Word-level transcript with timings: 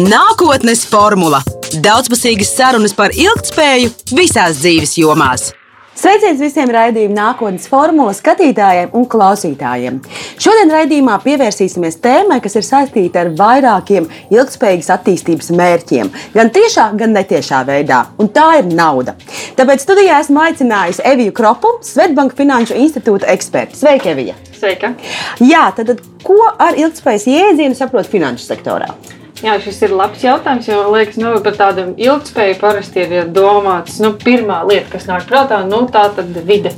Nākotnes 0.00 0.86
formula- 0.88 1.42
daudzpusīgas 1.84 2.54
sarunas 2.56 2.94
par 2.96 3.10
ilgspēju 3.12 3.90
visās 4.16 4.56
dzīves 4.62 4.96
jomās. 4.96 5.52
Sveiciens 5.92 6.40
visiem 6.40 6.70
raidījuma 6.72 7.12
nākotnes 7.12 7.68
formula 7.68 8.14
skatītājiem 8.16 8.88
un 8.96 9.04
klausītājiem. 9.04 10.00
Šodien 10.40 10.72
raidījumā 10.72 11.18
pievērsīsimies 11.20 12.00
tēmai, 12.00 12.40
kas 12.40 12.56
ir 12.56 12.62
saistīta 12.62 13.20
ar 13.20 13.34
vairākiem 13.36 14.08
ilgspējīgas 14.30 14.90
attīstības 14.96 15.52
mērķiem, 15.60 16.10
gan 16.32 16.48
tiešā, 16.48 16.96
gan 16.96 17.12
netiešā 17.12 17.62
veidā, 17.68 18.06
un 18.18 18.28
tā 18.28 18.64
ir 18.64 18.72
nauda. 18.72 19.14
Tāpēc 19.56 19.84
studijā 19.84 20.24
esmu 20.24 20.40
aicinājusi 20.40 21.04
Eviju 21.04 21.32
Kropu, 21.32 21.78
Svetbanka 21.82 22.34
Finanšu 22.40 22.80
institūta 22.80 23.28
eksperti. 23.28 23.76
Sveika, 23.76 24.16
Evija! 24.16 24.40
Sveika! 24.56 24.94
Jā, 25.38 25.68
tad 25.76 26.00
ko 26.24 26.40
ar 26.58 26.80
ilgspējas 26.80 27.28
jēdzienu 27.28 27.76
saprot 27.76 28.08
finanšu 28.08 28.48
sektorā? 28.48 29.20
Jā, 29.42 29.56
šis 29.58 29.80
ir 29.82 29.94
labs 29.98 30.22
jautājums, 30.22 30.68
jo 30.70 30.84
liekas, 30.92 31.16
nu, 31.18 31.32
par 31.42 31.56
tādu 31.58 31.88
ilgspēju 31.98 32.60
parasti 32.60 33.02
ir 33.02 33.30
domāts. 33.34 33.96
Nu, 33.98 34.12
pirmā 34.14 34.60
lieta, 34.68 34.92
kas 34.92 35.08
nāk 35.08 35.26
prātā, 35.26 35.64
nu, 35.66 35.80
tā 35.90 36.04
ir 36.22 36.44
vide. 36.46 36.70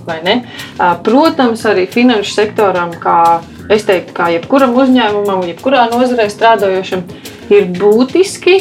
Protams, 1.05 1.67
arī 1.69 1.85
finanšu 1.93 2.33
sektoram, 2.33 2.95
kā 3.03 3.43
es 3.69 3.85
teiktu, 3.85 4.17
kā 4.17 4.31
jebkuram 4.33 4.73
uzņēmumam, 4.81 5.45
jebkurā 5.51 5.85
nozarē 5.93 6.31
strādājošam, 6.33 7.05
ir 7.53 7.69
būtiski 7.77 8.57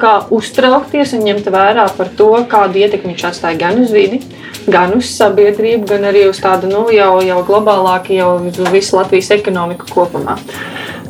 kā, 0.00 0.14
uztraukties 0.34 1.14
un 1.16 1.24
ņemt 1.26 1.50
vērā 1.52 1.86
par 1.96 2.10
to, 2.18 2.30
kādu 2.50 2.82
ietekmi 2.82 3.14
viņš 3.14 3.24
atstāja 3.30 3.60
gan 3.60 3.80
uz 3.82 3.94
vidi, 3.94 4.20
gan 4.66 4.94
uz 4.96 5.10
sabiedrību, 5.16 5.86
gan 5.90 6.06
arī 6.10 6.26
uz 6.30 6.40
tādu 6.42 6.70
nu, 6.70 6.86
jau, 6.94 7.18
jau 7.24 7.40
globālāku, 7.46 8.16
jau 8.16 8.36
visu 8.72 8.98
Latvijas 8.98 9.32
ekonomiku 9.38 9.90
kopumā. 9.92 10.38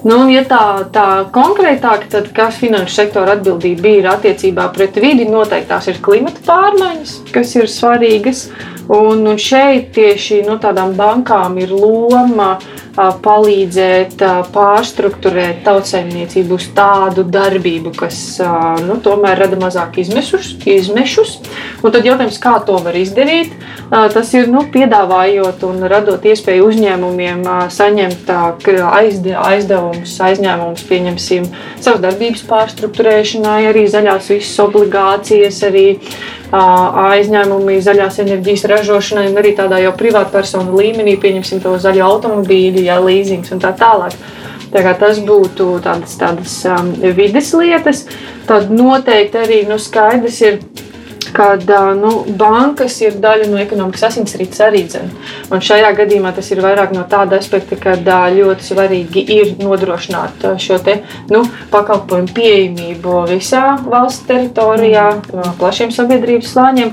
Nu, 0.06 0.20
ja 0.30 0.44
tā, 0.46 0.86
tā 0.94 1.26
konkrētāk, 1.34 2.04
tad 2.12 2.28
kas 2.34 2.60
finanšu 2.60 2.94
sektora 2.94 3.34
atbildība 3.34 3.90
ir 3.90 4.08
attiecībā 4.12 4.68
pret 4.76 4.98
vidi, 5.02 5.24
noteikti 5.26 5.70
tās 5.72 5.88
ir 5.90 5.98
klimata 6.04 6.44
pārmaiņas, 6.46 7.14
kas 7.34 7.54
ir 7.58 7.70
svarīgas. 7.70 8.44
Un, 8.86 9.24
un 9.26 9.40
šeit 9.40 9.88
tieši 9.96 10.44
no 10.46 10.54
nu, 10.54 10.60
tādām 10.62 10.92
bankām 10.94 11.56
ir 11.58 11.72
loma 11.74 12.52
palīdzēt 12.96 14.22
pārstruktūrēt 14.54 15.62
tautsēmniecību 15.66 16.56
uz 16.56 16.68
tādu 16.76 17.26
darbību, 17.28 17.92
kas 17.96 18.20
nu, 18.86 18.96
tomēr 19.04 19.42
rada 19.44 19.58
mazāk 19.60 19.98
izmešus. 20.00 20.54
izmešus. 20.64 21.36
Un 21.84 21.92
tad 21.92 22.08
jautājums, 22.08 22.38
kā 22.40 22.56
to 22.64 22.78
var 22.84 22.96
izdarīt? 22.96 23.52
Tas 23.90 24.32
ir 24.34 24.48
nu, 24.50 24.64
piedāvājot 24.72 25.66
un 25.68 25.84
radot 25.90 26.24
iespēju 26.24 26.70
uzņēmumiem 26.70 27.44
saņemt 27.72 28.32
aizdevumus, 28.32 30.16
aizņēmumus, 30.28 30.86
pieņemsim, 30.88 31.50
savas 31.76 32.00
darbības 32.02 32.46
pārstruktūrēšanai, 32.48 33.60
arī 33.70 33.84
zaļās 33.92 34.32
visas 34.32 34.64
obligācijas, 34.64 35.60
arī 35.68 35.86
aizņēmumi 36.56 37.78
zaļās 37.82 38.20
enerģijas 38.22 38.64
ražošanai 38.70 39.26
un 39.30 39.40
arī 39.40 39.52
tādā 39.58 39.80
jau 39.82 39.92
privātpersonu 39.98 40.76
līmenī, 40.78 41.16
pieņemsim 41.20 41.62
to 41.64 41.74
zaļo 41.82 42.06
automobīļu, 42.06 42.85
jā, 42.86 42.98
līzings 43.02 43.52
un 43.54 43.62
tā 43.62 43.72
tālāk. 43.76 44.16
Tā 44.72 44.82
kā 44.82 44.96
tas 44.98 45.20
būtu 45.22 45.68
tādas, 45.84 46.16
tādas 46.18 46.56
um, 46.70 46.90
vides 47.16 47.52
lietas, 47.54 48.04
tad 48.48 48.72
noteikti 48.74 49.40
arī 49.44 49.60
nu, 49.68 49.78
skaidrs 49.80 50.40
ir 50.42 50.58
kad 51.34 51.64
nu, 51.98 52.12
bankas 52.38 52.98
ir 53.02 53.18
daļa 53.22 53.48
no 53.50 53.60
ekonomikas 53.62 54.06
asinsrites 54.10 54.62
arī 54.64 54.84
dzen. 54.86 55.10
Un 55.50 55.62
šajā 55.64 55.92
gadījumā 55.98 56.32
tas 56.36 56.50
ir 56.52 56.62
vairāk 56.64 56.94
no 56.96 57.04
tāda 57.10 57.40
aspekta, 57.40 57.78
ka 57.80 57.96
ļoti 58.36 58.66
svarīgi 58.66 59.24
ir 59.36 59.54
nodrošināt 59.62 60.46
šo 60.62 60.78
te, 60.82 61.00
nu, 61.32 61.44
pakalpojumu 61.72 62.32
pieejamību 62.36 63.22
visā 63.30 63.76
valsts 63.86 64.26
teritorijā, 64.28 65.06
plašiem 65.60 65.94
sabiedrības 65.94 66.52
slāņiem. 66.54 66.92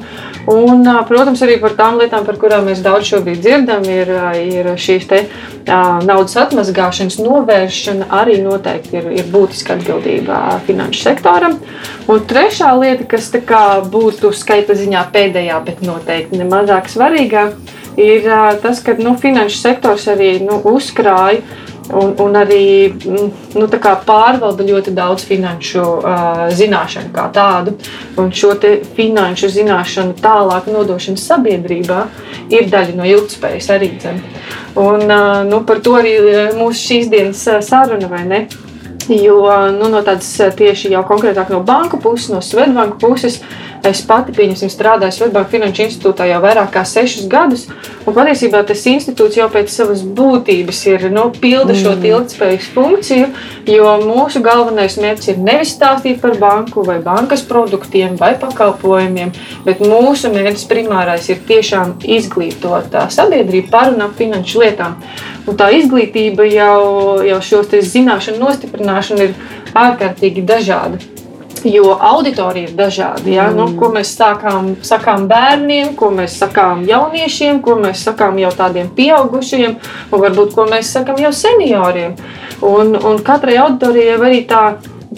Un, 0.54 0.84
protams, 1.08 1.42
arī 1.46 1.56
par 1.62 1.78
tām 1.78 2.00
lietām, 2.02 2.26
par 2.28 2.36
kurām 2.42 2.68
mēs 2.68 2.82
daudz 2.84 3.08
šobrīd 3.14 3.40
dzirdam, 3.44 3.86
ir, 3.88 4.10
ir 4.44 4.72
šīs 4.80 5.08
te, 5.08 5.22
naudas 6.04 6.36
atmazgāšanas 6.42 7.20
novēršana 7.24 8.10
arī 8.20 8.40
noteikti 8.44 9.00
ir, 9.00 9.10
ir 9.22 9.30
būtiska 9.32 9.78
atbildība 9.78 10.60
finanšu 10.68 11.06
sektoram. 11.06 11.58
Un 12.12 12.26
trešā 12.28 12.74
lieta, 12.80 13.08
kas 13.08 13.30
būtu 13.92 14.33
skaita 14.38 14.76
ziņā 14.78 15.06
pēdējā, 15.14 15.60
bet 15.66 15.84
noteikti 15.86 16.40
nemazāk 16.42 16.90
svarīgā, 16.92 17.50
ir 17.98 18.26
tas, 18.64 18.82
ka 18.84 18.96
nu, 19.00 19.16
finanšu 19.20 19.62
sektors 19.62 20.08
arī 20.12 20.38
nu, 20.44 20.60
uzkrāja 20.74 21.42
un, 21.92 22.14
un 22.20 22.36
arī 22.38 22.94
mm, 22.94 23.30
nu, 23.60 23.68
pārvalda 24.08 24.66
ļoti 24.66 24.94
daudz 24.96 25.26
finanšu 25.28 25.84
uh, 25.84 26.44
zināšanu 26.56 27.12
kā 27.14 27.28
tādu. 27.34 27.76
Un 28.18 28.32
šo 28.32 28.54
finanšu 28.96 29.50
zināšanu 29.52 30.18
tālāk 30.22 30.70
nodošana 30.72 31.20
sabiedrībā 31.20 32.04
ir 32.54 32.70
daļa 32.72 32.98
no 32.98 33.08
ilgspējas 33.08 33.72
arī. 33.76 33.94
Dzem. 34.00 34.22
Un, 34.80 35.06
uh, 35.08 35.42
nu, 35.48 35.64
par 35.68 35.84
to 35.84 35.98
arī 36.00 36.18
mūsu 36.58 36.88
šīs 36.88 37.12
dienas 37.12 37.44
saruna, 37.68 38.10
vai 38.12 38.24
ne? 38.28 38.46
Jo 39.12 39.42
nu, 39.76 39.90
no 39.92 40.00
tādas 40.00 40.30
tieši 40.56 40.94
jau 40.94 41.02
konkrētāk 41.04 41.50
no 41.52 41.60
banku 41.68 42.00
puses, 42.00 42.30
no 42.32 42.40
Svetbanka 42.40 42.96
puses, 43.02 43.42
uh, 43.42 43.73
Es 43.84 44.00
pati, 44.08 44.32
pieņemsim, 44.32 44.70
strādāju 44.72 45.12
Svetbanka 45.12 45.52
Finanšu 45.52 45.82
institūtā 45.84 46.24
jau 46.30 46.38
vairāk 46.46 46.70
kā 46.72 46.86
sešus 46.88 47.26
gadus. 47.28 47.66
Un 48.08 48.16
patiesībā 48.16 48.62
tas 48.68 48.80
institūts 48.88 49.36
jau 49.36 49.50
pēc 49.52 49.74
savas 49.74 50.06
būtības 50.08 50.80
ir 50.88 51.04
nu, 51.12 51.26
pilda 51.36 51.76
šo 51.76 51.92
mm. 51.98 52.06
ilgspējas 52.08 52.70
funkciju, 52.72 53.28
jo 53.68 53.90
mūsu 54.06 54.40
galvenais 54.46 54.96
mērķis 55.04 55.34
ir 55.34 55.44
nevis 55.44 55.76
stāstīt 55.76 56.24
par 56.24 56.40
banku 56.40 56.86
vai 56.88 57.02
bankas 57.04 57.44
produktiem 57.50 58.16
vai 58.22 58.32
pakalpojumiem, 58.40 59.36
bet 59.68 59.84
mūsu 59.84 60.32
mērķis 60.32 60.68
primārais 60.72 61.28
ir 61.34 61.44
tiešām 61.50 61.98
izglītot 62.08 62.96
sabiedrību 63.12 63.68
par 63.74 63.92
un 63.92 64.08
ap 64.08 64.16
finanšu 64.20 64.64
lietām. 64.64 64.96
Un 65.44 65.60
tā 65.60 65.74
izglītība 65.76 66.48
jau, 66.48 66.84
jau 67.28 67.42
šos 67.44 67.76
zināšanu 67.92 68.40
nostiprināšana 68.46 69.28
ir 69.28 69.36
ārkārtīgi 69.76 70.48
dažāda. 70.48 71.13
Jo 71.64 71.98
auditorija 72.02 72.68
ir 72.68 72.76
dažāda. 72.76 73.24
Ja? 73.30 73.48
Nu, 73.52 73.68
mm. 73.68 73.74
Nu, 73.74 73.80
ko 73.80 73.90
mēs 73.94 74.14
sākām, 74.18 74.74
sakām 74.84 75.28
bērniem, 75.32 75.94
ko 76.00 76.12
mēs 76.12 76.36
sakām 76.42 76.84
jauniešiem, 76.88 77.62
ko 77.64 77.78
mēs 77.80 78.04
sakām 78.08 78.40
jau 78.42 78.52
tādiem 78.58 78.90
pieaugušiem, 78.96 79.78
un 80.12 80.26
varbūt 80.26 80.58
ko 80.58 80.68
mēs 80.72 80.92
sakām 80.98 81.22
jau 81.24 81.32
senioriem. 81.36 82.18
Un, 82.64 82.98
un 83.00 83.24
katrai 83.24 83.58
auditorijai 83.64 84.20
arī 84.20 84.44
tā 84.50 84.66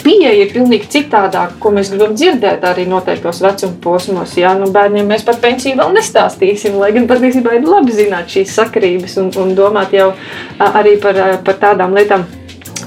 pieeja 0.03 0.33
ir 0.37 0.51
pilnīgi 0.53 0.89
citādāka, 0.91 1.57
ko 1.61 1.71
mēs 1.75 1.91
gribam 1.93 2.15
dzirdēt 2.17 2.65
arī 2.67 2.85
noteiktos 2.89 3.41
vecuma 3.43 3.77
posmos. 3.81 4.35
Jā, 4.37 4.53
nu 4.59 4.69
bērniem 4.73 5.07
mēs 5.09 5.25
par 5.27 5.39
pensiju 5.41 5.79
vēl 5.79 5.93
nestāstīsim, 5.95 6.79
lai 6.81 6.91
gan 6.95 7.07
patiesībā 7.09 7.57
ir 7.57 7.67
labi 7.69 7.95
zināt 7.95 8.31
šīs 8.31 8.55
sakarības 8.59 9.19
un, 9.23 9.31
un 9.41 9.53
domāt 9.57 9.95
jau 9.95 10.11
arī 10.59 10.97
par, 11.01 11.21
par 11.45 11.61
tādām 11.61 11.95
lietām 11.97 12.25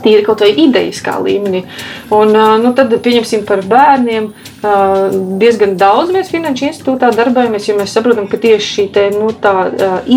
tīri 0.05 0.25
kaut 0.27 0.43
vai 0.45 0.51
idejiskā 0.53 1.17
līmenī. 1.25 1.65
Un, 2.15 2.35
nu, 2.63 2.73
tad, 2.77 2.95
pieņemsim, 3.05 3.45
par 3.49 3.65
bērniem. 3.69 4.31
Diezgan 5.41 5.77
daudz 5.79 6.13
mēs 6.15 6.33
Finanšu 6.33 6.69
institūtā 6.69 7.11
darbojamies, 7.17 7.69
jo 7.69 7.77
mēs 7.79 7.95
saprotam, 7.95 8.29
ka 8.31 8.41
tieši 8.43 8.73
šī 8.75 8.87
te, 8.95 9.05
nu, 9.15 9.31
tā, 9.43 9.55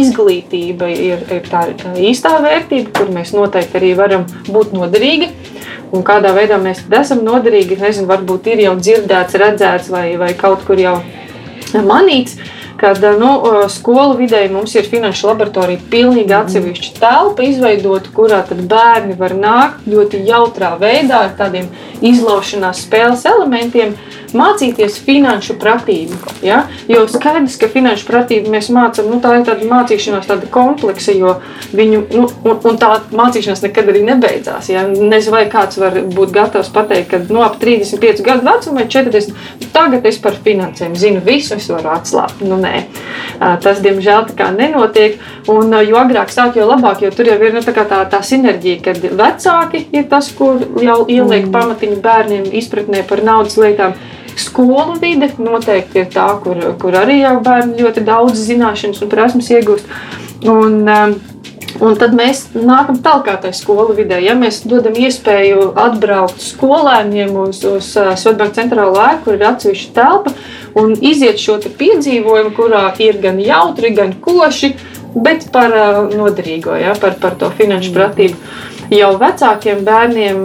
izglītība 0.01 0.89
ir, 0.91 1.25
ir 1.37 1.49
tā 1.49 1.65
īstā 2.01 2.37
vērtība, 2.43 2.93
kur 2.97 3.11
mēs 3.13 3.35
noteikti 3.37 3.81
arī 3.81 3.93
varam 3.99 4.25
būt 4.49 4.73
noderīgi. 4.77 5.29
Un 5.91 6.05
kādā 6.07 6.31
veidā 6.31 6.55
mēs 6.61 6.85
esam 7.01 7.25
noderīgi, 7.27 7.77
nezinu, 7.81 8.07
varbūt 8.09 8.47
ir 8.53 8.65
jau 8.65 8.77
dzirdēts, 8.79 9.37
redzēts 9.41 9.91
vai, 9.91 10.07
vai 10.17 10.31
kaut 10.39 10.63
kur 10.67 10.79
jau 10.79 10.97
manīts. 11.75 12.39
Uh, 12.39 12.57
kad 12.81 13.03
nu, 13.21 13.29
skolu 13.69 14.17
vidē 14.17 14.41
mums 14.49 14.73
ir 14.75 14.87
finanšu 14.89 15.29
laboratorija 15.29 15.83
pilnīgi 15.91 16.33
atsevišķa 16.33 16.95
telpa 16.97 17.45
izveidota, 17.45 18.09
kurā 18.15 18.41
bērni 18.49 19.17
var 19.19 19.35
nākt 19.37 19.85
ļoti 19.91 20.23
jautrā 20.25 20.73
veidā 20.81 21.27
ar 21.27 21.35
tādiem 21.37 21.69
izlaušanās 22.01 22.81
spēles 22.87 23.27
elementiem 23.29 23.93
mācīties 24.37 24.99
finanšu 25.05 25.57
pratību. 25.61 26.17
Ja? 26.45 26.63
Jo 26.89 27.05
skaidrs, 27.11 27.57
ka 27.61 27.69
finanšu 27.71 28.07
pratību 28.07 28.51
mēs 28.53 28.71
mācām, 28.73 29.09
nu, 29.11 29.19
tā 29.23 29.35
ir 29.37 29.45
tāda 29.47 29.67
mācīšanās, 29.67 30.27
tāda 30.29 30.49
kompleksa, 30.51 31.15
jo 31.17 31.37
viņu, 31.75 32.03
nu, 32.15 32.27
un, 32.45 32.59
un 32.71 32.79
tā 32.81 32.93
mācīšanās 33.15 33.63
nekad 33.67 33.91
arī 33.93 34.03
nebeidzās. 34.07 34.71
Ja? 34.73 34.85
Nezinu, 34.87 35.35
vai 35.35 35.45
kāds 35.51 35.79
var 35.81 35.97
būt 36.15 36.33
gatavs 36.35 36.71
pateikt, 36.73 37.11
ka 37.11 37.21
no 37.27 37.41
nu, 37.41 37.45
ap 37.45 37.59
35 37.61 38.23
gadu 38.25 38.47
vecuma 38.47 38.81
vai 38.81 38.87
40, 38.91 39.33
tagad 39.73 40.05
es 40.07 40.19
par 40.21 40.37
finansēm 40.45 40.95
zinu 40.99 41.21
visu, 41.25 41.55
es 41.57 41.69
varu 41.71 41.91
atslābt. 41.93 42.43
Nu, 42.45 42.57
nē. 42.61 42.85
Tas, 43.63 43.81
diemžēl, 43.83 44.27
tā 44.29 44.37
kā 44.37 44.49
nenotiek. 44.55 45.19
Un, 45.51 45.73
jo 45.87 45.99
agrāk 46.01 46.31
sāk, 46.33 46.57
jo 46.59 46.67
labāk, 46.69 47.03
jo 47.05 47.11
tur 47.15 47.29
jau 47.31 47.37
ir 47.41 47.55
nu, 47.55 47.63
tā, 47.65 47.73
tā, 47.75 48.03
tā 48.11 48.21
sinerģija, 48.25 48.81
kad 48.85 49.01
vecāki 49.01 49.85
ir 49.95 50.07
tas, 50.11 50.31
kur 50.37 50.61
jau 50.81 51.01
ieliek 51.07 51.47
mm. 51.47 51.53
pamatiņu 51.55 52.01
bērniem 52.03 52.49
izpratnē 52.61 53.05
par 53.09 53.23
naudas 53.25 53.57
lietām. 53.61 53.95
Skolu 54.39 54.95
vide 55.01 55.31
noteikti 55.41 56.03
ir 56.03 56.07
tā, 56.13 56.27
kur, 56.43 56.59
kur 56.81 56.97
arī 56.97 57.21
jau 57.21 57.37
bērni 57.43 57.81
ļoti 57.83 58.05
daudz 58.07 58.39
zināšanas 58.47 59.03
un 59.03 59.11
prasmes 59.11 59.51
iegūst. 59.51 59.91
Un, 60.51 60.81
um, 60.87 61.19
Un 61.81 61.95
tad 61.97 62.11
mēs 62.17 62.43
nākam 62.53 62.97
tālāk 63.01 63.43
tajā 63.45 63.55
skolu 63.55 63.95
vidē. 63.97 64.19
Ja 64.21 64.35
mēs 64.37 64.59
dodam 64.67 64.97
iespēju 64.99 65.71
atbraukt 65.79 66.41
skolēniem 66.43 67.31
uz, 67.45 67.61
uz 67.65 67.87
Svetbāngas 67.95 68.57
centrālo 68.57 68.99
ēku, 69.01 69.23
kur 69.25 69.37
ir 69.37 69.45
atsevišķa 69.47 69.93
telpa, 69.95 70.33
un 70.77 70.93
iziet 70.99 71.41
šo 71.41 71.57
piedzīvojumu, 71.79 72.53
kurā 72.57 72.83
ir 73.01 73.21
gan 73.23 73.39
jautri, 73.41 73.93
gan 73.97 74.13
koši, 74.21 74.73
bet 75.15 75.47
par 75.55 75.73
noderīgo, 76.11 76.75
ja, 76.79 76.93
par, 76.99 77.17
par 77.23 77.39
to 77.39 77.49
finanšu 77.57 77.95
pratību. 77.95 78.37
Jau 78.91 79.11
vecākiem 79.15 79.85
bērniem, 79.87 80.39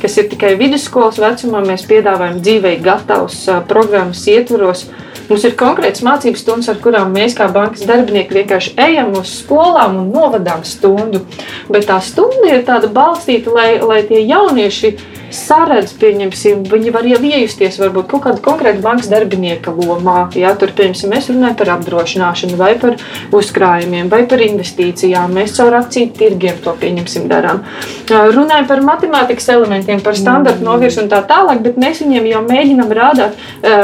kas 0.00 0.16
ir 0.18 0.26
tikai 0.32 0.56
vidusskolas 0.58 1.20
vecumā, 1.22 1.60
mēs 1.62 1.84
piedāvājam 1.86 2.40
dzīvei 2.42 2.80
gatavus 2.82 3.44
programmas 3.70 4.24
ietvaros 4.26 4.88
Mums 5.28 5.44
ir 5.44 5.58
konkrēts 5.60 6.00
mācības 6.00 6.40
stundas, 6.40 6.70
ar 6.72 6.78
kurām 6.80 7.10
mēs, 7.12 7.34
kā 7.36 7.50
bankas 7.52 7.84
darbinieki, 7.88 8.32
vienkārši 8.38 8.70
ejam 8.80 9.12
uz 9.18 9.28
skolām 9.42 9.98
un 10.00 10.06
novadām 10.14 10.62
stundu. 10.64 11.20
Bet 11.68 11.84
tā 11.90 11.98
stunda 12.04 12.48
ir 12.48 12.64
tāda 12.64 12.88
balstīta, 12.92 13.52
lai, 13.52 13.68
lai 13.84 14.00
tie 14.08 14.22
jaunieši 14.24 14.94
saredz, 15.34 15.92
pieņemsim, 16.00 16.64
viņi 16.70 16.92
var 16.94 17.06
jau 17.08 17.18
iejusties 17.24 17.78
varbūt 17.80 18.08
kaut 18.10 18.24
kāda 18.26 18.42
konkrēta 18.44 18.82
bankas 18.84 19.10
darbinieka 19.12 19.72
lomā. 19.74 20.28
Jā, 20.38 20.54
tur, 20.58 20.72
pieņemsim, 20.76 21.12
mēs 21.12 21.28
runājam 21.32 21.56
par 21.58 21.72
apdrošināšanu, 21.76 22.58
vai 22.60 22.72
par 22.80 22.96
uzkrājumiem, 23.34 24.10
vai 24.12 24.22
par 24.30 24.42
investīcijām. 24.44 25.34
Mēs 25.36 25.56
caur 25.58 25.78
akciju 25.80 26.12
tirgiem 26.18 26.60
to 26.64 26.74
pieņemsim 26.80 27.28
darām. 27.30 27.62
Runājam 28.08 28.68
par 28.70 28.84
matemātikas 28.86 29.50
elementiem, 29.54 30.02
par 30.04 30.16
standartu 30.18 30.64
novirsu 30.64 31.04
un 31.04 31.12
tā 31.12 31.20
tālāk, 31.28 31.62
bet 31.66 31.80
mēs 31.80 32.02
viņiem 32.04 32.30
jau 32.32 32.44
mēģinam 32.48 32.94
rādāt, 32.98 33.38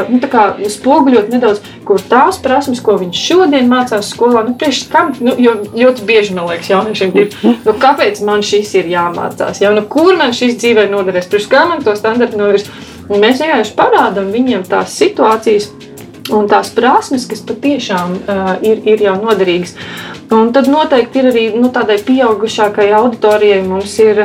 nu, 0.08 0.22
kā, 0.32 0.46
spoguļot 0.74 1.32
nedaudz, 1.34 1.62
kur 1.86 2.02
tās 2.10 2.38
prasmes, 2.42 2.82
ko 2.84 2.96
viņš 3.00 3.22
šodien 3.28 3.68
mācās 3.70 4.10
skolā, 4.14 4.44
nu, 4.48 4.56
priekš 4.60 4.84
kam, 4.92 5.12
nu, 5.24 5.36
jo 5.40 5.56
ļoti 5.74 6.06
bieži 6.08 6.36
man 6.36 6.50
liekas 6.50 6.72
jauniešiem 6.72 7.14
ir, 7.20 7.38
nu, 7.44 7.76
kāpēc 7.80 8.20
man 8.26 8.44
šis 8.46 8.74
ir 8.80 8.90
jāmācās, 8.92 9.62
jā, 9.62 9.72
nu, 9.74 9.84
kur 9.90 10.16
man 10.20 10.34
šis 10.36 10.58
dzīvē 10.60 10.88
noderēs 10.92 11.30
priekš 11.30 11.50
kā 11.52 11.64
man 11.70 11.84
to 11.84 11.96
standartu 11.98 12.40
novirs. 12.40 12.68
Un 13.04 13.20
mēs 13.20 13.42
vienkārši 13.42 13.74
parādām 13.76 14.30
viņiem 14.32 14.62
tās 14.64 14.94
situācijas 14.96 15.68
un 16.32 16.48
tās 16.48 16.70
prasmes, 16.72 17.26
kas 17.28 17.42
patiešām 17.44 18.14
uh, 18.16 18.46
ir, 18.64 18.80
ir 18.88 19.04
jau 19.04 19.18
noderīgas. 19.20 19.74
Un 20.32 20.54
tad 20.56 20.70
noteikti 20.72 21.20
ir 21.20 21.28
arī 21.30 21.44
nu, 21.52 21.68
tādai 21.72 21.98
pieaugušākai 22.00 22.88
auditorijai. 22.96 23.60
Mums 23.68 23.98
ir 24.02 24.24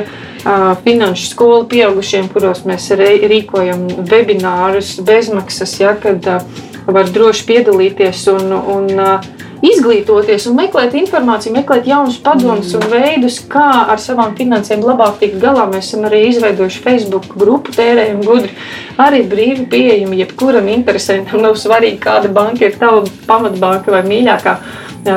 finanšu 0.85 1.25
skola 1.33 1.65
pieaugušiem, 1.67 2.29
kuros 2.31 2.63
mēs 2.63 2.87
rīkojam 2.95 3.83
webinārus 4.07 4.95
bezmaksas, 5.03 5.75
ja, 5.81 5.91
kad 5.99 6.23
uh, 6.31 6.68
var 6.95 7.11
droši 7.13 7.45
piedalīties 7.49 8.25
un, 8.33 8.51
un 8.53 8.89
uh, 8.95 9.29
izglītoties 9.65 10.47
un 10.49 10.57
meklēt 10.59 10.95
informāciju, 10.99 11.53
meklēt 11.57 11.87
jaunus 11.89 12.19
padomus 12.23 12.71
un 12.77 12.85
veidus, 12.91 13.39
kā 13.51 13.85
ar 13.91 14.01
savām 14.01 14.35
finansēm 14.37 14.83
labāk 14.85 15.19
tikt 15.21 15.39
galā. 15.43 15.65
Mēs 15.71 15.89
esam 15.89 16.07
arī 16.09 16.25
izveidojuši 16.29 16.83
Facebook 16.85 17.29
grupu, 17.39 17.73
tērējam 17.75 18.21
gudri. 18.25 18.53
Arī 18.99 19.23
brīvi 19.29 19.67
pieejami 19.71 20.21
jebkuram 20.23 20.69
interesantam. 20.71 21.41
Nav 21.45 21.57
svarīgi, 21.59 21.99
kāda 22.03 22.31
banka 22.33 22.67
ir 22.67 22.77
tava 22.79 23.03
pamatbanka 23.27 23.95
vai 23.95 24.03
mīļākā. 24.07 24.59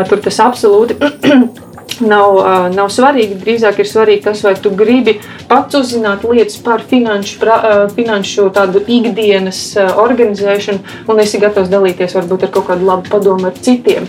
Tur 0.08 0.20
tas 0.22 0.38
absolūti 0.42 0.98
nav, 2.06 2.38
nav 2.74 2.90
svarīgi. 2.92 3.38
Drīzāk 3.42 3.80
ir 3.82 3.88
svarīgi 3.88 4.26
tas, 4.26 4.42
vai 4.44 4.54
tu 4.60 4.72
gribi 4.76 5.18
pats 5.48 5.76
uzzināt 5.78 6.24
lietas 6.28 6.58
par 6.62 6.84
finanšu, 6.88 7.38
pra, 7.40 7.58
finanšu 7.94 8.48
tādu 8.54 8.82
ikdienas 8.86 9.60
organizēšanu 9.78 11.08
un 11.12 11.22
esi 11.22 11.40
gatavs 11.42 11.70
dalīties 11.72 12.16
varbūt 12.18 12.46
ar 12.46 12.52
kaut 12.54 12.68
kādu 12.70 12.88
labu 12.88 13.10
padomu 13.12 13.50
ar 13.50 13.56
citiem. 13.58 14.08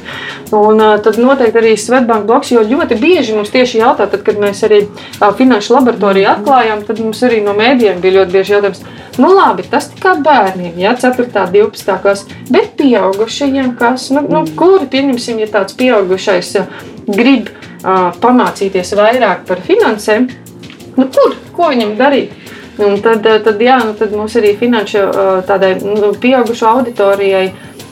Un 0.54 0.82
tad 1.04 1.20
noteikti 1.22 1.62
arī 1.62 1.76
Svetbank 1.80 2.28
bloks, 2.30 2.54
jo 2.54 2.64
ļoti 2.66 2.98
bieži 3.02 3.38
mums 3.38 3.54
tieši 3.54 3.82
jautā, 3.82 4.08
tad, 4.10 4.24
kad 4.26 4.40
mēs 4.42 4.64
arī 4.68 4.84
finanšu 5.38 5.78
laboratoriju 5.78 6.30
atklājām, 6.34 6.86
tad 6.88 7.02
mums 7.04 7.24
arī 7.26 7.42
no 7.46 7.56
mēdījiem 7.58 8.02
bija 8.04 8.20
ļoti 8.20 8.38
bieži 8.38 8.56
jautājums, 8.58 8.84
nu 9.22 9.34
labi, 9.34 9.66
tas 9.70 9.90
tikai 9.94 10.16
bērniem, 10.26 10.78
ja 10.82 10.96
4. 11.00 11.30
12. 11.34 11.98
klasē, 12.04 12.40
bet 12.54 12.74
pieaugušajiem, 12.80 13.76
kas, 13.80 14.10
nu, 14.16 14.26
nu, 14.30 14.46
kuri, 14.60 14.88
pieņemsim, 14.94 15.42
ja 15.44 15.50
tāds 15.52 15.78
pieaugušais 15.80 16.56
grib 17.08 17.50
pamācīties 17.84 18.94
vairāk 18.98 19.44
par 19.48 19.62
finansēm, 19.66 20.30
nu, 20.98 21.08
kur, 21.08 21.36
ko 21.56 21.70
viņam 21.74 21.98
darīt? 22.00 22.40
Un 22.82 22.98
tad, 23.06 23.28
tad, 23.46 23.60
jā, 23.62 23.76
nu, 23.86 23.94
tad 23.98 24.16
mums 24.18 24.34
arī 24.40 24.56
finanšu 24.58 25.04
tādai 25.46 25.76
nu, 25.84 26.10
pieaugušo 26.18 26.72
auditorijai 26.72 27.52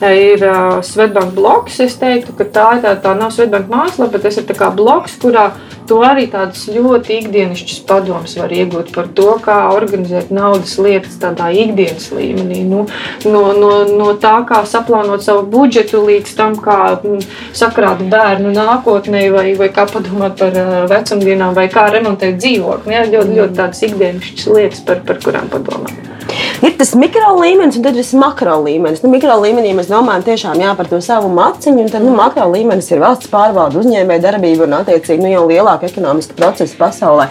ir 0.09 0.41
uh, 0.45 0.79
Svetbanka 0.85 1.35
bloks. 1.35 1.79
Es 1.83 1.97
teiktu, 2.01 2.33
ka 2.37 2.47
tā, 2.49 2.69
tā, 2.83 2.95
tā 3.03 3.13
nav 3.17 3.33
Svetbanka 3.35 3.69
mājaslapa, 3.69 4.15
bet 4.15 4.25
tas 4.25 4.39
ir 4.41 4.73
bloks, 4.77 5.17
kurā 5.21 5.51
to 5.91 5.99
arī 6.05 6.27
tādus 6.31 6.67
ļoti 6.71 7.17
ikdienišķus 7.19 7.81
padomus 7.89 8.37
var 8.39 8.53
iegūt 8.55 8.93
par 8.95 9.09
to, 9.17 9.33
kā 9.43 9.57
organizēt 9.75 10.31
naudas 10.31 10.77
lietas 10.79 11.17
tādā 11.21 11.49
ikdienas 11.51 12.09
līmenī. 12.15 12.61
Nu, 12.67 12.85
no, 13.25 13.41
no, 13.57 13.71
no 13.89 14.13
tā, 14.21 14.37
kā 14.47 14.61
saplānot 14.69 15.25
savu 15.25 15.43
budžetu, 15.51 16.03
līdz 16.07 16.35
tam, 16.37 16.55
kā 16.63 16.79
mm, 17.01 17.25
sakrāt 17.57 18.05
bērnu 18.11 18.53
nākotnē, 18.55 19.25
vai, 19.35 19.49
vai 19.59 19.71
kā 19.73 19.87
padomāt 19.91 20.39
par 20.39 20.55
vecumdienām, 20.91 21.57
vai 21.57 21.67
kā 21.73 21.89
remontēt 21.91 22.39
dzīvokli. 22.39 22.95
Ja? 22.95 23.05
Ļoti, 23.11 23.37
ļoti 23.41 23.59
tādas 23.59 23.85
ikdienišķas 23.89 24.51
lietas, 24.55 24.85
par, 24.87 25.03
par 25.07 25.21
kurām 25.25 25.51
padomāt. 25.51 26.20
Ir 26.61 26.75
tas 26.77 26.93
mikro 26.97 27.33
līmenis 27.39 27.79
un 27.79 27.85
tad 27.85 27.97
ir 27.97 28.03
tas 28.03 28.13
makro 28.17 28.57
līmenis. 28.65 29.01
Nu, 29.03 29.11
mikro 29.13 29.37
līmenī 29.41 29.73
mēs 29.77 29.89
domājam 29.91 30.25
tiešām 30.29 30.61
jā, 30.61 30.75
par 30.77 30.89
to 30.91 31.01
savu 31.03 31.31
maciņu, 31.33 31.85
un 31.85 31.91
tad 31.91 32.05
nu, 32.05 32.13
makro 32.17 32.47
līmenis 32.53 32.91
ir 32.93 33.01
valsts 33.03 33.31
pārvalde, 33.31 33.81
uzņēmēja 33.81 34.25
darbība 34.27 34.67
un 34.67 34.79
attiecīgi 34.81 35.25
nu, 35.25 35.31
jau 35.33 35.45
lielāka 35.49 35.89
ekonomiska 35.89 36.37
procesa 36.37 36.77
pasaulē. 36.79 37.29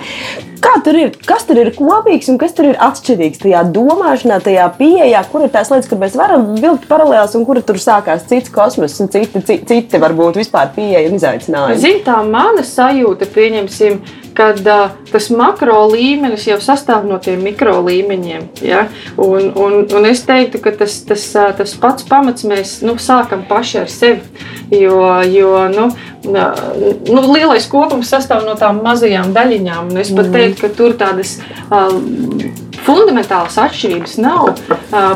Kā 0.61 0.75
tur 0.85 0.97
ir? 0.99 1.13
Kas 1.25 1.47
tur 1.49 1.57
ir 1.57 1.71
kopīgs 1.73 2.29
un 2.29 2.37
kas 2.41 2.53
tur 2.57 2.69
ir 2.69 2.81
atšķirīgs 2.85 3.41
tajā 3.41 3.63
domāšanā, 3.73 4.41
tajā 4.45 4.67
pieejā, 4.77 5.23
kur 5.33 5.47
ir 5.47 5.53
tās 5.55 5.71
lietas, 5.73 5.89
kur 5.89 6.01
mēs 6.03 6.19
varam 6.21 6.51
vilkt 6.61 6.85
paralēlus 6.91 7.37
un 7.39 7.47
kur 7.49 7.63
tur 7.65 7.81
sākās 7.81 8.27
cits 8.29 8.53
kosmos 8.53 8.99
un 9.01 9.09
citi, 9.13 9.41
citi, 9.41 9.65
citi 9.71 10.01
varbūt 10.03 10.37
vispār 10.43 10.69
pieeja 10.77 11.07
un 11.09 11.17
izaicinājumi? 11.17 11.81
Zin, 11.81 12.03
tā 12.05 12.19
mana 12.29 12.65
sajūta, 12.67 13.31
pieņemsim, 13.33 14.03
kad 14.37 14.61
uh, 14.67 14.95
tas 15.11 15.29
makro 15.35 15.83
līmenis 15.91 16.47
jau 16.49 16.59
sastāv 16.63 17.07
no 17.09 17.19
tiem 17.23 17.43
mikro 17.45 17.79
līmeņiem. 17.87 18.47
Ja? 18.67 18.87
Un, 19.21 19.51
un, 19.55 19.83
un 19.85 20.09
es 20.09 20.25
teiktu, 20.29 20.63
ka 20.65 20.75
tas, 20.83 21.01
tas, 21.09 21.27
tas 21.59 21.75
pats 21.81 22.07
pamats 22.09 22.47
mēs 22.49 22.79
nu, 22.87 22.97
sākam 23.01 23.45
paši 23.49 23.83
ar 23.85 23.93
sevi. 23.93 24.47
Jo, 24.71 25.03
jo 25.27 25.67
nu, 25.73 25.89
nu, 26.25 27.23
lielais 27.35 27.67
kopums 27.71 28.13
sastāv 28.13 28.47
no 28.47 28.55
tām 28.59 28.85
mazajām 28.87 29.35
daļiņām. 29.37 29.95
Es 29.99 30.15
pat 30.15 30.29
mhm. 30.29 30.35
teiktu, 30.37 30.67
ka 30.67 30.75
tur 30.79 30.99
tādas. 31.01 31.39
Uh, 31.71 32.59
fundamentālas 32.85 33.59
atšķirības 33.61 34.17
nav. 34.23 34.55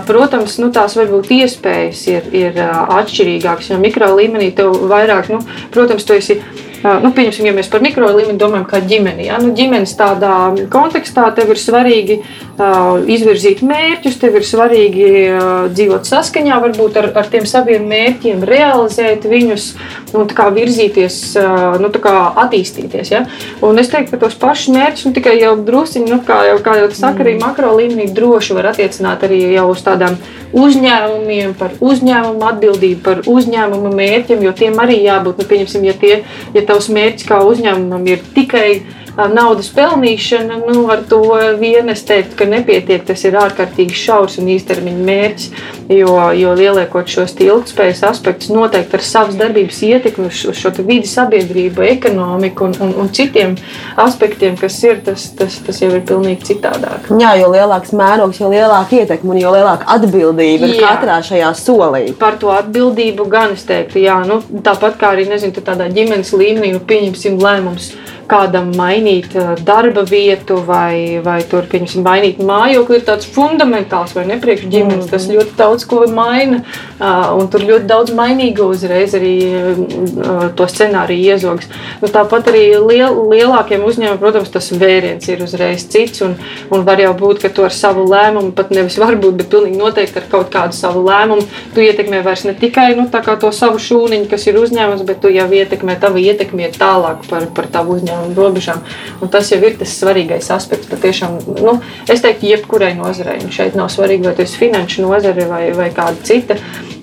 Protams, 0.09 0.59
nu, 0.63 0.71
tās 0.75 0.97
varbūt 0.99 1.31
iespējas 1.35 2.05
ir, 2.13 2.29
ir 2.37 2.61
atšķirīgākas. 2.61 3.73
Jo 3.73 3.81
mikro 3.83 4.11
līmenī 4.19 4.51
tev 4.57 4.77
vairāk, 4.91 5.31
nu, 5.33 5.41
protams, 5.75 6.07
tu 6.07 6.17
esi 6.17 6.39
nu, 6.85 7.11
pieņemsim, 7.17 7.47
ja 7.49 7.55
mēs 7.57 7.71
par 7.73 7.83
mikro 7.85 8.11
līmeni 8.13 8.39
domājam, 8.41 8.67
kā 8.69 8.81
ģimeni. 8.85 9.29
Ja? 9.31 9.39
Nu, 9.41 9.55
ģimenes 9.57 9.95
tādā 9.97 10.35
kontekstā 10.73 11.27
tev 11.37 11.55
ir 11.55 11.61
svarīgi 11.61 12.19
uh, 12.21 13.01
izvirzīt 13.09 13.63
mērķus, 13.65 14.19
tev 14.21 14.37
ir 14.37 14.45
svarīgi 14.45 15.09
uh, 15.31 15.47
dzīvot 15.73 16.09
saskaņā 16.09 16.61
varbūt 16.67 17.01
ar, 17.01 17.11
ar 17.23 17.31
tiem 17.33 17.49
saviem 17.49 17.87
mērķiem, 17.89 18.45
realizēt 18.49 19.25
viņus 19.31 19.71
kā 20.37 20.51
virzīties, 20.55 21.19
uh, 21.41 21.79
nu, 21.81 21.91
kā 22.05 22.15
attīstīties. 22.45 23.15
Ja? 23.15 23.25
Un 23.65 23.81
es 23.81 23.89
teiktu, 23.93 24.15
ka 24.15 24.27
tos 24.27 24.37
pašus 24.41 24.75
mērķus 24.77 25.09
nu, 25.09 25.15
tikai 25.17 25.39
jau 25.41 25.57
drusciņi, 25.65 26.11
nu, 26.13 26.21
kā 26.27 26.43
jau, 26.51 26.61
kā 26.65 26.79
jau 26.83 26.93
saka, 26.93 27.25
arī 27.25 27.39
mm. 27.39 27.45
makro 27.47 27.75
līmenī 27.79 28.11
droši 28.15 28.59
var 28.59 28.75
attiecināt 28.75 29.25
arī 29.25 29.41
uz 29.65 29.81
tādām 29.85 30.21
uzņēmumiem, 30.55 31.55
par 31.59 31.75
uzņēmumu 31.83 32.45
atbildību, 32.47 33.01
par 33.05 33.23
uzņēmumu 33.31 33.91
mērķiem, 33.95 34.45
jo 34.47 34.53
tiem 34.57 34.79
arī 34.83 35.01
jābūt, 35.03 35.41
nu, 35.41 35.49
pieņemsim, 35.51 35.87
ja, 35.89 35.95
tie, 35.99 36.15
ja 36.55 36.63
tavs 36.75 36.91
mērķis 36.91 37.29
kā 37.29 37.39
uzņēmumam 37.47 38.07
ir 38.11 38.23
tikai 38.35 38.69
naudas 39.17 39.69
pelnīšana, 39.75 40.59
nu, 40.67 40.85
ar 40.91 41.05
to 41.09 41.23
vien 41.61 41.89
es 41.93 42.03
teiktu, 42.07 42.39
ka 42.39 42.49
nepietiek. 42.51 43.05
Tas 43.07 43.25
ir 43.27 43.37
ārkārtīgi 43.39 43.95
šaurs 43.97 44.39
un 44.43 44.51
īstermiņa 44.55 45.07
mērķis. 45.09 45.51
Jo, 45.93 46.15
jo 46.33 46.55
lieliekot 46.57 47.11
šos 47.13 47.35
ilgspējas 47.45 48.03
aspektus, 48.09 48.49
noteikti 48.55 48.97
ar 48.97 49.05
savas 49.05 49.37
darbības 49.37 49.83
ietekmi 49.85 50.31
uz 50.31 50.57
šo 50.57 50.73
vidi, 50.79 51.09
sabiedrību, 51.11 51.85
ekonomiku 51.93 52.71
un, 52.71 52.77
un, 52.87 52.95
un 53.03 53.11
citiem 53.15 53.53
aspektiem, 54.01 54.57
kas 54.61 54.79
ir, 54.87 55.03
tas, 55.05 55.27
tas, 55.37 55.59
tas 55.67 55.83
jau 55.83 55.91
ir 55.93 56.01
pilnīgi 56.09 56.49
citādāk. 56.53 57.11
Jā, 57.21 57.35
jo 57.41 57.51
lielāks 57.53 57.93
mērogs, 57.97 58.41
jo 58.41 58.49
lielāka 58.53 59.03
ietekme 59.03 59.35
un 59.35 59.43
jo 59.43 59.53
lielāka 59.55 59.89
atbildība 59.99 60.71
ir 60.71 60.81
katrā 60.81 61.21
šajā 61.27 61.53
solī. 61.59 62.07
Par 62.19 62.39
to 62.41 62.53
atbildību 62.55 63.29
gan 63.31 63.55
es 63.59 63.67
teiktu, 63.69 64.01
jā, 64.05 64.17
nu, 64.29 64.41
tāpat 64.65 64.99
kā 65.01 65.13
arī 65.15 65.29
nezinu, 65.29 65.61
tādā 65.65 65.91
ģimenes 65.93 66.33
līmenī, 66.33 66.73
nu, 66.79 66.83
pieņemsim 66.89 67.39
lēmumus 67.45 67.93
kādam 68.29 68.71
mainīt 68.77 69.35
darba 69.65 70.05
vietu 70.09 70.59
vai, 70.67 71.21
vai 71.25 71.41
tur, 71.49 71.67
pieņemsim, 71.71 72.05
mainīt 72.05 72.41
mājokli, 72.45 72.99
ir 72.99 73.07
tāds 73.07 73.29
fundamentāls 73.31 74.15
vai 74.17 74.27
nepriekš 74.31 74.67
ģimenes. 74.67 74.95
Mm 74.95 75.01
-hmm. 75.01 75.11
Tas 75.11 75.29
ļoti 75.29 75.57
daudz 75.57 75.85
ko 75.85 76.05
maina, 76.09 76.63
un 77.39 77.49
tur 77.49 77.61
ļoti 77.61 77.87
daudz 77.87 78.13
mainīgu 78.13 78.69
uzreiz 78.75 79.15
arī 79.15 79.35
to 80.57 80.65
scenāriju 80.69 81.35
iezogs. 81.35 81.69
Nu, 82.03 82.09
tāpat 82.09 82.49
arī 82.53 82.65
liel, 82.89 83.15
lielākiem 83.31 83.85
uzņēmumiem, 83.85 84.19
protams, 84.19 84.51
tas 84.51 84.73
vēriens 84.73 85.29
ir 85.29 85.43
uzreiz 85.43 85.87
cits, 85.89 86.23
un, 86.23 86.37
un 86.71 86.85
var 86.85 87.01
jau 87.01 87.15
būt, 87.15 87.43
ka 87.43 87.49
tu 87.49 87.65
ar 87.65 87.73
savu 87.73 88.07
lēmumu, 88.09 88.53
pat 88.53 88.71
nevis 88.71 88.99
varbūt, 88.99 89.37
bet 89.37 89.51
pilnīgi 89.53 89.79
noteikti 89.79 90.19
ar 90.19 90.29
kaut 90.31 90.51
kādu 90.55 90.73
savu 90.73 91.05
lēmumu, 91.09 91.47
tu 91.75 91.81
ietekmē 91.81 92.23
vairs 92.23 92.45
ne 92.45 92.55
tikai 92.55 92.95
nu, 92.97 93.09
to 93.41 93.53
savu 93.53 93.79
šūniņu, 93.79 94.29
kas 94.31 94.47
ir 94.47 94.59
uzņēmums, 94.61 95.05
bet 95.05 95.21
tu 95.21 95.29
jau 95.29 95.49
ietekmē, 95.53 95.99
tava 96.01 96.19
ietekme 96.19 96.63
ir 96.63 96.71
tālāk 96.79 97.29
par, 97.29 97.47
par 97.55 97.67
tavu 97.67 97.99
uzņēmumu 97.99 98.14
robežām. 98.37 98.83
Un 99.23 99.33
tas 99.33 99.51
jau 99.53 99.61
ir 99.63 99.79
tas 99.81 99.95
svarīgais 100.01 100.51
aspekts. 100.55 100.91
Patiešām, 100.91 101.39
nu, 101.61 101.79
es 102.09 102.25
teiktu, 102.25 102.51
jebkurai 102.53 102.95
nozarei. 102.99 103.41
Nu, 103.45 103.53
šeit 103.55 103.79
nav 103.79 103.91
svarīgi, 103.95 104.29
vai 104.29 104.37
tas 104.39 104.55
ir 104.55 104.65
finanšu 104.67 105.07
nozare 105.07 105.49
vai, 105.51 105.65
vai 105.77 105.91
kāda 105.95 106.19
cita, 106.27 106.59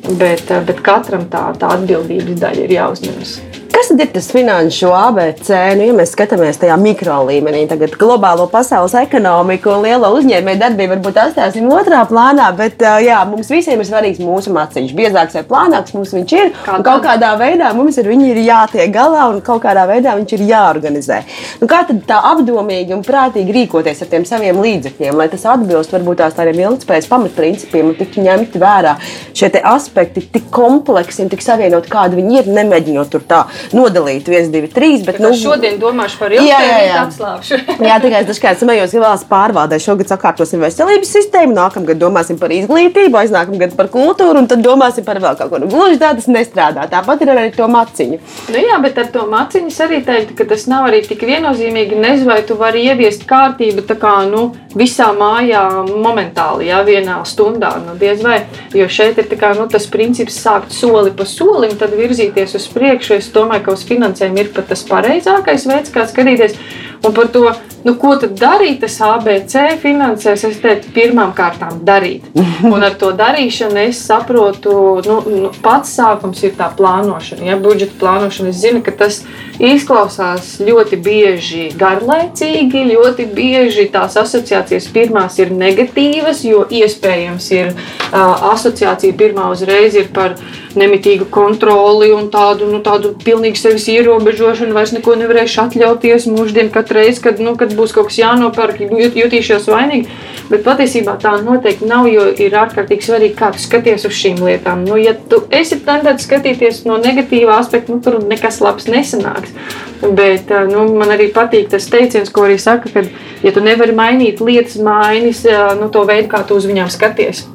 bet, 0.10 0.52
bet 0.68 0.84
katram 0.86 1.28
tā, 1.32 1.50
tā 1.60 1.76
atbildības 1.78 2.40
daļa 2.42 2.68
ir 2.68 2.78
jāuzņemas. 2.80 3.40
Kas 3.82 3.88
tad 3.90 4.02
ir 4.04 4.10
tas 4.14 4.28
finanšu 4.30 4.92
ABC? 4.94 5.48
Nu, 5.74 5.88
ja 5.88 5.94
mēs 5.98 6.12
skatāmies 6.14 6.60
tajā 6.62 6.76
mikro 6.78 7.16
līmenī, 7.26 7.64
tagad 7.66 7.96
globālo 7.98 8.44
pasaules 8.52 8.94
ekonomiku 9.00 9.72
un 9.74 9.80
lielo 9.88 10.12
uzņēmēju 10.20 10.60
darbību 10.62 10.94
varbūt 10.94 11.16
atstāsim 11.18 11.66
otrā 11.74 12.04
plānā, 12.06 12.52
bet 12.60 12.78
jā, 13.02 13.18
mums 13.26 13.50
visiem 13.50 13.82
ir 13.82 13.88
svarīgs 13.90 14.20
mūsu 14.22 14.54
maciņš. 14.54 14.92
Biezāks 15.00 15.40
vai 15.40 15.44
plānāks 15.50 15.96
mums 15.96 16.14
viņš 16.14 16.36
ir. 16.38 16.52
Kā 16.68 16.76
kaut 16.86 17.02
kādā 17.08 17.32
veidā 17.40 17.72
mums 17.74 17.98
viņu 18.06 18.28
ir 18.36 18.42
jātiek 18.44 18.94
galā 18.94 19.24
un 19.32 19.40
kaut 19.42 19.64
kādā 19.66 19.88
veidā 19.90 20.14
viņš 20.20 20.36
ir 20.38 20.46
jāorganizē. 20.52 21.18
Nu, 21.64 21.72
kā 21.74 21.82
tad 21.90 22.06
tā 22.06 22.22
apdomīgi 22.36 22.94
un 22.94 23.02
prātīgi 23.08 23.58
rīkoties 23.58 24.06
ar 24.06 24.14
tiem 24.14 24.30
saviem 24.30 24.62
līdzekļiem, 24.62 25.18
lai 25.18 25.30
tas 25.34 25.48
atbilst 25.56 25.98
varbūt 25.98 26.22
tās 26.22 26.38
tādiem 26.38 26.62
ilgspējas 26.68 27.10
pamatprincipiem 27.10 27.90
un 27.90 27.98
tiktu 27.98 28.30
ņemti 28.30 28.62
vērā 28.62 28.94
šie 29.34 29.50
aspekti 29.74 30.28
tik 30.38 30.54
kompleksi 30.54 31.26
un 31.26 31.34
tik 31.34 31.42
savienoti, 31.42 31.90
kādi 31.90 32.22
viņi 32.22 32.42
ir, 32.44 32.54
nemēģinot 32.62 33.14
tur 33.18 33.26
tā 33.26 33.44
nodalīt 33.78 34.30
1, 34.30 34.52
2, 34.54 34.72
3. 34.76 35.02
Bet, 35.08 35.20
nu, 35.24 35.32
šodien 35.38 35.80
domāšu 35.82 36.20
par 36.22 36.36
ilgtermiņu 36.36 36.98
atslābšu. 37.02 37.60
jā, 37.90 37.98
tikai 38.04 38.24
dažkārt 38.28 38.62
smējos, 38.62 38.96
ka 38.96 39.04
valsts 39.06 39.30
pārvaldē 39.32 39.80
šogad 39.82 40.12
sakārtosim 40.12 40.64
veselības 40.64 41.14
sistēmu, 41.18 41.56
nākamgad 41.58 42.02
domāsim 42.02 42.40
par 42.42 42.54
izglītību, 42.56 43.22
aiznākamgad 43.24 43.76
par 43.80 43.92
kultūru, 43.94 44.44
un 44.44 44.50
tad 44.52 44.64
domāsim 44.66 45.08
par 45.08 45.22
vēl 45.24 45.38
kaut 45.40 45.54
ko. 45.54 45.62
Nu, 45.62 45.70
gluži 45.72 46.00
tā 46.02 46.14
tas 46.18 46.30
nestrādā. 46.32 46.88
Tāpat 46.92 47.24
ir 47.26 47.34
arī 47.34 47.52
to 47.56 47.68
maciņu. 47.72 48.20
Nu, 48.52 48.62
jā, 48.62 48.80
bet 48.84 49.00
ar 49.02 49.12
to 49.14 49.28
maciņu 49.32 49.74
arī 49.86 50.02
teikt, 50.08 50.36
ka 50.38 50.48
tas 50.50 50.68
nav 50.72 50.90
arī 50.90 51.02
tik 51.06 51.24
viennozīmīgi. 51.28 52.00
Nezinu, 52.02 52.30
vai 52.32 52.42
tu 52.48 52.58
vari 52.60 52.84
ieviest 52.90 53.26
kārtību 53.30 53.86
tā 53.90 53.98
kā 54.00 54.16
nu, 54.30 54.52
visā 54.78 55.10
mājā 55.16 55.64
momentāli, 55.90 56.70
jā, 56.70 56.82
vienā 56.88 57.20
stundā. 57.28 57.74
Nu, 57.84 57.96
vai, 58.24 58.40
jo 58.78 58.88
šeit 58.92 59.20
ir 59.22 59.30
kā, 59.40 59.54
nu, 59.58 59.68
tas 59.72 59.88
princips 59.92 60.40
sākt 60.42 60.74
soli 60.76 61.14
pa 61.16 61.28
solim, 61.28 61.76
tad 61.80 61.96
virzīties 61.98 62.56
uz 62.60 62.68
priekšu. 62.74 63.18
Es 63.20 63.30
domāju, 63.34 63.61
domāju, 63.62 63.66
ka 63.66 63.74
uz 63.74 63.86
finansējumu 63.88 64.42
ir 64.42 64.54
pat 64.54 64.70
tas 64.70 64.84
pareizākais 64.88 65.68
veids, 65.68 65.92
kā 65.92 66.08
skatīties. 66.08 66.56
Un 67.04 67.14
par 67.14 67.32
to, 67.34 67.52
nu, 67.84 67.96
ko 67.98 68.16
tad 68.16 68.36
darīt, 68.38 68.82
tas 68.82 69.00
ABC 69.02 69.80
finansēs, 69.82 70.44
es 70.46 70.60
teiktu, 70.62 70.92
pirmām 70.94 71.34
kārtām 71.34 71.80
darīt. 71.84 72.24
Un 72.74 72.84
ar 72.84 72.94
to 72.94 73.12
darīšanu 73.18 73.88
es 73.88 74.04
saprotu, 74.06 75.02
nu, 75.08 75.16
nu, 75.26 75.52
pats 75.64 75.96
sākums 75.98 76.44
ir 76.44 76.54
tā 76.60 76.70
plānošana, 76.78 77.48
ja 77.50 77.58
budžeta 77.58 77.98
plānošana. 77.98 78.54
Es 78.54 78.62
zinu, 78.62 78.84
ka 78.86 78.94
tas 78.94 79.24
izklausās 79.58 80.60
ļoti 80.62 81.02
bieži 81.02 81.72
garlaicīgi, 81.78 82.86
ļoti 82.94 83.26
bieži 83.34 83.90
tās 83.94 84.20
asociācijas 84.22 84.92
pirmās 84.94 85.42
ir 85.42 85.50
negatīvas, 85.50 86.46
jo 86.46 86.68
iespējams 86.70 87.50
ir 87.58 87.74
uh, 87.74 88.52
asociācija 88.54 89.18
pirmā 89.18 89.50
uzreiz 89.56 89.98
ir 89.98 90.14
par 90.14 90.38
nemitīgu 90.80 91.28
kontroli 91.34 92.12
un 92.16 92.30
tādu, 92.34 92.68
nu, 92.72 92.80
tādu 92.86 93.14
pilnīgi 93.24 93.60
sevis 93.60 93.88
ierobežošanu, 93.92 94.76
vairs 94.76 94.94
neko 94.96 95.16
nevarēšu 95.20 95.62
atļauties 95.66 96.28
mūždien 96.32 96.72
katru 96.74 97.00
reizi, 97.00 97.22
kad, 97.26 97.42
nu, 97.44 97.56
kad 97.60 97.76
būs 97.78 97.96
kaut 97.96 98.10
kas 98.10 98.20
jānopērk, 98.22 98.82
jut, 98.88 99.18
jutīšos 99.20 99.70
vainīgi. 99.72 100.10
Bet 100.52 100.66
patiesībā 100.66 101.16
tā 101.22 101.38
noteikti 101.44 101.88
nav, 101.88 102.10
jo 102.12 102.26
ir 102.32 102.58
ārkārtīgi 102.60 103.08
svarīgi, 103.08 103.38
kā 103.40 103.52
tu 103.56 103.64
skaties 103.64 104.08
uz 104.10 104.18
šīm 104.18 104.42
lietām. 104.44 104.84
Nu, 104.88 104.98
ja 105.00 105.14
tu 105.16 105.44
esi 105.54 105.80
tendēts 105.86 106.28
skatīties 106.28 106.84
no 106.90 107.00
negatīvā 107.02 107.62
aspekta, 107.62 107.94
nu, 107.94 108.02
tur 108.04 108.20
nekas 108.26 108.60
labs 108.64 108.90
nesanāks. 108.92 109.56
Bet 110.02 110.52
nu, 110.72 110.88
man 110.98 111.14
arī 111.14 111.30
patīk 111.34 111.70
tas 111.72 111.88
teiciens, 111.92 112.34
ko 112.34 112.48
arī 112.48 112.60
saka, 112.60 112.92
ka, 112.92 113.06
ja 113.46 113.56
tu 113.56 113.64
nevari 113.64 113.96
mainīt 113.96 114.44
lietas, 114.44 114.80
mainīs 114.82 115.46
nu, 115.80 115.92
to 115.94 116.06
veidu, 116.10 116.32
kā 116.32 116.44
tu 116.48 116.58
uz 116.60 116.68
viņām 116.70 116.92
skaties. 116.92 117.46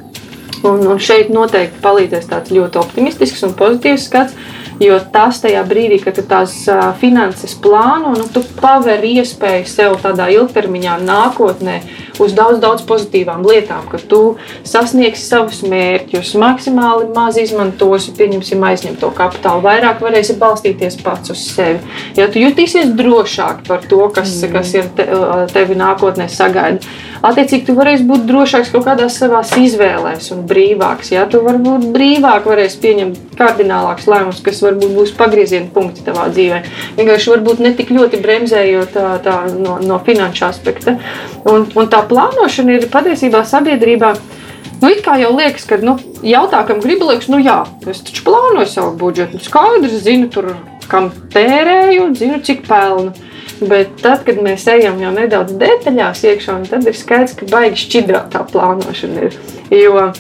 Un, 0.67 0.83
un 0.91 1.01
šeit 1.03 1.31
noteikti 1.33 1.83
palīdzēs 1.85 2.31
tāds 2.31 2.53
ļoti 2.55 2.81
optimistisks 2.81 3.45
un 3.47 3.55
pozitīvs 3.59 4.07
skats. 4.09 4.39
Jo 4.83 4.99
tas 5.13 5.39
tajā 5.41 5.63
brīdī, 5.65 5.97
kad 6.05 6.19
tu 6.19 6.23
tās 6.29 6.53
uh, 6.69 6.91
finanses 7.01 7.55
plāno, 7.65 8.13
nu, 8.19 8.27
tu 8.29 8.43
paver 8.59 9.05
iespēju 9.09 9.69
sev 9.71 9.97
tādā 10.03 10.27
ilgtermiņā, 10.35 10.99
nākotnē, 11.07 11.79
uz 12.23 12.35
daudz, 12.37 12.61
daudz 12.63 12.85
pozitīvām 12.89 13.45
lietām, 13.47 13.87
ka 13.91 14.01
tu 14.01 14.21
sasniegsi 14.67 15.25
savus 15.27 15.63
mērķus, 15.67 16.35
maksimāli 16.41 17.11
maz 17.17 17.39
izmantosi, 17.41 18.15
pieņemsim, 18.19 18.63
aizņemto 18.71 19.11
kapitālu, 19.17 19.65
vairāk 19.67 20.03
varēsi 20.05 20.39
balstīties 20.41 21.01
pats 21.05 21.35
uz 21.35 21.43
sevi. 21.53 21.81
Ja 22.19 22.29
tu 22.33 22.43
jutīsies 22.43 22.95
drošāk 22.97 23.67
par 23.69 23.85
to, 23.89 24.03
kas, 24.15 24.33
mm. 24.43 24.55
kas 24.57 24.75
ir 24.77 24.91
te, 24.97 25.09
tevi 25.53 25.79
nākotnē 25.79 26.29
sagaida, 26.33 26.85
attiecīgi 27.27 27.69
tu 27.69 27.77
varēsi 27.77 28.07
būt 28.09 28.27
drošāks 28.29 28.73
kaut 28.75 28.87
kādās 28.87 29.19
savās 29.21 29.53
izvēlēs 29.59 30.31
un 30.35 30.45
brīvāks. 30.49 31.13
Ja? 31.15 31.27
Tu 31.31 31.41
varbūt 31.43 31.89
brīvāk 31.95 32.47
varēsi 32.49 32.81
pieņemt 32.83 33.37
kardinālākus 33.39 34.09
lēmumus, 34.11 34.43
kas 34.45 34.63
varbūt 34.65 34.95
būs 34.97 35.15
pagrieziena 35.19 35.71
punkti 35.75 36.05
tavā 36.07 36.29
dzīvē. 36.33 36.63
Vienkārši 36.99 37.33
varbūt 37.35 37.63
ne 37.65 37.73
tik 37.77 37.93
ļoti 37.95 38.21
bremzējot 38.23 38.95
tā, 38.97 39.09
tā, 39.25 39.37
no, 39.53 39.79
no 39.85 40.01
finanšu 40.07 40.47
aspekta. 40.49 40.97
Un, 41.47 41.67
un 41.77 41.91
tā 41.93 42.03
plānošana 42.11 42.79
ir 42.79 42.89
patiesībā 42.93 43.45
sabiedrībā. 43.47 44.15
Nu, 44.83 44.91
it 44.93 45.01
kā 45.05 45.17
jau 45.21 45.31
liekas, 45.33 45.65
ka 45.69 45.79
nu, 45.81 45.97
jautā, 46.27 46.61
kam 46.69 46.83
gribu, 46.85 47.09
liekas, 47.09 47.31
nu 47.33 47.41
jā, 47.41 47.63
es 47.89 48.03
taču 48.05 48.27
plānoju 48.27 48.69
savu 48.69 48.93
budžetu. 49.01 49.41
Skaidrs, 49.41 49.97
zinu, 50.05 50.29
tur, 50.33 50.53
kam 50.91 51.09
tērēju, 51.33 52.11
zinu, 52.19 52.43
cik 52.45 52.67
pelnu. 52.69 53.15
Bet 53.57 53.95
tad, 54.03 54.27
kad 54.27 54.37
mēs 54.45 54.67
ejam 54.69 54.99
jau 55.01 55.15
nedaudz 55.15 55.55
detaļās 55.57 56.25
iekšā, 56.29 56.59
tad 56.69 56.85
ir 56.85 56.97
skaidrs, 56.99 57.39
ka 57.39 57.49
baigi 57.49 57.87
šķidrātā 57.87 58.45
plānošana 58.53 59.29
ir. 59.31 59.39
Jo 59.73 60.11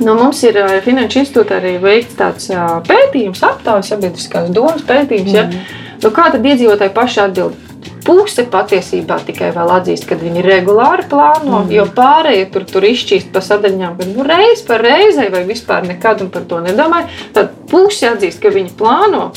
Nu, 0.00 0.14
mums 0.14 0.42
ir 0.44 0.56
uh, 0.60 0.74
Finanšu 0.84 1.22
institūta 1.22 1.56
arī 1.56 1.76
veikts 1.80 2.18
tāds 2.18 2.50
uh, 2.52 2.78
pētījums, 2.84 3.40
aptaujas 3.46 3.88
sabiedriskās 3.92 4.50
domas 4.52 4.84
pētījums. 4.84 5.32
Mm. 5.32 5.38
Ja? 5.38 5.94
Nu, 6.02 6.10
kā 6.12 6.28
tad 6.34 6.44
iedzīvotāji 6.44 6.92
paši 6.96 7.22
atbild? 7.24 7.65
Puse 8.06 8.44
patiesībā 8.50 9.18
tikai 9.26 9.50
vēl 9.54 9.72
atzīst, 9.78 10.06
ka 10.08 10.18
viņi 10.20 10.44
regulāri 10.46 11.06
plāno, 11.10 11.64
mm. 11.64 11.72
jo 11.74 11.86
pārējie 11.96 12.46
tur, 12.54 12.66
tur 12.70 12.86
izšķīst 12.86 13.32
pa 13.34 13.42
sadaļām, 13.44 13.96
ka 13.98 14.08
nu, 14.12 14.26
reiz 14.26 14.62
par 14.66 14.84
reizei 14.84 15.28
vai 15.32 15.42
vispār 15.48 15.86
nekad 15.88 16.22
par 16.34 16.46
to 16.50 16.62
nedomāju. 16.64 17.10
Tad 17.36 17.52
puse 17.70 18.08
atzīst, 18.12 18.40
ka 18.42 18.54
viņi 18.54 18.72
plāno, 18.78 19.28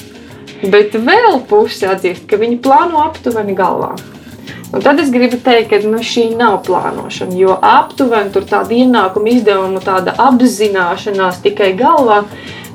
bet 0.70 0.96
vēl 0.96 1.42
puse 1.50 1.90
atzīst, 1.90 2.30
ka 2.30 2.40
viņi 2.42 2.62
plāno 2.64 3.04
aptuveni 3.08 3.58
galvā. 3.58 3.96
Un 4.70 4.84
tad 4.86 5.00
es 5.02 5.10
gribu 5.10 5.40
teikt, 5.42 5.72
ka 5.72 5.80
nu, 5.90 5.98
šī 6.06 6.28
nav 6.38 6.60
plānošana, 6.68 7.34
jo 7.40 7.56
aptuveni 7.58 8.30
tur 8.34 8.46
tāda 8.46 8.76
ienākuma 8.78 9.32
izdevuma, 9.34 9.82
tāda 9.82 10.14
apzināšanās 10.22 11.42
tikai 11.42 11.72
galvā 11.80 12.20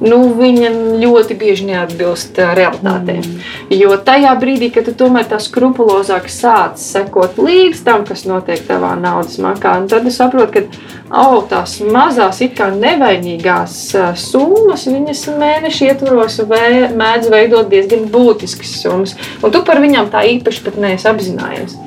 nu, 0.03 0.19
viņa 0.39 0.71
ļoti 1.03 1.37
bieži 1.39 1.69
neatbilst 1.69 2.39
realitātei. 2.39 3.21
Mm. 3.21 3.39
Jo 3.75 3.95
tajā 4.01 4.35
brīdī, 4.41 4.71
kad 4.75 4.89
tu 4.89 4.95
tomēr 5.05 5.29
tā 5.31 5.39
skrupulozāk 5.43 6.27
sāc 6.33 6.83
sekot 6.83 7.39
līdz 7.39 7.85
tam, 7.87 8.05
kas 8.09 8.25
notiek 8.29 8.65
tavā 8.67 8.95
naudas 8.99 9.39
makā, 9.43 9.77
tad 9.91 10.09
es 10.11 10.19
saprotu, 10.21 10.65
ka 10.65 10.95
oh, 11.15 11.41
tās 11.51 11.79
mazās, 11.85 12.43
it 12.45 12.57
kā 12.59 12.71
nevainīgās 12.75 13.79
summas, 14.21 14.87
viņas 14.91 15.27
mēneša 15.41 15.91
ietvaros 15.93 16.41
vē, 16.49 16.67
mēdz 16.97 17.31
veidot 17.33 17.71
diezgan 17.71 18.09
būtiskas 18.13 18.79
summas. 18.83 19.19
Un 19.43 19.55
tu 19.55 19.63
par 19.67 19.83
viņām 19.85 20.11
tā 20.15 20.25
īpaši 20.35 20.65
pat 20.67 20.81
neesi 20.81 21.11
apzinājies. 21.11 21.79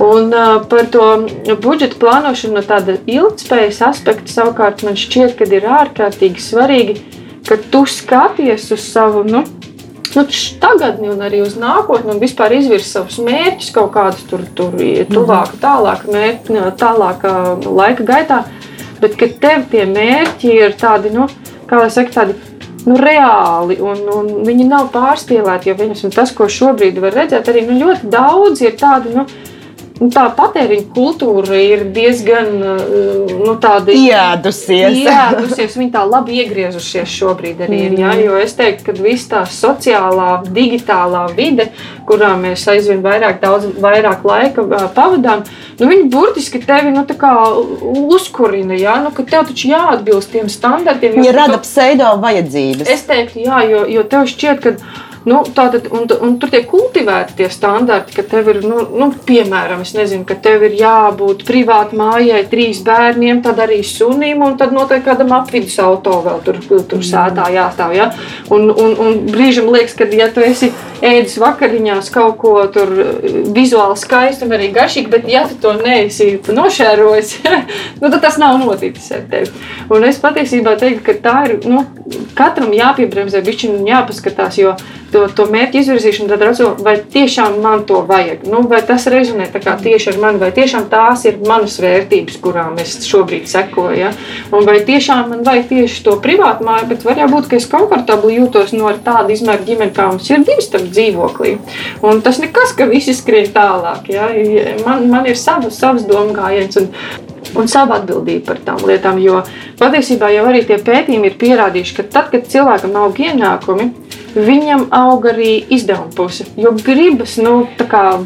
Un 0.00 0.32
uh, 0.32 0.62
par 0.64 0.86
to 0.88 1.06
budžeta 1.60 1.98
plānošanu 2.00 2.56
no 2.56 2.62
tāda 2.64 2.96
ilgspējas 3.04 3.82
aspekta 3.90 4.32
savukārt 4.32 4.84
man 4.86 4.96
šķiet, 4.96 5.34
ka 5.36 5.48
ir 5.52 5.66
ārkārtīgi 5.68 6.40
svarīgi 6.40 7.19
ka 7.48 7.58
tu 7.70 7.84
skaties 7.88 8.70
uz 8.74 8.84
savu. 8.84 9.24
Nu, 9.24 9.42
nu, 10.14 10.24
tagadni 10.62 11.10
un 11.12 11.22
arī 11.24 11.42
uz 11.44 11.56
nākotni, 11.60 12.14
un 12.14 12.22
vispār 12.22 12.56
izvirsi 12.58 12.94
savus 12.96 13.18
mērķus, 13.24 13.72
kaut 13.76 13.92
kādus 13.96 14.24
tur, 14.30 14.44
tur 14.56 14.76
tuvāk, 14.76 15.54
mhm. 15.54 15.60
tālāk, 15.62 16.06
mērķi, 16.10 16.62
tālāk 16.80 17.26
laika 17.66 18.06
gaitā. 18.12 18.44
Bet 19.00 19.16
ka 19.16 19.30
tev 19.40 19.64
tie 19.72 19.86
mērķi 19.88 20.56
ir 20.60 20.74
tādi, 20.80 21.12
nu, 21.14 21.28
kā 21.68 21.78
lai 21.80 21.92
saka, 21.92 22.12
tādi 22.18 22.36
nu, 22.84 22.96
reāli, 23.00 23.78
un, 23.80 24.02
un 24.12 24.32
viņi 24.44 24.66
nav 24.68 24.90
pārspīlēti. 24.92 25.70
Jo 25.70 25.78
viņas, 25.78 26.04
tas, 26.16 26.34
ko 26.36 26.48
šobrīd 26.52 27.00
var 27.00 27.16
redzēt, 27.22 27.48
arī 27.48 27.64
nu, 27.68 27.78
ļoti 27.80 28.10
daudz 28.12 28.60
ir 28.64 28.76
tādi. 28.80 29.14
Nu, 29.16 29.24
nu, 29.24 29.49
tā 30.08 30.22
patēriņa 30.32 30.86
kultūra 30.94 31.58
ir 31.60 31.82
diezgan 31.92 32.48
nu, 32.56 33.52
tāda 33.60 33.92
iedusies. 33.92 34.96
iedusies. 35.02 35.76
Viņi 35.76 35.90
tā 35.92 36.04
labi 36.08 36.38
iegriezušies 36.40 37.10
šobrīd 37.18 37.60
arī. 37.66 37.80
Ir, 37.90 37.96
ja? 38.00 38.14
Jo 38.16 38.38
es 38.40 38.56
teiktu, 38.56 38.86
ka 38.86 38.94
viss 38.96 39.28
tā 39.28 39.42
sociālā, 39.44 40.30
digitālā 40.48 41.26
vide, 41.36 41.68
kurā 42.08 42.32
mēs 42.40 42.64
aizvien 42.72 43.04
vairāk, 43.04 43.42
daudz 43.44 43.68
vairāk 43.82 44.24
laika 44.24 44.64
pavadām, 44.96 45.44
nu, 45.76 45.90
viņi 45.92 46.08
burtiski 46.14 46.62
tevi 46.64 46.94
nu, 46.96 47.04
uzkurina. 48.16 48.80
Ja? 48.80 48.96
Nu, 49.04 49.12
ka 49.12 49.26
tev 49.28 49.50
taču 49.52 49.68
jāatbilst 49.74 50.32
tiem 50.32 50.48
standartiem. 50.48 51.18
Viņi 51.20 51.36
rada 51.36 51.60
pseido 51.60 52.14
vajadzības. 52.24 52.88
Es 52.88 53.04
teiktu, 53.08 53.44
jā, 53.44 53.62
jo, 53.68 53.84
jo 53.98 54.08
tev 54.08 54.24
šķiet, 54.32 54.64
ka 54.64 54.76
Nu, 55.28 55.42
tātad, 55.44 55.90
un, 55.92 56.06
un 56.24 56.36
tur 56.40 56.48
tiek 56.52 56.64
kultivēti 56.68 57.34
tie 57.36 57.48
standarti, 57.52 58.14
ka 58.16 58.24
tev 58.24 58.48
ir, 58.54 58.62
nu, 58.64 58.80
nu, 58.96 59.10
piemēram, 59.26 59.82
nezinu, 59.84 60.24
ka 60.28 60.36
tev 60.40 60.64
ir 60.64 60.78
jābūt 60.78 61.44
privāti 61.48 61.98
mājai, 62.00 62.40
trīs 62.48 62.80
bērniem, 62.86 63.42
tad 63.44 63.60
arī 63.60 63.82
sunim, 63.84 64.40
un 64.46 64.56
tad 64.60 64.72
noteikti 64.72 65.10
kādam 65.10 65.34
apvidus 65.36 65.76
auto 65.84 66.22
vēl 66.24 66.40
tur, 66.46 66.60
tur 66.88 67.04
sētā 67.04 67.50
jāstāv. 67.52 67.92
Ja? 67.98 68.08
Un, 68.48 68.70
un, 68.72 68.96
un 68.96 69.20
brīžam 69.28 69.68
liekas, 69.74 69.98
ka, 69.98 70.08
ja 70.16 70.30
tu 70.32 70.44
esi 70.44 70.70
ēdis 71.04 71.36
vakariņās 71.40 72.08
kaut 72.14 72.38
ko 72.40 72.54
tur 72.72 72.92
vizuāli 73.54 73.98
skaistu 74.00 74.48
un 74.48 74.56
arī 74.56 74.70
garšīgu, 74.72 75.12
bet 75.12 75.28
ja 75.28 75.44
tu 75.48 75.58
to 75.60 75.74
neesi 75.80 76.32
nošērojis, 76.48 77.34
nu, 78.00 78.08
tad 78.08 78.20
tas 78.24 78.40
nav 78.40 78.56
noticis 78.62 79.12
ar 79.16 79.28
tevi. 79.28 79.52
Un 79.92 80.08
es 80.08 80.20
patiesībā 80.22 80.78
teiktu, 80.80 81.04
ka 81.10 81.16
tā 81.28 81.36
ir, 81.48 81.58
nu, 81.68 81.84
katram 82.38 82.72
jāpiebremzē 82.76 83.44
bišķiņ 83.44 83.78
un 83.80 83.92
jāpaskatās, 83.92 84.60
jo 84.60 84.74
to, 85.12 85.24
to 85.36 85.46
mērķu 85.50 85.80
izvirzīšanu, 85.80 86.28
tad 86.30 86.42
redzu, 86.44 86.68
vai 86.84 86.96
tiešām 87.14 87.58
man 87.64 87.84
to 87.88 88.02
vajag. 88.08 88.44
Nu, 88.50 88.62
vai 88.70 88.80
tas 88.86 89.06
rezonē 89.10 89.48
tieši 89.50 90.12
ar 90.12 90.18
mani, 90.22 90.40
vai 90.42 90.50
tiešām 90.54 90.88
tās 90.92 91.24
ir 91.28 91.40
manas 91.46 91.78
vērtības, 91.82 92.38
kurām 92.42 92.78
es 92.82 92.96
šobrīd 93.06 93.48
sekoju. 93.50 93.96
Ja? 93.98 94.12
Un 94.54 94.66
vai 94.68 94.78
tiešām 94.86 95.32
man 95.32 95.44
vajag 95.46 95.70
tieši 95.72 96.04
to 96.06 96.16
privātu 96.22 96.66
māju, 96.66 96.90
bet 96.92 97.06
var 97.06 97.22
būt, 97.32 97.50
ka 97.50 97.58
es 97.60 97.68
komfortabli 97.70 98.38
jūtos 98.38 98.74
no 98.76 98.92
tāda 99.04 99.34
izmēra 99.34 99.66
ģimene, 99.66 99.94
kā 99.96 100.10
mums 100.10 100.30
ir 100.30 100.44
divi 100.46 100.64
starp 100.64 100.90
dzīvoklī. 100.90 101.56
Un 102.06 102.22
tas 102.24 102.40
nekas, 102.42 102.76
ka 102.78 102.88
visi 102.90 103.16
skrien 103.16 103.50
tālāk. 103.54 104.12
Ja? 104.12 104.30
Man, 104.86 105.08
man 105.10 105.28
ir 105.30 105.38
savas, 105.40 105.78
savas 105.80 106.06
domu 106.08 106.36
gājiens. 106.36 106.78
Un, 106.80 106.92
un 107.56 107.68
savu 107.70 107.94
atbildību 107.96 108.44
par 108.46 108.60
tām 108.64 108.82
lietām. 108.86 109.18
Jo 109.22 109.40
patiesībā 109.80 110.30
jau 110.34 110.44
arī 110.50 110.62
tie 110.68 110.78
pētījumi 110.84 111.30
ir 111.30 111.38
pierādījuši, 111.40 111.96
ka 111.96 112.06
tad, 112.12 112.30
kad 112.34 112.46
cilvēkam 112.52 112.94
aug 113.00 113.18
ienākumi, 113.18 113.88
viņam 114.34 114.86
aug 114.94 115.26
arī 115.30 115.52
izdevuma 115.72 116.12
puse. 116.16 116.46
Jo 116.60 116.72
gribas 116.76 117.36
nu, 117.42 117.64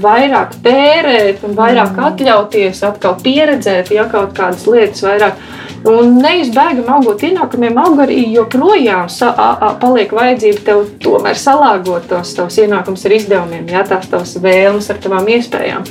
vairāk 0.04 0.56
tērēt, 0.64 1.44
vairāk 1.44 1.94
mm. 1.94 2.06
atļauties, 2.08 2.82
atkal 2.86 3.16
pieredzēt, 3.22 3.92
ja 3.94 4.08
kaut 4.10 4.34
kādas 4.36 4.66
lietas 4.68 5.04
vairāk. 5.06 5.38
Un 5.84 6.14
neizbēgami 6.16 6.88
augot 6.88 7.22
ienākumiem, 7.28 7.76
aug 7.82 7.98
arī 8.06 8.22
joprojām 8.32 9.10
sa, 9.12 9.28
a, 9.36 9.48
a, 9.52 9.72
paliek 9.80 10.14
vajadzība 10.16 10.62
tev 10.64 10.86
tomēr 11.04 11.36
salāgot 11.36 12.08
tos 12.08 12.32
tavus 12.38 12.56
ienākumus 12.62 13.04
ar 13.04 13.16
izdevumiem, 13.18 13.68
jā, 13.68 13.82
tās 13.90 14.08
tavas 14.08 14.32
vēlmes 14.40 14.88
ar 14.88 15.02
tavām 15.04 15.28
iespējām. 15.36 15.84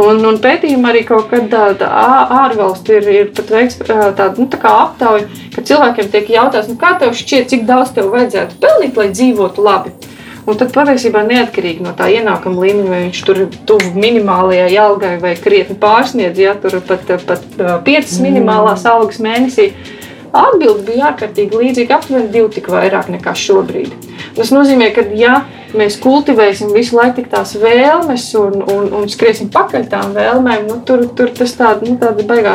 Un, 0.00 0.24
un 0.26 0.40
pētījumā 0.42 0.90
arī 0.90 1.04
kaut 1.06 1.28
kad 1.30 1.52
ārvalstu 1.54 2.96
ir, 2.96 3.10
ir 3.12 3.28
pat 3.36 3.52
veikts 3.54 3.78
tāda 3.86 4.32
nu, 4.34 4.48
tā 4.50 4.58
aptauja, 4.64 5.28
ka 5.54 5.62
cilvēkiem 5.62 6.10
tiek 6.10 6.32
jautāts, 6.34 6.70
nu, 6.70 6.74
kā 6.80 6.96
tev 6.98 7.14
šķiet, 7.14 7.46
cik 7.52 7.62
daudz 7.68 7.94
tev 7.94 8.10
vajadzētu 8.14 8.58
pelnīt, 8.62 8.98
lai 8.98 9.12
dzīvotu 9.14 9.62
labi. 9.62 9.94
Un 10.44 10.58
tad 10.60 10.74
patiesībā 10.74 11.22
neatkarīgi 11.24 11.84
no 11.86 11.94
tā 11.96 12.10
ienākuma 12.12 12.66
līmeņa, 12.66 12.90
vai 12.90 13.00
viņš 13.06 13.20
tur 13.24 13.38
ir 13.46 13.54
tuvu 13.68 13.94
minimālajai 13.96 14.74
algai 14.82 15.14
vai 15.22 15.32
krietni 15.40 15.76
pārsniedz, 15.80 16.40
ja 16.42 16.52
tur 16.60 16.76
pat, 16.84 17.06
pat 17.24 17.46
5 17.56 17.86
mm. 17.86 18.24
minimālās 18.26 18.84
algas 18.90 19.22
mēnesī. 19.24 19.70
Atbilde 20.34 20.82
bija 20.88 21.12
ārkārtīgi 21.12 21.56
līdzīga, 21.56 21.96
aptuveni 21.96 22.32
divi 22.34 22.50
tik 22.56 22.68
vairāk 22.74 23.08
nekā 23.14 23.32
šobrīd. 23.38 23.94
Tas 24.34 24.50
nozīmē, 24.52 24.90
ka 24.92 25.06
ja 25.16 25.38
mēs 25.78 25.98
kultivēsim 26.02 26.72
visu 26.74 26.96
laiku 26.98 27.24
tās 27.30 27.54
vēlmes 27.60 28.26
un, 28.40 28.62
un, 28.62 28.88
un 29.00 29.10
skriesim 29.10 29.50
pakaļ 29.54 29.86
tām 29.92 30.14
vēlmēm, 30.16 30.66
nu, 30.70 30.80
tur, 30.86 31.06
tur 31.16 31.32
tas 31.34 31.54
tāda, 31.58 31.86
nu, 31.86 31.96
tāda 32.00 32.26
baigā, 32.28 32.54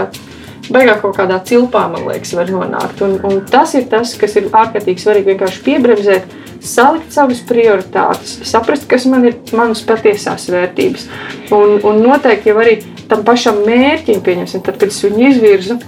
baigā 0.69 0.97
kaut 1.01 1.17
kādā 1.17 1.39
cilpā, 1.45 1.85
man 1.91 2.07
liekas, 2.09 2.33
var 2.37 2.51
nonākt. 2.53 3.03
Un, 3.05 3.17
un 3.27 3.41
tas 3.49 3.75
ir 3.77 3.89
tas, 3.91 4.15
kas 4.19 4.37
ir 4.39 4.49
ārkārtīgi 4.49 5.03
svarīgi 5.03 5.33
vienkārši 5.33 5.63
piebremzēt, 5.67 6.39
salikt 6.65 7.13
savas 7.15 7.43
prioritātes, 7.47 8.39
saprast, 8.47 8.87
kas 8.89 9.07
man 9.09 9.27
ir 9.29 9.37
manas 9.55 9.83
patiesās 9.87 10.49
vērtības. 10.51 11.07
Un, 11.55 11.77
un 11.87 12.01
noteikti 12.03 12.51
jau 12.51 12.59
arī 12.63 12.79
tam 13.11 13.23
pašam 13.27 13.63
mērķim, 13.67 14.19
pieņemsim, 14.25 14.65
tad, 14.65 14.79
kad 14.81 14.91
es 14.91 14.99
viņu 15.05 15.29
izvirzu, 15.29 15.79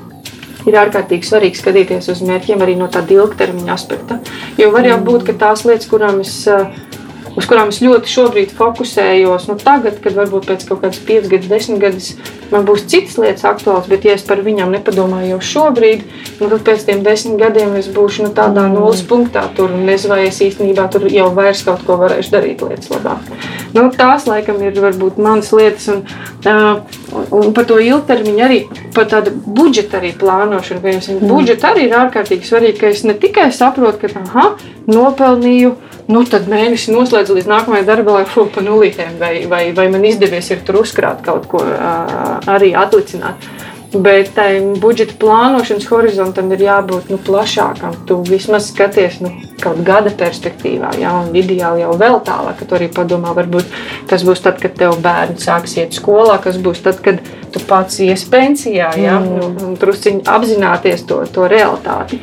ir 0.69 0.77
ārkārtīgi 0.77 1.27
svarīgi 1.27 1.59
skatīties 1.59 2.07
uz 2.13 2.21
mērķiem 2.25 2.61
arī 2.63 2.77
no 2.79 2.87
tāda 2.91 3.15
ilgtermiņa 3.17 3.73
aspekta. 3.73 4.19
Jo 4.61 4.69
var 4.73 4.87
jau 4.87 4.99
būt, 5.03 5.25
ka 5.27 5.37
tās 5.45 5.65
lietas, 5.67 5.89
kurām 5.89 6.21
es 6.23 6.35
uh, 6.49 6.69
uz 7.37 7.47
kurām 7.47 7.71
es 7.71 7.79
ļoti 7.83 8.11
šobrīd 8.11 8.53
fokusējos. 8.57 9.47
Nu, 9.49 9.57
tagad, 9.61 9.99
kad 10.03 10.15
varbūt 10.17 10.49
pēc 10.49 10.65
kaut 10.67 10.81
kādas 10.83 10.99
5 11.07 11.29
gadus, 11.31 11.49
10 11.51 11.81
gadus 11.81 12.09
man 12.51 12.65
būs 12.67 12.85
citas 12.91 13.17
lietas 13.21 13.45
aktuālas, 13.47 13.87
bet 13.91 14.05
ja 14.07 14.15
es 14.17 14.25
par 14.27 14.41
viņām 14.43 14.73
nepadomāju 14.75 15.35
jau 15.35 15.39
šobrīd, 15.51 16.03
nu, 16.41 16.49
tad 16.51 16.65
pēc 16.67 16.85
tam 16.89 17.03
10 17.05 17.37
gadiem 17.39 17.77
es 17.79 17.87
būšu 17.91 18.27
nu, 18.27 18.33
tādā 18.35 18.65
mm. 18.67 18.75
nulles 18.75 19.03
punktā. 19.07 19.45
Tur 19.55 19.71
nezinu, 19.71 20.15
vai 20.15 20.25
es 20.27 20.41
īstenībā 20.43 20.87
tur 20.91 21.07
jau 21.11 21.29
vairs 21.35 21.63
kaut 21.67 21.85
ko 21.87 21.97
varēšu 22.01 22.35
darīt 22.35 22.65
lietas 22.65 22.91
labāk. 22.91 23.31
Nu, 23.75 23.87
tās 23.95 24.27
laikam 24.27 24.59
ir 24.65 24.75
varbūt 24.83 25.21
manas 25.21 25.53
lietas. 25.55 25.87
Un, 25.91 26.03
uh, 26.43 27.23
un 27.31 27.53
par 27.55 27.67
to 27.69 27.79
ilgtermiņu 27.79 28.43
arī, 28.43 28.59
par 28.95 29.07
tādu 29.11 29.31
budžeta 29.31 30.01
arī 30.01 30.11
plānošanu. 30.19 30.83
Mm. 30.83 31.31
Budžeta 31.31 31.71
arī 31.71 31.87
ir 31.87 31.95
ārkārtīgi 32.01 32.47
svarīgi, 32.47 32.79
ka 32.81 32.91
es 32.91 33.05
ne 33.07 33.15
tikai 33.15 33.47
saprotu, 33.55 34.03
ka 34.03 34.25
aha, 34.25 34.51
nopelnīju 34.91 35.75
nu, 36.11 36.23
tad 36.27 36.47
mēnesi 36.51 36.93
noslēdz 36.93 37.33
līdz 37.35 37.49
nākamajai 37.51 37.87
darba 37.87 38.19
laikam, 38.19 38.49
pa 38.53 38.63
nulītēm, 38.65 39.17
vai, 39.21 39.33
vai, 39.51 39.63
vai 39.77 39.89
man 39.93 40.05
izdevies 40.07 40.51
ir 40.53 40.63
tur 40.67 40.81
uzkrāt 40.83 41.23
kaut 41.25 41.47
ko 41.51 41.63
arī 41.63 42.73
atlicināt. 42.77 43.49
Bet 43.91 44.29
tam 44.37 44.69
budžeta 44.79 45.17
plānošanas 45.19 45.89
horizontam 45.91 46.51
ir 46.55 46.61
jābūt 46.63 47.09
nu, 47.11 47.17
plašākam. 47.19 47.97
Tu 48.07 48.15
vismaz 48.29 48.69
skaties 48.71 49.17
nu, 49.19 49.33
kaut 49.59 49.81
gada 49.83 50.13
perspektīvā, 50.15 50.93
ja, 51.01 51.11
un 51.19 51.35
ideāli 51.35 51.83
jau 51.83 51.97
vēl 51.99 52.21
tālāk, 52.23 52.61
ka 52.61 52.67
tu 52.69 52.77
arī 52.77 52.87
padomā, 52.93 53.33
varbūt 53.35 53.67
kas 54.07 54.23
būs 54.23 54.45
tad, 54.45 54.61
kad 54.63 54.77
tev 54.79 54.95
bērni 55.03 55.43
sāks 55.43 55.75
iet 55.75 55.97
skolā, 55.97 56.39
kas 56.43 56.55
būs 56.63 56.79
tad, 56.85 57.01
kad 57.03 57.19
tu 57.51 57.59
pats 57.67 57.99
ies 58.05 58.23
pensijā, 58.31 58.93
ja, 58.95 59.19
mm. 59.19 59.43
un, 59.43 59.59
un 59.67 59.75
trusciņi 59.81 60.23
apzināties 60.37 61.03
to, 61.11 61.19
to 61.35 61.51
realitāti. 61.51 62.21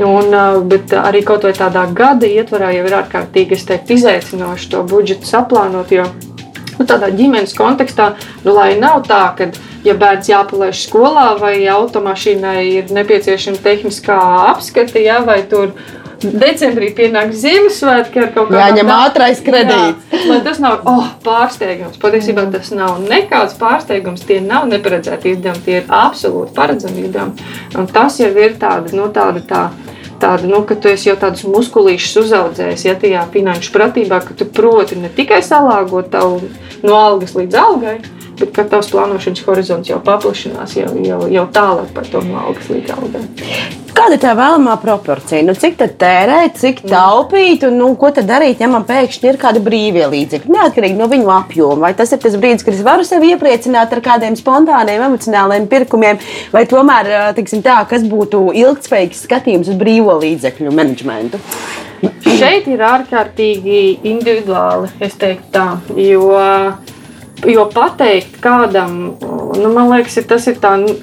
Un, 0.00 0.32
bet 0.70 0.94
arī 0.96 1.20
kaut 1.26 1.44
vai 1.44 1.52
tādā 1.56 1.84
gada 1.92 2.28
ietvarā 2.28 2.70
jau 2.72 2.86
ir 2.88 2.94
ārkārtīgi 3.02 3.58
teiktu, 3.68 3.98
izaicinoši 3.98 4.70
to 4.72 4.82
budžetu 4.88 5.28
saplānot. 5.28 5.92
Jo, 5.92 6.06
nu, 6.78 6.86
tādā 6.88 7.10
ģimenes 7.12 7.52
kontekstā, 7.58 8.14
nu, 8.46 8.54
lai 8.56 8.72
nav 8.80 9.02
tā, 9.08 9.22
ka, 9.36 9.50
ja 9.84 9.96
bērns 10.00 10.30
jāpalaiž 10.32 10.84
skolā 10.86 11.34
vai 11.40 11.54
automašīnai 11.68 12.64
ir 12.70 12.94
nepieciešama 12.96 13.60
tehniskā 13.64 14.18
apskate, 14.54 15.02
ja, 15.04 15.20
vai 15.26 15.42
tur 15.50 15.74
decembrī 16.22 16.90
pienāks 16.96 17.40
Ziemassvētki 17.42 18.22
ar 18.22 18.32
kaut 18.34 18.50
kādu 18.50 18.60
jāņem 18.60 18.92
ātrais 18.94 19.42
kredīts. 19.44 20.16
Jā, 20.20 20.40
tas 20.44 20.60
nav 20.62 20.84
oh, 20.88 21.06
pārsteigums. 21.24 22.00
Patiesībā 22.00 22.46
tas 22.52 22.72
nav 22.76 22.98
nekāds 23.04 23.56
pārsteigums. 23.60 24.26
Tie 24.28 24.40
nav 24.44 24.68
neparedzēti 24.70 25.34
izdevumi, 25.36 25.64
tie 25.66 25.78
ir 25.80 25.88
absolūti 25.88 26.54
paredzami 26.56 27.06
izdevumi. 27.06 27.48
Un 27.80 27.88
tas 27.90 28.20
jau 28.20 28.30
ir 28.34 28.58
tāda, 28.60 28.92
nu, 28.96 29.08
tāda 29.14 29.44
tā 29.48 29.64
tāda, 30.20 30.46
nu, 30.46 30.62
ka 30.68 30.76
tu 30.76 30.92
jau 30.92 31.16
tādus 31.18 31.46
muskulīšus 31.48 32.18
uzaudzējis, 32.24 32.86
ja 32.86 32.96
tajā 33.00 33.24
finanšu 33.32 33.72
pratībā, 33.74 34.20
ka 34.26 34.36
tu 34.36 34.44
proti 34.44 34.98
ne 35.00 35.08
tikai 35.08 35.40
salāgot 35.44 36.10
tavu 36.12 36.42
no 36.84 36.96
algas 36.98 37.32
līdz 37.38 37.60
algai, 37.60 37.96
bet 38.40 38.52
ka 38.56 38.66
tavs 38.68 38.90
plānošanas 38.92 39.44
horizonts 39.48 39.92
jau 39.92 40.00
paplašinās, 40.04 40.76
jau, 40.76 40.92
jau, 41.04 41.22
jau 41.32 41.46
tālāk 41.54 41.92
par 41.96 42.08
to 42.12 42.22
no 42.26 42.40
algas 42.44 42.68
līdz 42.72 42.96
algai. 42.98 43.24
Kāda 44.00 44.16
ir 44.16 44.20
tā 44.22 44.30
vēlamā 44.32 44.78
proporcija? 44.80 45.42
Nu, 45.44 45.52
cik 45.52 45.74
tērēt, 46.00 46.54
cik 46.56 46.78
taupīt, 46.88 47.66
un 47.68 47.74
nu, 47.76 47.90
ko 48.00 48.08
tad 48.16 48.30
darīt, 48.30 48.62
ja 48.62 48.68
man 48.72 48.86
pēkšņi 48.88 49.28
ir 49.28 49.38
kādi 49.42 49.60
brīvie 49.60 50.06
līdzekļi? 50.08 50.54
Neatkarīgi 50.54 50.96
no 50.96 51.08
viņu 51.10 51.28
apjoma. 51.34 51.82
Vai 51.82 51.90
tas 51.98 52.14
ir 52.16 52.22
tas 52.22 52.38
brīdis, 52.40 52.64
kad 52.64 52.72
es 52.72 52.80
varu 52.86 53.04
sevi 53.04 53.34
iepriecināt 53.34 53.92
ar 53.92 54.00
kādiem 54.06 54.38
spontāniem, 54.40 55.04
emocionāliem 55.04 55.66
pirkumiem, 55.68 56.16
vai 56.54 56.62
tomēr, 56.70 57.10
tiksim 57.36 57.60
tā, 57.66 57.76
kas 57.90 58.06
būtu 58.08 58.46
ilgspējīgs 58.62 59.20
skatījums 59.26 59.68
uz 59.68 59.76
brīvo 59.82 60.14
līdzekļu 60.22 60.72
menedžmentu? 60.78 61.42
Šeit 62.24 62.70
ir 62.72 62.80
ārkārtīgi 62.80 63.82
individuāli, 64.08 64.88
es 65.04 65.18
teiktu 65.20 65.52
tā, 65.58 65.66
jo, 66.00 66.30
jo 67.44 67.68
pateikt 67.76 68.40
kādam, 68.40 68.96
nu, 69.60 69.74
man 69.76 69.92
liekas, 69.92 70.22
tas 70.30 70.48
ir 70.48 70.56
tā 70.64 70.78
nu, 70.80 70.96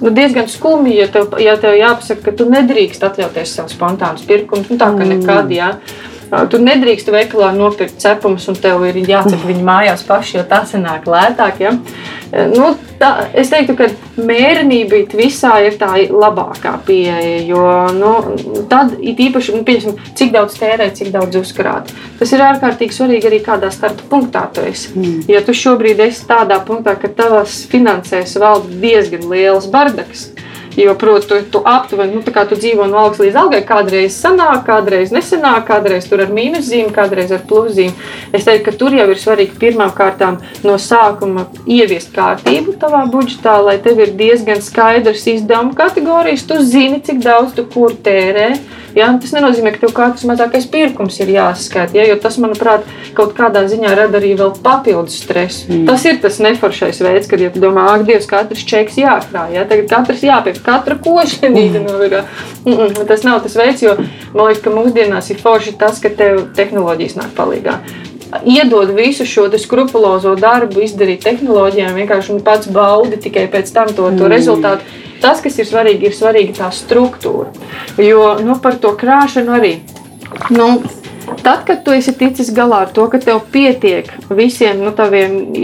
diezgan 0.00 0.48
skumji, 0.50 0.96
ja 0.98 1.08
tev, 1.12 1.36
ja 1.42 1.56
tev 1.60 1.76
jāpasaka, 1.78 2.22
ka 2.26 2.34
tu 2.38 2.48
nedrīkst 2.50 3.04
atļauties 3.06 3.54
savu 3.58 3.72
spontānu 3.72 4.26
pirkumu. 4.28 4.66
Nu, 4.68 4.78
tā 4.80 4.90
kā 4.96 5.08
nekad, 5.08 5.52
jā. 5.54 5.70
Tur 6.30 6.62
nedrīkst 6.64 7.10
veikalā 7.12 7.50
nopirkt 7.54 8.00
cepumus, 8.02 8.46
un 8.50 8.56
tev 8.58 8.82
ir 8.88 8.96
jācep 9.04 9.44
viņi 9.46 9.64
mājās 9.66 10.04
paši, 10.06 10.38
jo 10.38 10.44
tas 10.50 10.72
nāk 10.78 11.06
lētāk. 11.10 11.60
Ja? 11.62 11.74
Nu, 12.50 12.72
tā, 12.98 13.10
es 13.36 13.52
teiktu, 13.52 13.76
ka 13.78 13.88
mērenība 14.18 15.02
visā 15.14 15.52
ir 15.66 15.76
tā 15.78 15.92
labākā 16.10 16.74
pieeja. 16.86 17.42
Jo 17.46 17.66
nu, 17.94 18.14
tad 18.70 18.96
ir 18.98 19.20
īpaši, 19.28 19.58
nu, 19.58 19.94
cik 20.18 20.32
daudz 20.34 20.58
tērēt, 20.58 20.96
cik 20.98 21.12
daudz 21.14 21.38
uzkrāt. 21.42 21.92
Tas 22.18 22.32
ir 22.34 22.42
ārkārtīgi 22.44 22.96
svarīgi 22.96 23.30
arī 23.30 23.42
kādā 23.44 23.70
starta 23.74 24.06
punktā 24.10 24.46
tu 24.54 24.64
esi. 24.66 24.94
Mm. 24.96 25.20
Ja 25.30 25.44
tu 25.44 25.54
šobrīd 25.56 26.02
esi 26.08 26.26
tādā 26.28 26.58
punktā, 26.66 26.96
ka 26.98 27.12
tavas 27.12 27.62
finansēs 27.70 28.38
valda 28.40 28.80
diezgan 28.82 29.28
liels 29.30 29.68
bardaks, 29.70 30.30
Jo, 30.76 30.94
protams, 30.98 31.26
tu, 31.30 31.38
tu 31.50 31.62
aptuveni, 31.64 32.16
nu, 32.16 32.22
tā 32.26 32.32
kā 32.34 32.44
tu 32.50 32.58
dzīvo 32.58 32.88
no 32.90 32.98
algas 33.04 33.20
līdz 33.22 33.38
algai, 33.38 33.60
kādreiz 33.66 34.16
sanāk, 34.18 34.64
kādreiz 34.66 35.12
nesanāk, 35.14 35.66
kādreiz 35.68 36.08
tur 36.10 36.24
ar 36.24 36.32
mīnuszīmi, 36.34 36.90
kādreiz 36.94 37.30
ar 37.34 37.44
pluszīmi. 37.48 37.94
Es 38.34 38.48
teiktu, 38.48 38.64
ka 38.66 38.76
tur 38.80 38.96
jau 38.96 39.06
ir 39.10 39.20
svarīgi 39.20 39.58
pirmām 39.60 39.94
kārtām 39.94 40.40
no 40.66 40.78
sākuma 40.82 41.46
ieviest 41.70 42.10
kārtību 42.16 42.74
tavā 42.82 43.04
budžetā, 43.10 43.60
lai 43.62 43.76
tev 43.84 44.02
ir 44.02 44.16
diezgan 44.18 44.62
skaidrs 44.64 45.28
izdevumu 45.36 45.76
kategorijas, 45.78 46.46
tu 46.48 46.58
zini, 46.64 47.02
cik 47.04 47.22
daudz 47.22 47.54
tu 47.54 47.68
kur 47.70 47.94
tērē. 47.94 48.54
Ja? 48.94 49.08
Tas 49.20 49.34
nenozīmē, 49.34 49.74
ka 49.74 49.82
tev 49.84 49.94
katrs 49.94 50.26
mazākais 50.28 50.66
pirkums 50.70 51.18
ir 51.22 51.32
jāsaskaita, 51.34 51.96
ja? 51.98 52.06
jo 52.10 52.18
tas, 52.22 52.38
manuprāt, 52.42 52.86
kaut 53.16 53.34
kādā 53.36 53.64
ziņā 53.70 53.94
rada 53.98 54.18
arī 54.20 54.34
vēl 54.38 54.54
papildus 54.64 55.18
stresu. 55.24 55.66
Mm. 55.70 55.84
Tas 55.90 56.06
ir 56.06 56.20
tas 56.22 56.38
neforšais 56.42 57.02
veids, 57.04 57.30
kad, 57.30 57.42
ja 57.42 57.50
tu 57.54 57.62
domā, 57.62 57.88
ak, 57.94 58.06
Dievs, 58.08 58.28
katrs 58.30 58.64
čeks 58.68 58.98
jākrāj, 59.02 59.56
ja? 59.58 59.66
tagad 59.70 59.90
katrs 59.90 60.24
jāpiek, 60.26 60.60
katra 60.64 60.96
no 61.84 61.98
ir. 62.00 62.24
Mm 62.64 62.72
-mm, 62.72 63.06
tas 63.08 63.22
nav 63.22 63.42
tas 63.42 63.56
veids, 63.56 63.82
jo 63.82 63.96
man 64.32 64.48
liekas, 64.48 64.64
ka 64.64 64.70
mūsdienās 64.70 65.30
ir 65.30 65.40
forši 65.42 65.78
tas, 65.78 66.00
ka 66.00 66.08
tev 66.08 66.48
tehnoloģijas 66.56 67.16
nāk 67.20 67.36
palīdzīgā 67.36 67.78
iedod 68.44 68.90
visu 68.90 69.26
šo 69.26 69.46
skrupulozo 69.58 70.34
darbu, 70.34 70.82
izdarīt 70.84 71.22
tehnoloģijām, 71.24 71.94
vienkārši 71.94 72.34
nu, 72.34 72.42
pats 72.44 72.68
baudi 72.72 73.20
tikai 73.20 73.46
pēc 73.52 73.72
tam 73.74 73.92
to, 73.92 74.08
to 74.10 74.26
mm. 74.26 74.30
rezultātu. 74.32 75.00
Tas, 75.22 75.40
kas 75.40 75.58
ir 75.58 75.68
svarīgi, 75.68 76.10
ir 76.10 76.16
svarīga 76.16 76.56
tā 76.58 76.70
struktūra. 76.74 77.52
Jo 78.02 78.34
nu, 78.44 78.58
par 78.60 78.76
to 78.80 78.92
krāšanu 78.98 79.54
arī. 79.56 79.74
Nu, 80.52 80.82
Tad, 81.24 81.64
kad 81.66 81.84
tu 81.84 81.92
esi 81.92 82.12
ticis 82.16 82.50
galā 82.54 82.82
ar 82.84 82.90
to, 82.92 83.04
ka 83.12 83.18
tev 83.20 83.40
pietiek 83.52 84.08
visiem 84.32 84.82
nu, 84.84 84.92
taviem 84.96 85.54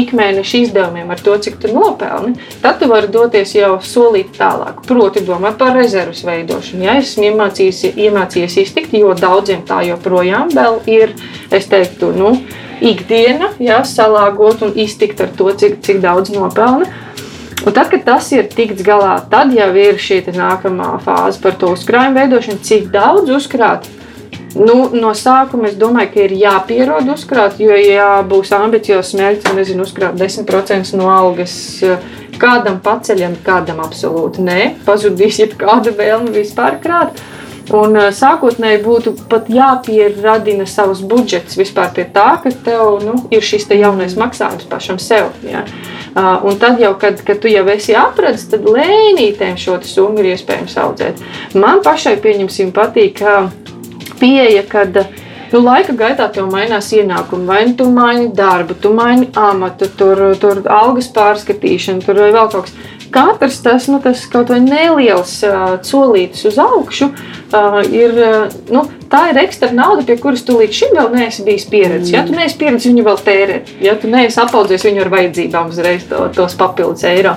ikmēneša 0.00 0.62
izdevumiem, 0.64 1.10
ar 1.12 1.20
to, 1.20 1.36
cik 1.44 1.58
tu 1.60 1.72
nopelni, 1.72 2.34
tad 2.62 2.80
tu 2.80 2.88
vari 2.90 3.10
doties 3.12 3.52
jau 3.56 3.74
solīt 3.84 4.32
tālāk. 4.38 4.80
Proti, 4.88 5.24
domāt 5.26 5.58
par 5.60 5.76
rezerves 5.76 6.24
veidošanu. 6.26 6.86
Ja 6.86 6.96
esmu 7.00 7.28
iemācījies, 7.30 7.84
iemācījies 8.06 8.58
iztikt, 8.64 8.96
jo 8.96 9.12
daudziem 9.16 9.62
tā 9.68 9.82
joprojām 9.88 10.52
ir, 10.88 11.14
es 11.52 11.68
teiktu, 11.68 12.12
nu, 12.16 12.34
ikdiena, 12.80 13.52
ja, 13.60 13.82
salāgot 13.84 14.64
un 14.64 14.74
iztikt 14.76 15.20
ar 15.20 15.32
to, 15.36 15.52
cik, 15.52 15.80
cik 15.84 16.00
daudz 16.04 16.32
nopelni. 16.32 16.88
Un 17.60 17.74
tad, 17.76 17.90
kad 17.92 18.06
tas 18.06 18.30
ir 18.32 18.48
tikts 18.48 18.80
galā, 18.84 19.18
tad 19.28 19.52
jau 19.52 19.68
ir 19.76 19.98
šī 20.00 20.22
nākamā 20.32 20.94
fāze 21.04 21.40
par 21.42 21.58
to 21.60 21.74
uzkrājumu 21.76 22.16
veidošanu, 22.16 22.62
cik 22.64 22.88
daudz 22.94 23.28
uzkrāt. 23.36 23.88
Nu, 24.54 24.88
no 24.92 25.12
sākuma 25.14 25.68
es 25.70 25.76
domāju, 25.78 26.10
ka 26.14 26.24
ir 26.24 26.32
jāpierod 26.34 27.08
uzkrāt, 27.12 27.60
jo, 27.62 27.74
ja 27.78 28.20
būs 28.26 28.50
ambiciozs 28.56 29.14
mērķis, 29.18 29.54
nezinu, 29.54 29.86
uzkrāt 29.86 30.18
10% 30.18 30.96
no 30.98 31.10
algas, 31.12 31.54
kādam 32.40 32.80
paceļam, 32.82 33.38
kādam 33.46 33.82
absolūti 33.84 34.42
nē, 34.42 34.62
pazudīs 34.86 35.38
jebkāda 35.44 35.94
vēlme 35.94 36.34
vispār 36.34 36.80
krāt. 36.82 37.22
Un 37.70 37.94
sākotnēji 38.10 38.80
būtu 38.82 39.12
pat 39.30 39.46
jāpieradina 39.52 40.64
savs 40.66 41.04
budžets 41.06 41.54
vispār 41.54 41.92
pie 41.94 42.08
tā, 42.10 42.32
ka 42.42 42.50
tev 42.66 42.98
nu, 43.04 43.14
ir 43.30 43.44
šis 43.46 43.68
te 43.70 43.78
jaunais 43.78 44.16
maksājums 44.18 44.66
pašam 44.66 44.98
sev. 44.98 45.30
Ja? 45.46 45.62
Un 46.18 46.58
tad 46.58 46.82
jau, 46.82 46.96
kad, 46.98 47.22
kad 47.22 47.38
tu 47.38 47.52
jau 47.52 47.62
esi 47.70 47.94
apratis, 47.94 48.48
tad 48.50 48.66
lēnītēm 48.66 49.54
šo 49.60 49.78
summu 49.86 50.24
ir 50.24 50.32
iespējams 50.32 50.74
audzēt. 50.82 51.22
Man 51.54 51.84
pašai, 51.86 52.16
pieņemsim, 52.24 52.74
patīk 52.74 53.22
pieeja, 54.20 54.62
kad 54.68 54.96
nu, 55.52 55.60
laika 55.62 55.94
gaitā 55.96 56.28
tev 56.32 56.50
mainās 56.52 56.92
ienākumi. 56.96 57.48
Vai 57.48 57.64
nu 57.68 57.74
tu 57.78 57.88
maini 57.92 58.30
darbu, 58.36 58.76
tu 58.80 58.94
maini 58.94 59.30
amatu, 59.36 59.90
tur, 59.98 60.22
tur 60.40 60.62
algas 60.70 61.10
pārskatīšanu, 61.16 62.06
tur 62.06 62.24
vēl 62.26 62.50
kaut 62.52 62.70
kas. 62.70 62.78
Katrs 63.10 63.56
tas, 63.64 63.88
nu, 63.90 63.98
tas 63.98 64.22
kaut 64.30 64.52
vai 64.52 64.60
neliels 64.62 65.40
uh, 65.42 65.80
solītis 65.82 66.46
uz 66.46 66.60
augšu 66.62 67.10
uh, 67.10 67.80
ir. 67.90 68.14
Uh, 68.14 68.58
nu, 68.70 68.86
tā 69.10 69.24
ir 69.30 69.40
ekstra 69.42 69.70
nauda, 69.74 70.04
pie 70.06 70.16
kuras 70.20 70.44
tu 70.46 70.56
līdz 70.60 70.76
šim 70.76 70.94
vēl 70.96 71.10
neesi 71.14 71.44
bijis 71.46 71.66
pieredzējis. 71.70 72.14
Ja 72.14 72.22
tu 72.26 72.36
neesi 72.36 72.58
pieredzējis 72.60 72.92
viņu 72.92 73.06
vēl 73.08 73.20
tērēt, 73.26 73.72
ja 73.82 73.96
tu 73.98 74.10
neesi 74.10 74.40
apaudzies 74.42 74.86
viņu 74.86 75.04
ar 75.04 75.12
vajadzībām 75.14 75.72
uzreiz 75.72 76.06
to, 76.10 76.22
tos 76.36 76.56
papildus 76.58 77.04
eiro. 77.08 77.36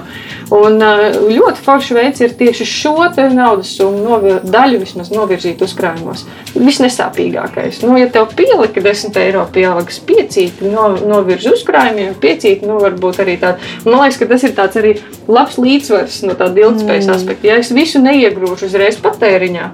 Un 0.53 0.77
ļoti 0.77 1.63
forši 1.65 1.97
veids 1.97 2.21
ir 2.21 2.35
tieši 2.37 2.67
šo 2.69 2.93
naudas 3.33 3.71
summu 3.77 4.03
novir, 4.05 4.41
daļu 4.45 4.83
vismaz 4.83 5.09
novirzīt 5.13 5.61
uzkrājumos. 5.65 6.25
Visnesāpīgākais. 6.53 7.81
Nu, 7.83 7.95
ja 7.97 8.09
tev 8.13 8.29
pielika 8.37 8.83
10 8.83 9.17
eiro 9.23 9.47
pieaugas 9.53 9.97
piecīti, 10.05 10.69
no, 10.69 10.91
novirz 11.01 11.47
uzkrājumiem, 11.55 12.13
piecīti, 12.21 12.69
nu 12.69 12.77
varbūt 12.83 13.23
arī 13.23 13.39
tāda. 13.41 13.73
Man 13.87 14.03
liekas, 14.03 14.19
ka 14.21 14.29
tas 14.29 14.45
ir 14.45 14.53
tāds 14.57 14.79
arī 14.81 14.93
labs 15.27 15.57
līdzsvars 15.57 16.21
no 16.27 16.37
tāda 16.37 16.67
ilgspējas 16.67 17.09
mm. 17.09 17.17
aspekta. 17.17 17.49
Ja 17.49 17.59
es 17.63 17.73
visu 17.73 18.01
neiegrūžu 18.03 18.69
uzreiz 18.69 18.99
patēriņā, 19.01 19.71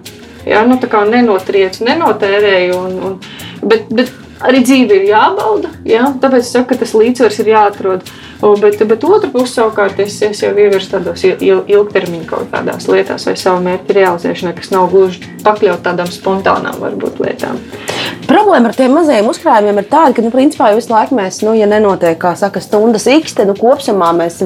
Ja, 0.50 0.64
nu, 0.68 0.80
tā 0.82 0.90
kā 0.92 1.04
nenotriecu, 1.08 1.86
nenotērēju. 1.88 2.80
Un, 2.80 2.98
un, 3.06 3.20
bet, 3.62 3.88
bet 3.94 4.12
arī 4.46 4.64
dzīve 4.64 5.00
ir 5.00 5.08
jābauda. 5.10 5.72
Ja? 5.88 6.10
Tāpēc 6.22 6.46
es 6.46 6.52
saku, 6.56 6.72
ka 6.72 6.80
tas 6.82 6.96
līdzsvars 6.98 7.40
ir 7.44 7.52
jāatrod. 7.54 8.12
Bet, 8.62 8.80
bet 8.88 9.04
otra 9.04 9.28
puse 9.34 9.52
savukārt 9.58 10.00
es, 10.00 10.16
es 10.24 10.40
jau 10.40 10.54
ievirzu 10.54 10.94
tādos 10.94 11.26
ilgtermiņa 11.28 12.28
kaut 12.30 12.48
kādās 12.54 12.88
lietās 12.88 13.28
vai 13.28 13.36
savu 13.40 13.60
mērķu 13.66 13.98
realizēšanai, 13.98 14.54
kas 14.56 14.72
nav 14.72 14.88
gluži 14.94 15.34
pakļaut 15.44 15.84
tādām 15.84 16.08
spontānām 16.14 16.80
varbūt 16.80 17.20
lietām. 17.26 17.60
Problēma 18.30 18.70
ar 18.70 18.76
tiem 18.78 18.92
mazajiem 18.94 19.26
uzkrājumiem 19.32 19.80
ir 19.82 19.88
tāda, 19.90 20.14
ka, 20.14 20.22
nu, 20.22 20.30
principā, 20.34 20.68
visu 20.78 20.92
laiku 20.94 21.16
mēs, 21.18 21.40
nu, 21.42 21.56
ja 21.58 21.66
nenotiek, 21.70 22.14
kā 22.22 22.36
saka, 22.38 22.62
stundas 22.62 23.08
x, 23.10 23.34
tad, 23.40 23.50
nu, 23.50 23.56
kopumā 23.58 24.12
mēs 24.14 24.38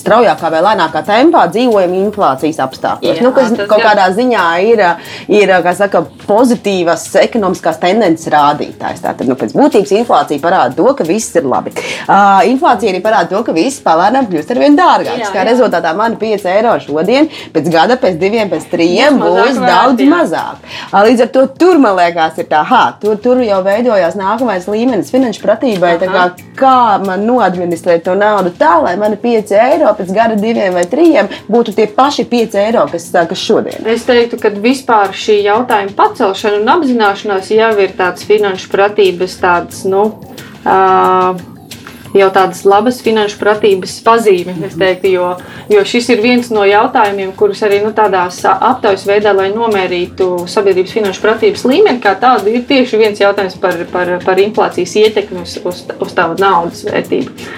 straujākā 0.00 0.52
vai 0.54 0.62
lēnākā 0.64 1.02
tempā 1.04 1.42
dzīvojam 1.52 1.92
inflācijas 1.98 2.60
apstākļos. 2.64 3.20
Nu, 3.24 3.32
kas 3.36 3.52
kaut 3.58 3.82
jā. 3.82 3.84
kādā 3.84 4.06
ziņā 4.16 4.46
ir, 4.64 4.82
ir 5.28 5.52
kā 5.64 5.74
saka, 5.76 6.06
pozitīvas 6.24 7.04
ekonomiskās 7.20 7.80
tendences 7.82 8.30
rādītājs. 8.32 9.04
Tātad, 9.04 9.28
nu, 9.28 9.36
pēc 9.36 9.52
būtības 9.58 9.92
inflācija 10.00 10.42
parāda 10.42 10.76
to, 10.78 10.88
ka 10.96 11.04
viss 11.08 11.36
ir 11.36 11.44
labi. 11.48 11.74
Uh, 12.08 12.40
inflācija 12.48 12.94
arī 12.94 13.02
parāda 13.04 13.34
to, 13.34 13.42
ka 13.44 13.56
viss 13.56 13.84
palēnām 13.84 14.30
kļūst 14.32 14.54
ar 14.54 14.62
vien 14.64 14.78
dārgāks. 14.78 15.28
Kā 15.34 15.42
jā. 15.42 15.46
rezultātā 15.50 15.92
man 15.98 16.16
5 16.20 16.48
eiro 16.54 16.78
šodien, 16.80 17.28
pēc 17.52 17.68
gada, 17.72 18.00
pēc 18.00 18.16
diviem, 18.20 18.48
pēc 18.48 18.70
trim 18.72 19.20
būs 19.20 19.60
daudz 19.60 20.08
mazāk. 20.08 20.64
Līdz 20.96 21.26
ar 21.26 21.32
to 21.36 21.46
tur 21.60 21.80
man 21.82 21.98
liekas, 22.00 22.40
ir 22.40 22.48
tā, 22.48 22.64
ha, 22.72 22.82
tur, 23.00 23.17
tur 23.22 23.40
jau 23.44 23.58
veidojās 23.66 24.16
nākamais 24.18 24.68
līmenis 24.70 25.12
finanšu 25.12 25.42
pratībai. 25.44 25.94
Kā, 26.02 26.24
kā 26.58 26.78
man 27.04 27.26
noadministrēt 27.28 28.04
to 28.06 28.14
naudu 28.18 28.52
tā, 28.58 28.76
lai 28.84 28.94
man 29.00 29.16
5 29.20 29.54
eiro 29.58 29.92
pēc 29.98 30.14
gada, 30.14 30.38
diviem 30.38 30.76
vai 30.76 30.86
trim 30.90 31.30
būtu 31.50 31.74
tie 31.76 31.88
paši 31.98 32.26
5 32.30 32.58
eiro, 32.62 32.86
kas, 32.92 33.10
kas 33.12 33.42
šodien? 33.42 33.84
Es 33.88 34.06
teiktu, 34.08 34.40
ka 34.42 34.52
vispār 34.54 35.14
šī 35.16 35.40
jautājuma 35.48 35.94
pacelšana 35.98 36.62
un 36.62 36.74
apzināšanās 36.78 37.52
jau 37.54 37.70
ir 37.82 37.94
tāds 37.98 38.26
finanšu 38.28 38.72
pratības 38.72 39.38
tāds, 39.42 39.84
nu, 39.88 40.10
uh, 40.64 41.57
jau 42.16 42.28
tādas 42.34 42.62
labas 42.68 43.00
finanšu 43.04 43.38
pratības 43.40 43.98
pazīme. 44.06 44.54
Teiktu, 44.78 45.12
jo, 45.12 45.28
jo 45.72 45.84
šis 45.88 46.10
ir 46.14 46.22
viens 46.24 46.50
no 46.54 46.64
jautājumiem, 46.68 47.34
kurus 47.38 47.62
arī 47.66 47.80
nu, 47.84 47.92
tādās 47.96 48.40
aptaujas 48.48 49.06
veidā, 49.08 49.34
lai 49.36 49.50
nomērītu 49.54 50.30
sabiedrības 50.50 50.94
finanšu 50.98 51.24
pratības 51.24 51.66
līmeni, 51.68 52.02
kā 52.04 52.14
tādu, 52.20 52.52
ir 52.52 52.64
tieši 52.68 53.00
viens 53.00 53.20
jautājums 53.22 53.58
par, 53.62 53.82
par, 53.92 54.14
par 54.24 54.42
inflācijas 54.42 54.96
ietekmi 55.02 55.44
uz, 55.44 55.58
uz, 55.68 55.84
uz 55.98 56.16
tavu 56.16 56.38
naudas 56.40 56.86
vērtību. 56.88 57.48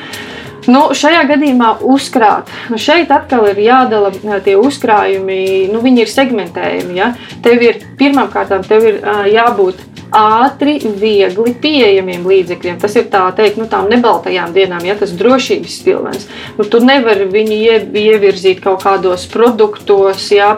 Nu, 0.68 0.82
šajā 0.94 1.22
gadījumā 1.30 1.70
uzkrāt. 1.88 2.50
Nu, 2.68 2.78
šeit 2.80 3.10
atkal 3.14 3.46
ir 3.50 3.60
jādala 3.64 4.10
tie 4.44 4.56
uzkrājumi, 4.60 5.70
nu, 5.72 5.80
viņi 5.82 6.04
ir 6.04 6.12
segmentējami. 6.12 6.98
Ja? 6.98 7.12
Tev 7.44 7.64
ir 7.64 7.80
pirmkārt, 7.98 8.52
tev 8.68 8.84
ir 8.84 9.00
uh, 9.00 9.24
jābūt 9.30 9.80
ātri, 10.16 10.78
viegli 11.00 11.54
pieejamiem 11.62 12.26
līdzekļiem. 12.26 12.78
Tas 12.82 12.96
ir 12.98 13.08
tā 13.12 13.26
teikt, 13.36 13.60
nu, 13.60 13.68
tām 13.70 13.90
nebaltajām 13.92 14.54
dienām, 14.56 14.84
ja 14.86 14.96
tas 14.98 15.14
ir 15.14 15.20
drošības 15.22 15.76
stilvens. 15.82 16.26
Nu, 16.58 16.66
tu 16.66 16.82
nevari 16.84 17.28
viņu 17.30 17.60
ie, 17.60 17.78
ievirzīt 18.04 18.62
kaut 18.64 18.84
kādos 18.84 19.28
produktos, 19.30 20.26
ja, 20.34 20.54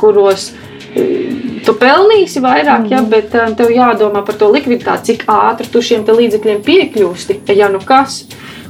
kuros 0.00 0.52
tu 1.64 1.74
pelnīsi 1.80 2.42
vairāk, 2.44 2.86
ja, 2.92 3.00
bet 3.02 3.32
tev 3.58 3.72
jādomā 3.74 4.22
par 4.26 4.36
to 4.38 4.50
likviditāti, 4.52 5.14
cik 5.14 5.24
ātri 5.32 5.70
tu 5.72 5.82
šiem 5.82 6.04
līdzekļiem 6.06 6.60
piekļūsti. 6.66 7.40
Ja 7.56 7.70
nu 7.72 7.80
kas, 7.84 8.22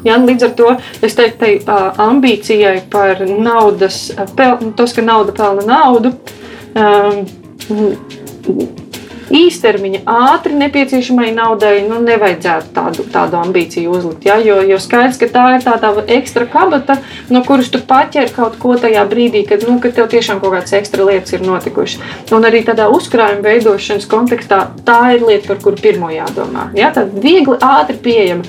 Ja, 0.04 0.18
līdz 0.20 0.44
ar 0.44 0.50
to 0.52 0.72
es 1.00 1.14
teiktu, 1.16 1.38
tai 1.40 1.52
uh, 1.62 1.86
ambīcijai 2.04 2.82
par 2.92 3.22
naudas, 3.24 4.10
pel, 4.36 4.58
tas, 4.76 4.92
ka 4.92 5.04
nauda 5.04 5.32
pelna 5.32 5.64
naudu. 5.64 6.12
Um, 6.76 7.24
īstermiņa, 9.32 10.02
ātri 10.04 10.56
nepieciešamai 10.58 11.30
naudai 11.36 11.84
nu, 11.88 12.00
nevajadzētu 12.04 12.72
tādu, 12.76 13.06
tādu 13.12 13.38
ambīciju 13.40 13.94
uzlikt. 13.94 14.26
Ja? 14.28 14.36
Jo, 14.42 14.58
jo 14.66 14.78
skaidrs, 14.82 15.18
ka 15.20 15.28
tā 15.32 15.44
ir 15.56 15.64
tāda 15.64 15.94
ekstra 16.16 16.46
kabata, 16.50 16.98
no 17.32 17.44
kuras 17.46 17.70
tu 17.72 17.80
paķer 17.84 18.32
kaut 18.34 18.58
ko 18.62 18.76
tajā 18.80 19.06
brīdī, 19.10 19.44
kad, 19.48 19.64
nu, 19.68 19.78
kad 19.82 19.96
tev 19.96 20.10
tiešām 20.12 20.42
kaut 20.42 20.56
kādas 20.56 20.76
ekstra 20.76 21.06
lietas 21.08 21.36
ir 21.36 21.46
notikušas. 21.46 22.04
Un 22.34 22.48
arī 22.48 22.64
tādā 22.66 22.90
uzkrājuma 22.92 23.44
veidošanas 23.46 24.08
kontekstā 24.10 24.60
tā 24.84 25.00
ir 25.16 25.24
lieta, 25.24 25.48
par 25.52 25.62
kuru 25.64 25.80
pirmo 25.80 26.12
jādomā. 26.12 26.68
Ja? 26.78 26.92
Tāda 26.94 27.24
viegli, 27.24 27.58
ātri 27.64 28.00
pieejama. 28.04 28.46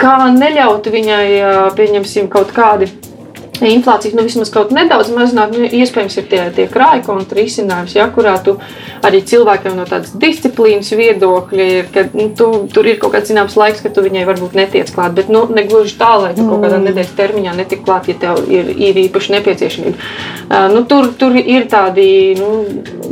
Kā 0.00 0.16
neļaut 0.32 0.86
viņai, 0.88 1.26
pieņemsim, 1.76 2.30
kaut 2.32 2.54
kādi 2.56 2.88
inflāciju 3.68 4.16
nu, 4.16 4.24
vismaz 4.26 4.50
kaut 4.52 4.72
nedaudz 4.74 5.10
mazināt. 5.14 5.52
Nu, 5.54 5.66
iespējams, 5.66 6.16
ir 6.20 6.26
tie, 6.30 6.40
tie 6.56 6.66
krājuma 6.70 7.04
konta 7.06 7.36
risinājums, 7.38 7.94
ja, 7.96 8.06
kurā 8.12 8.36
tu 8.44 8.56
arī 9.06 9.22
cilvēkiem 9.26 9.76
no 9.76 9.86
tādas 9.88 10.14
disciplīnas 10.20 10.92
viedokļa 10.96 11.66
ir, 11.76 11.90
ka 11.92 12.06
nu, 12.14 12.30
tu, 12.36 12.48
tur 12.72 12.88
ir 12.88 13.00
kaut 13.02 13.14
kāds 13.16 13.30
zināms 13.32 13.56
laiks, 13.60 13.82
ka 13.84 13.92
tu 13.94 14.04
viņai 14.04 14.24
varbūt 14.28 14.56
netiec 14.58 14.92
klāt. 14.94 15.16
Bet 15.18 15.32
nu, 15.32 15.44
ne 15.52 15.64
gluži 15.68 15.96
tā, 16.00 16.12
lai 16.22 16.32
tu 16.36 16.44
mm. 16.44 16.52
kaut 16.52 16.64
kādā 16.64 16.78
mm. 16.78 16.88
nedēļas 16.90 17.16
termiņā 17.18 17.56
netik 17.58 17.84
klāt, 17.86 18.08
ja 18.10 18.16
tev 18.22 18.40
ir, 18.52 18.72
ir 18.76 19.02
īpaši 19.06 19.36
nepieciešamība. 19.36 20.10
Uh, 20.50 20.68
nu, 20.74 20.84
tur, 20.90 21.10
tur 21.20 21.36
ir 21.40 21.68
tādi 21.70 22.08
nu, 22.40 22.64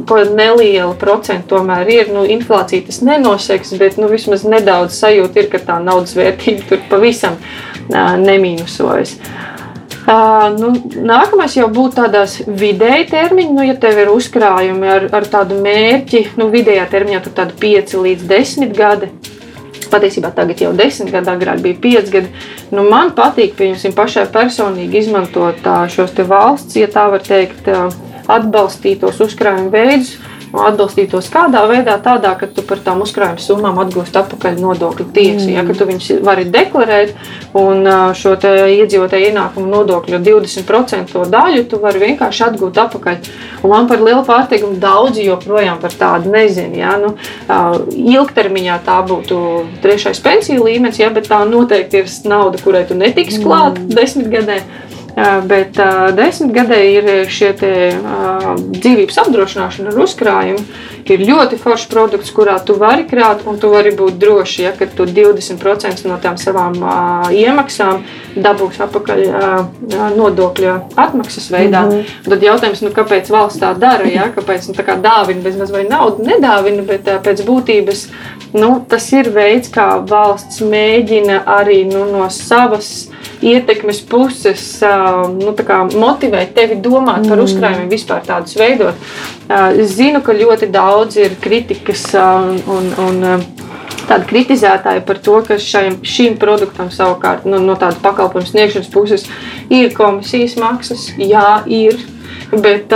neliela 0.09 0.95
procenta, 0.99 1.49
tomēr 1.55 1.93
ir. 1.93 2.15
Nu, 2.15 2.25
inflācija 2.29 2.87
tas 2.89 3.03
nenoseks, 3.05 3.75
bet 3.81 4.01
nu, 4.01 4.09
vismaz 4.13 4.47
nedaudz 4.49 4.97
sajūta 4.97 5.43
ir, 5.43 5.53
ka 5.53 5.63
tā 5.63 5.79
naudas 5.83 6.17
vērtība 6.19 6.69
tur 6.71 6.83
pavisam 6.91 7.37
uh, 7.39 8.17
nemīnusojas. 8.23 9.19
Uh, 9.19 9.58
Uh, 10.09 10.47
nu, 10.57 10.71
nākamais 11.05 11.53
jau 11.53 11.67
būtu 11.69 11.99
tādās 11.99 12.39
vidēji 12.47 13.11
termiņi, 13.11 13.53
nu, 13.53 13.65
ja 13.67 13.75
tev 13.77 13.99
ir 14.01 14.09
uzkrājumi 14.09 14.89
ar, 14.89 15.05
ar 15.19 15.27
tādu 15.29 15.59
mērķi, 15.61 16.23
nu, 16.41 16.47
vidējā 16.49 16.87
termiņā 16.89 17.21
tur 17.27 17.35
tādi 17.37 17.59
5 17.61 17.93
līdz 18.07 18.25
10 18.31 18.73
gadi. 18.79 19.11
Patiesībā 19.93 20.31
tagad 20.37 20.63
jau 20.65 20.73
10 20.77 21.13
gadi, 21.13 21.29
agrāk 21.35 21.61
bija 21.61 21.77
5 21.85 22.09
gadi. 22.15 22.33
Nu, 22.73 22.87
man 22.89 23.13
patīk, 23.19 23.53
pieņemsim, 23.61 23.93
pašai 23.99 24.25
personīgi 24.33 25.03
izmantot 25.03 25.69
šos 25.93 26.17
valsts, 26.25 26.81
ja 26.81 26.89
tā 26.89 27.05
var 27.13 27.29
teikt, 27.29 27.69
atbalstītos 28.33 29.21
uzkrājumu 29.29 29.69
veidus 29.77 30.17
atbalstītos 30.53 31.29
kādā 31.33 31.65
veidā, 31.69 31.99
tādā, 32.03 32.33
ka 32.39 32.49
tu 32.51 32.63
par 32.67 32.81
tām 32.85 33.03
uzkrājuma 33.05 33.43
summām 33.43 33.81
atgūsti 33.83 34.21
atpakaļ 34.23 34.59
nodokļu 34.63 35.09
tiesu. 35.15 35.47
Mm. 35.47 35.55
Ja, 35.57 35.65
ka 35.69 35.77
tu 35.77 35.89
viņus 35.89 36.09
vari 36.25 36.47
deklarēt 36.49 37.15
un 37.59 37.85
šo 38.17 38.35
iedzīvotāju 38.39 39.31
ienākumu 39.31 39.69
nodokļu 39.73 40.21
20% 40.25 41.25
daļu 41.33 41.67
tu 41.69 41.81
vari 41.83 42.03
vienkārši 42.07 42.47
atgūt 42.49 42.83
atpakaļ. 42.85 43.31
Un 43.63 43.75
man 43.75 43.89
par 43.91 44.03
lielu 44.05 44.25
pārsteigumu 44.27 44.81
daudzi 44.81 45.27
joprojām 45.27 45.81
par 45.83 45.95
tādu 45.99 46.33
nezinu. 46.33 46.79
Ja, 46.79 46.97
nu, 47.01 47.15
ilgtermiņā 47.93 48.81
tā 48.87 49.01
būtu 49.09 49.41
trešais 49.85 50.21
pensiju 50.25 50.67
līmenis, 50.67 51.01
ja, 51.03 51.11
bet 51.15 51.29
tā 51.31 51.43
noteikti 51.49 52.03
ir 52.03 52.13
nauda, 52.29 52.61
kurai 52.63 52.87
tu 52.89 52.97
netiksi 52.99 53.43
klāt 53.45 53.81
mm. 53.81 53.97
desmit 53.99 54.31
gadiem. 54.33 54.77
Bet 55.49 55.79
desmitgadē 56.15 56.79
ir 56.93 57.09
šie 57.33 57.51
te, 57.59 57.73
dzīvības 58.77 59.19
apdrošināšana 59.25 59.91
ar 59.91 60.03
uzkrājumu. 60.05 60.63
Ir 61.09 61.25
ļoti 61.25 61.57
foršs 61.61 61.89
produkts, 61.89 62.33
kurā 62.37 62.59
tu 62.65 62.77
vari 62.79 63.07
krāt, 63.09 63.45
un 63.49 63.59
tu 63.61 63.71
vari 63.73 63.95
būt 63.97 64.19
droši, 64.21 64.63
ja 64.67 64.73
tu 64.77 65.07
20% 65.09 66.05
no 66.09 66.19
tām 66.23 66.37
savām 66.41 66.77
iemaksām 67.33 68.03
dabūsi 68.37 68.83
atpakaļ 68.85 69.23
nodokļu 70.17 70.75
atmaksas 70.97 71.51
veidā. 71.55 71.85
Mm 71.87 71.93
-hmm. 71.93 72.31
Tad 72.31 72.43
jautājums, 72.43 72.83
nu, 72.83 72.91
kāpēc 72.95 73.31
valsts 73.33 73.63
tā 73.63 73.73
dara? 73.79 74.09
Ja? 74.09 74.29
Kāpēc 74.37 74.69
nu, 74.69 74.75
tā 74.75 74.99
dāvina 75.01 75.43
bezmaz 75.43 75.73
vai 75.73 75.85
naudu 75.89 76.25
nedāvina, 76.25 76.83
bet 76.87 77.09
pēc 77.25 77.45
būtības 77.47 78.09
nu, 78.53 78.85
tas 78.89 79.13
ir 79.13 79.31
veids, 79.31 79.69
kā 79.73 79.89
valsts 80.09 80.61
mēģina 80.61 81.43
arī 81.47 81.85
nu, 81.89 82.05
no 82.13 82.29
savas 82.33 83.09
ietekmes 83.45 84.01
puses 84.09 84.63
nu, 85.39 85.55
motivēt 86.01 86.55
tevi 86.55 86.79
domāt 86.83 87.29
par 87.29 87.39
mm. 87.39 87.45
uzkrājumiem, 87.45 87.91
vispār 87.91 88.25
tādus 88.27 88.57
veidot. 88.59 88.95
Es 89.49 89.95
zinu, 89.97 90.23
ka 90.25 90.37
ļoti 90.37 90.71
daudz 90.99 91.17
ir 91.21 91.37
kritikas 91.41 92.05
un, 92.19 92.91
un 92.99 93.23
tādi 94.09 94.27
kritizētāji 94.31 95.05
par 95.07 95.21
to, 95.23 95.39
ka 95.47 95.59
šajam, 95.63 96.01
šim 96.03 96.39
produktam 96.41 96.91
savukārt 96.95 97.47
nu, 97.47 97.61
no 97.63 97.77
tādas 97.79 98.01
pakalpojumu 98.03 98.51
sniegšanas 98.51 98.91
puses 98.93 99.27
ir 99.71 99.93
komisijas 99.95 100.57
maksas. 100.59 101.11
Jā, 101.21 101.63
ir. 101.67 102.01
Bet, 102.49 102.95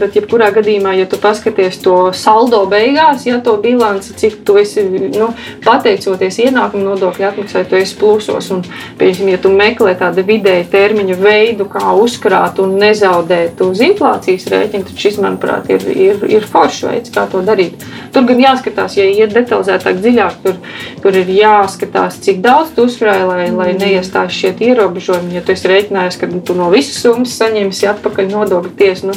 bet 0.00 0.14
jebkurā 0.16 0.48
gadījumā, 0.54 0.94
ja 0.96 1.04
tu 1.10 1.18
paskaties 1.20 1.76
to 1.84 1.96
saldo 2.16 2.62
beigās, 2.70 3.26
ja 3.28 3.36
to 3.44 3.58
bilanci, 3.60 4.14
cik 4.16 4.38
tu 4.48 4.56
esi 4.56 4.84
nu, 4.88 5.28
pateicoties 5.64 6.38
ienākumu 6.46 6.86
nodokļu 6.88 7.26
atmaksai, 7.28 7.66
tu 7.68 7.76
esi 7.76 7.98
plusos. 8.00 8.48
Un, 8.54 8.62
piemēram, 8.96 9.32
ja 9.34 9.40
tu 9.44 9.52
meklē 9.52 9.92
tādu 10.00 10.24
vidēju 10.24 10.70
termiņu 10.72 11.18
veidu, 11.20 11.68
kā 11.68 11.92
uzkrāt 12.00 12.62
un 12.64 12.78
nezaudēt 12.80 13.60
uz 13.66 13.82
inflācijas 13.84 14.48
rēķina, 14.54 14.88
tad 14.88 15.04
šis, 15.04 15.20
manuprāt, 15.20 15.68
ir, 15.74 15.84
ir, 15.92 16.24
ir 16.38 16.48
foršs 16.48 16.86
veids, 16.88 17.12
kā 17.12 17.26
to 17.28 17.44
darīt. 17.44 17.84
Tur 18.14 18.24
gan 18.28 18.40
jāskatās, 18.40 18.96
ja 18.96 19.04
iet 19.10 19.36
detalizētāk, 19.36 20.00
dziļāk, 20.00 20.40
tur, 20.46 20.58
tur 21.04 21.20
ir 21.20 21.34
jāskatās, 21.34 22.18
cik 22.24 22.40
daudz 22.44 22.72
tu 22.72 22.88
uzkrāji, 22.88 23.28
lai, 23.28 23.46
lai 23.52 23.70
neiestājas 23.76 24.40
šie 24.40 24.54
ierobežojumi. 24.70 25.36
Ja 25.36 25.44
tu 25.44 25.52
esi 25.52 25.68
rēķinājis, 25.70 26.18
ka 26.20 26.30
tu 26.46 26.56
no 26.56 26.70
visas 26.72 27.00
summas 27.04 27.36
saņemsi 27.40 27.90
atpakaļ 27.90 28.30
nodokļu 28.32 28.73
tieši 28.78 29.10
nu, 29.10 29.16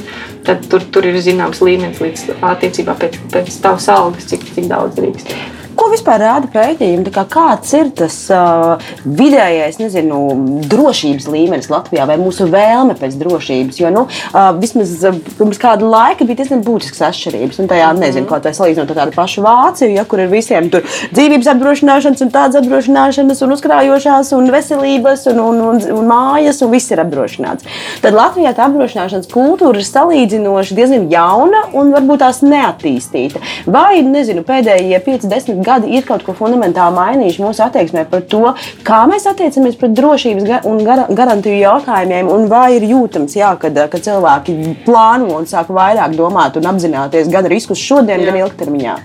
tur, 0.69 0.83
tur 0.93 1.07
ir 1.09 1.19
zināms 1.23 1.61
līmenis 1.65 2.01
līdz 2.03 2.41
attiecībā 2.53 2.97
pēc, 2.99 3.19
pēc 3.33 3.61
tavas 3.63 3.87
algas, 3.93 4.27
cik, 4.31 4.45
cik 4.55 4.69
daudz 4.71 4.97
drīkst. 4.99 5.33
Ko 5.77 5.91
vispār 5.91 6.21
rāda 6.23 6.49
pētījumi? 6.49 7.11
Kā 7.13 7.23
kāds 7.29 7.69
ir 7.77 7.91
tas 7.97 8.15
uh, 8.33 8.81
vidējais 9.05 9.77
nezinu, 9.77 10.17
drošības 10.65 11.27
līmenis 11.29 11.69
Latvijā 11.69 12.07
vai 12.09 12.15
mūsu 12.17 12.47
vēlme 12.49 12.95
pēc 12.97 13.17
drošības? 13.21 13.77
Jo 13.77 13.91
nu, 13.93 14.03
uh, 14.07 14.49
vismaz 14.57 14.95
uh, 15.05 15.19
pirms 15.37 15.61
kāda 15.61 15.85
laika 15.85 16.25
bija 16.25 16.41
diezgan 16.41 16.63
būtisks 16.65 17.03
atšķirības. 17.07 17.61
Un 17.61 17.69
tajā, 17.69 17.91
nezinu, 17.99 18.25
mhm. 18.25 18.29
kaut 18.31 18.47
vai 18.47 18.55
salīdzinot 18.57 18.93
ar 18.93 19.01
tādu 19.03 19.15
pašu 19.17 19.43
Vāciju, 19.45 19.91
ja, 19.99 20.05
kur 20.09 20.23
ir 20.23 20.31
visiem 20.31 20.71
tur 20.73 20.85
dzīvības 21.13 21.51
apdrošināšanas 21.53 22.25
un 22.25 22.33
tādas 22.33 22.59
apdrošināšanas 22.63 23.43
un 23.45 23.55
uzkrājošās 23.55 24.33
un 24.37 24.51
veselības 24.53 25.27
un, 25.31 25.43
un, 25.45 25.61
un, 25.69 25.83
un 25.99 26.09
mājas 26.09 26.63
un 26.65 26.73
viss 26.73 26.91
ir 26.91 27.03
apdrošināts. 27.05 27.69
Tad 28.01 28.17
Latvijā 28.17 28.55
tā 28.57 28.65
apdrošināšanas 28.65 29.29
kultūra 29.31 29.77
ir 29.77 29.87
salīdzinoši 29.87 30.79
diezgan 30.81 31.07
jauna 31.13 31.67
un 31.77 31.93
varbūt 31.93 32.25
tās 32.25 32.41
neattīstīta. 32.43 33.45
Vai, 33.69 34.01
nezinu, 34.03 34.41
pēdējie 34.47 35.03
5-10 35.05 35.61
gadi 35.61 35.66
ir 35.87 36.05
kaut 36.07 36.23
ko 36.25 36.35
fundamentāli 36.37 36.95
mainījuši 36.97 37.43
mūsu 37.43 37.63
attieksmē 37.67 38.05
par 38.11 38.23
to, 38.31 38.53
kā 38.87 39.03
mēs 39.09 39.27
attiecamies 39.29 39.77
pret 39.79 39.95
drošības 39.97 40.67
un 40.69 40.81
garantiju 41.17 41.59
jautājumiem, 41.61 42.31
un 42.31 42.47
vai 42.51 42.77
ir 42.77 42.87
jūtams, 42.87 43.37
jā, 43.37 43.53
kad, 43.61 43.77
kad 43.91 44.07
cilvēki 44.07 44.57
plāno 44.87 45.37
un 45.37 45.47
sāk 45.49 45.71
vairāk 45.73 46.15
domāt 46.17 46.57
un 46.59 46.71
apzināties 46.71 47.31
gan 47.31 47.47
riskus 47.51 47.81
šodien, 47.83 48.23
jā. 48.23 48.31
gan 48.31 48.43
ilgtermiņā. 48.45 48.97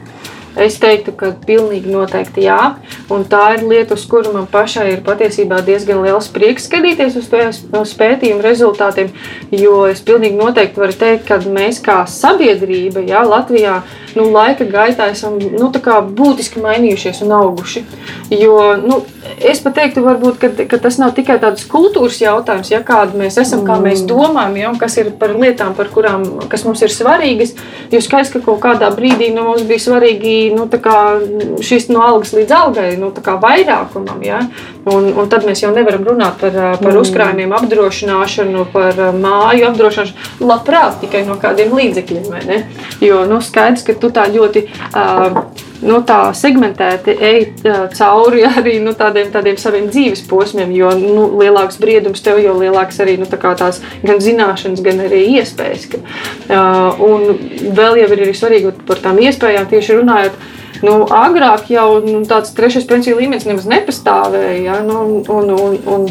Es 0.56 0.76
teiktu, 0.76 1.14
ka 1.16 1.30
pilnīgi 1.46 1.88
noteikti 1.92 2.44
jā. 2.44 2.74
Un 3.12 3.24
tā 3.28 3.54
ir 3.56 3.64
lieta, 3.68 3.96
uz 3.96 4.04
kuru 4.08 4.34
man 4.34 4.44
pašai 4.50 4.90
ir 4.92 5.04
patiesībā 5.06 5.62
diezgan 5.64 6.02
liels 6.04 6.28
prieks 6.32 6.68
skatīties 6.68 7.16
uz, 7.16 7.30
uz 7.80 7.94
pētījumu 7.96 8.44
rezultātiem. 8.44 9.12
Jo 9.56 9.86
es 9.88 10.04
pilnīgi 10.04 10.36
noteikti 10.36 10.82
varu 10.82 10.98
teikt, 10.98 11.24
ka 11.30 11.40
mēs 11.46 11.80
kā 11.84 12.02
sabiedrība, 12.08 13.00
jā, 13.08 13.22
Latvijā, 13.24 13.80
nu, 14.18 14.28
laika 14.34 14.66
gaitā 14.68 15.08
esam 15.12 15.38
nu, 15.40 15.70
būtiski 15.72 16.60
mainījušies 16.60 17.22
un 17.24 17.32
auguši. 17.38 17.84
Jo, 18.36 18.58
nu, 18.82 19.00
es 19.40 19.62
pat 19.64 19.78
teiktu, 19.80 20.04
varbūt, 20.04 20.36
ka, 20.42 20.52
ka 20.68 20.80
tas 20.84 20.98
nav 21.00 21.14
tikai 21.16 21.38
tāds 21.40 21.64
kultūras 21.68 22.20
jautājums, 22.20 22.70
ja 22.72 22.82
kāda 22.84 23.16
mēs 23.18 23.40
esam, 23.40 23.64
kā 23.64 23.78
mēs 23.80 24.04
mm. 24.04 24.10
domājam, 24.10 24.58
ja, 24.60 24.74
kas 24.80 24.98
ir 25.00 25.12
par 25.16 25.32
lietām, 25.38 25.72
par 25.78 25.88
kurām 25.92 26.28
mums 26.28 26.84
ir 26.84 26.92
svarīgas. 26.92 27.56
Jo 27.92 28.00
skaidrs, 28.04 28.32
ka 28.34 28.44
kaut 28.44 28.60
kādā 28.64 28.92
brīdī 28.94 29.32
nu, 29.32 29.48
mums 29.48 29.64
bija 29.68 29.86
svarīgi 29.88 30.41
nu, 30.50 30.66
šis 31.64 31.88
no 31.92 32.02
algas 32.04 32.34
līdz 32.36 32.56
algai, 32.56 32.88
nu, 33.00 33.12
vairākumam. 33.42 34.22
Ja? 34.26 34.42
Un, 34.90 35.12
un 35.14 35.28
tad 35.30 35.44
mēs 35.46 35.62
jau 35.62 35.70
nevaram 35.74 36.02
runāt 36.06 36.40
par, 36.40 36.56
par 36.80 36.90
mm. 36.90 37.00
uzkrājumiem, 37.04 37.52
apdrošināšanu, 37.54 38.64
par 38.72 38.98
māju 39.14 39.68
apdrošināšanu. 39.68 40.30
Labprāt, 40.48 40.96
tikai 41.04 41.22
no 41.28 41.36
kādiem 41.42 41.74
līdzekļiem. 41.76 42.48
Jo 43.04 43.22
nu, 43.30 43.38
skaidrs, 43.44 43.86
ka 43.86 43.94
tu 43.94 44.10
tā 44.14 44.26
ļoti. 44.32 44.66
Uh, 44.90 45.44
nu, 45.82 45.98
tā 46.06 46.18
segmentēti 46.36 47.14
ej 47.14 47.44
cauri 47.96 48.44
arī 48.58 48.76
nu, 48.82 48.94
tādiem, 48.98 49.30
tādiem 49.34 49.58
saviem 49.60 49.88
dzīves 49.90 50.24
posmiem, 50.30 50.72
jo 50.76 50.90
nu, 50.98 51.26
lielāks 51.40 51.78
briedums 51.82 52.22
tev, 52.24 52.40
jo 52.42 52.54
lielāks 52.58 53.00
arī 53.02 53.18
nu, 53.20 53.28
tā 53.30 53.38
tās 53.38 53.82
gan 54.02 54.22
zināšanas, 54.22 54.82
gan 54.84 55.02
arī 55.06 55.24
iespējas. 55.36 55.88
Ka, 55.92 56.02
uh, 56.02 57.04
un 57.06 57.38
vēl 57.76 58.02
jau 58.02 58.10
ir 58.10 58.26
arī 58.26 58.34
svarīgi 58.34 58.74
par 58.88 59.02
tām 59.02 59.22
iespējām 59.22 59.70
tieši 59.70 60.00
runājot 60.00 60.42
Nu, 60.82 61.02
agrāk 61.06 61.70
jau 61.70 62.02
nu, 62.02 62.24
tāds 62.26 62.54
trešais 62.56 62.86
pensiju 62.90 63.20
līmenis 63.20 63.46
nemaz 63.46 63.68
nepastāvēja. 63.70 64.60
Ja? 64.66 64.78
Nu, 64.86 65.22
un, 65.30 65.52
un, 65.54 65.76
un, 65.86 66.08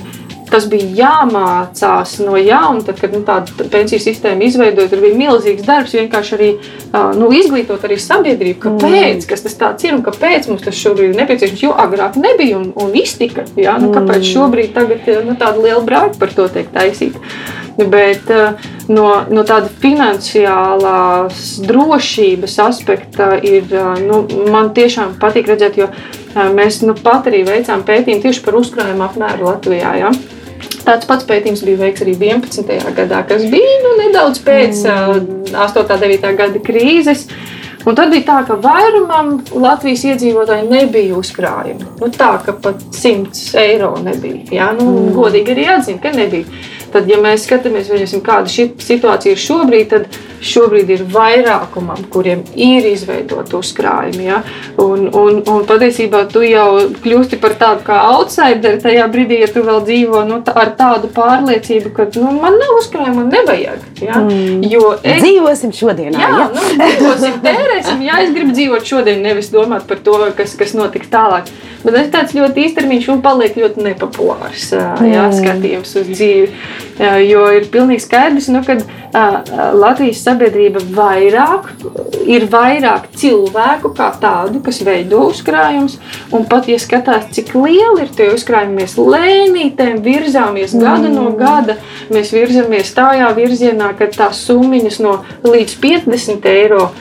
tas 0.51 0.67
bija 0.71 0.87
jāmācās 0.95 2.17
no 2.23 2.35
jauna. 2.39 2.83
Tad, 2.87 2.99
kad 3.01 3.15
nu, 3.15 3.21
tāda 3.27 3.67
pensiju 3.71 4.01
sistēma 4.03 4.45
izveidoja, 4.47 4.91
tur 4.91 5.03
bija 5.03 5.17
milzīgs 5.19 5.65
darbs 5.67 5.95
vienkārši 5.97 6.35
arī 6.37 6.49
nu, 7.19 7.31
izglītot 7.35 7.83
arī 7.87 7.97
sabiedrību, 8.01 8.59
kāpēc 8.65 9.27
kas 9.29 9.45
tas 9.47 9.87
ir 9.87 9.95
un 9.97 10.03
kāpēc 10.05 10.49
mums 10.51 10.63
tas 10.65 10.77
šobrīd 10.77 11.13
ir 11.13 11.19
nepieciešams. 11.21 11.65
Jo 11.65 11.75
agrāk 11.85 12.19
nebija 12.19 12.59
un, 12.59 12.71
un 12.75 12.95
iztika. 12.99 13.47
Ja? 13.59 13.77
Nu, 13.81 13.91
kāpēc 13.95 14.27
šobrīd 14.27 14.75
tagad, 14.77 15.07
nu, 15.27 15.35
tāda 15.39 15.63
liela 15.63 15.83
brāļa 15.87 16.15
par 16.19 16.35
to 16.35 16.47
tiek 16.51 16.71
taisīta? 16.75 17.23
Bet 17.77 18.27
no, 18.91 19.05
no 19.31 19.43
tāda 19.47 19.69
finansiālās 19.81 21.61
drošības 21.63 22.57
aspekta 22.65 23.31
ir, 23.47 23.71
nu, 24.03 24.25
man 24.51 24.73
tiešām 24.75 25.15
patīk 25.21 25.47
redzēt, 25.53 25.79
jo 25.79 25.87
mēs 26.55 26.81
nu, 26.83 26.97
pat 26.99 27.31
arī 27.31 27.45
veicām 27.47 27.85
pētījumu 27.87 28.25
tieši 28.25 28.45
par 28.45 28.59
uzkrājumu 28.59 29.07
apmēru 29.07 29.47
Latvijā. 29.47 29.95
Ja? 30.01 30.11
Tāds 30.81 31.07
pats 31.09 31.25
pētījums 31.29 31.63
bija 31.65 31.79
veikts 31.79 32.03
arī 32.03 32.17
11. 32.17 32.93
gadā, 32.97 33.23
kas 33.29 33.45
bija 33.51 33.79
nu, 33.85 33.95
nedaudz 34.01 34.41
pēc 34.45 34.83
mm. 34.83 35.51
8. 35.53 35.81
un 35.85 36.05
9. 36.05 36.31
gada 36.39 36.61
krīzes. 36.65 37.27
Un 37.81 37.97
tad 37.97 38.11
bija 38.13 38.27
tā, 38.27 38.35
ka 38.45 38.59
vairumam 38.61 39.39
Latvijas 39.57 40.03
iedzīvotāji 40.11 40.67
nebija 40.69 41.15
uzkrājumi. 41.17 41.87
Nu, 42.01 42.11
tā 42.13 42.35
ka 42.45 42.53
pat 42.53 42.83
100 42.93 43.57
eiro 43.61 43.95
nebija. 44.03 44.43
Jā, 44.53 44.69
nu, 44.77 44.85
mm. 44.91 45.15
Godīgi 45.17 45.55
arī 45.55 45.65
atzīt, 45.77 45.97
ka 46.03 46.13
nebija. 46.13 46.45
Tad, 46.91 47.07
ja 47.09 47.21
mēs 47.23 47.45
skatāmies, 47.47 47.91
kāda 48.25 48.51
šī 48.51 48.71
situācija 48.81 49.35
ir 49.35 49.41
šobrīd, 49.41 49.87
tad 49.93 50.19
šobrīd 50.41 50.89
ir 50.91 51.03
vairākumam, 51.13 52.01
kuriem 52.11 52.41
ir 52.57 52.87
izveidota 52.89 53.59
uzkrājumi. 53.59 54.25
Ja? 54.25 54.41
Un, 54.81 55.07
un, 55.07 55.41
un 55.45 55.65
patiesībā 55.69 56.25
tu 56.31 56.43
jau 56.45 56.67
kļūsti 57.03 57.39
par 57.41 57.55
tādu 57.61 57.85
kā 57.87 57.99
outsideri 58.11 58.81
tajā 58.81 59.07
brīdī, 59.13 59.41
ja 59.43 59.49
tu 59.53 59.63
vēl 59.65 59.83
dzīvo 59.87 60.23
nu, 60.29 60.41
tā, 60.45 60.55
ar 60.63 60.73
tādu 60.79 61.11
pārliecību, 61.15 61.93
ka 61.95 62.07
nu, 62.17 62.33
man 62.41 62.57
nav 62.59 62.77
uzkrājuma, 62.81 63.21
man 63.21 63.31
nevajag. 63.33 63.85
Ja? 64.01 64.21
Mm. 64.25 64.65
Jo 64.71 64.95
es, 64.97 65.21
dzīvosim 65.23 65.75
šodien. 65.77 66.17
Jā, 66.17 66.31
ja? 66.43 66.47
nu, 66.51 66.65
dzīvosim, 66.81 67.39
tērēsim. 67.45 68.07
Jā, 68.07 68.23
es 68.25 68.33
gribu 68.35 68.55
dzīvot 68.57 68.87
šodien, 68.87 69.21
nevis 69.23 69.53
domāt 69.53 69.87
par 69.89 70.01
to, 70.03 70.17
kas, 70.37 70.57
kas 70.59 70.75
notiks 70.77 71.11
tālāk. 71.13 71.51
Bet 71.81 71.95
tas 71.97 72.09
tāds 72.13 72.35
ļoti 72.37 72.65
īstermiņš 72.67 73.09
un 73.13 73.21
paliek 73.25 73.57
ļoti 73.57 73.85
nepopulārs 73.85 74.71
jā, 74.73 74.95
mm. 75.01 75.37
skatījums 75.39 75.95
uz 76.01 76.09
dzīvi. 76.11 76.49
Jo 77.25 77.47
ir 77.57 77.69
pilnīgi 77.73 78.03
skaidrs, 78.03 78.51
nu, 78.53 78.61
ka 78.65 78.77
Latvijas 79.73 80.21
sabiedrība 80.23 80.83
vairāk, 80.95 81.71
ir 82.29 82.45
vairāk 82.51 83.09
cilvēku 83.17 83.91
kā 83.97 84.11
tādu, 84.21 84.61
kas 84.63 84.81
veido 84.85 85.25
uzkrājumus. 85.31 85.97
Un 86.31 86.45
pat, 86.49 86.69
ja 86.71 86.77
skatās, 86.79 87.27
cik 87.35 87.53
lieli 87.57 88.05
ir 88.05 88.13
tie 88.15 88.29
uzkrājumi, 88.35 88.77
mēs 88.83 88.95
lēnītēm 88.99 89.99
virzāmies 90.05 90.75
gada 90.77 91.09
mm. 91.09 91.15
no 91.17 91.33
gada. 91.39 91.77
Mēs 92.13 92.31
virzamies 92.35 92.93
tādā 92.95 93.31
virzienā, 93.35 93.91
ka 93.97 94.07
tās 94.13 94.45
summas 94.45 95.01
no 95.03 95.19
līdz 95.47 95.79
50 95.81 96.51
eiro 96.51 96.91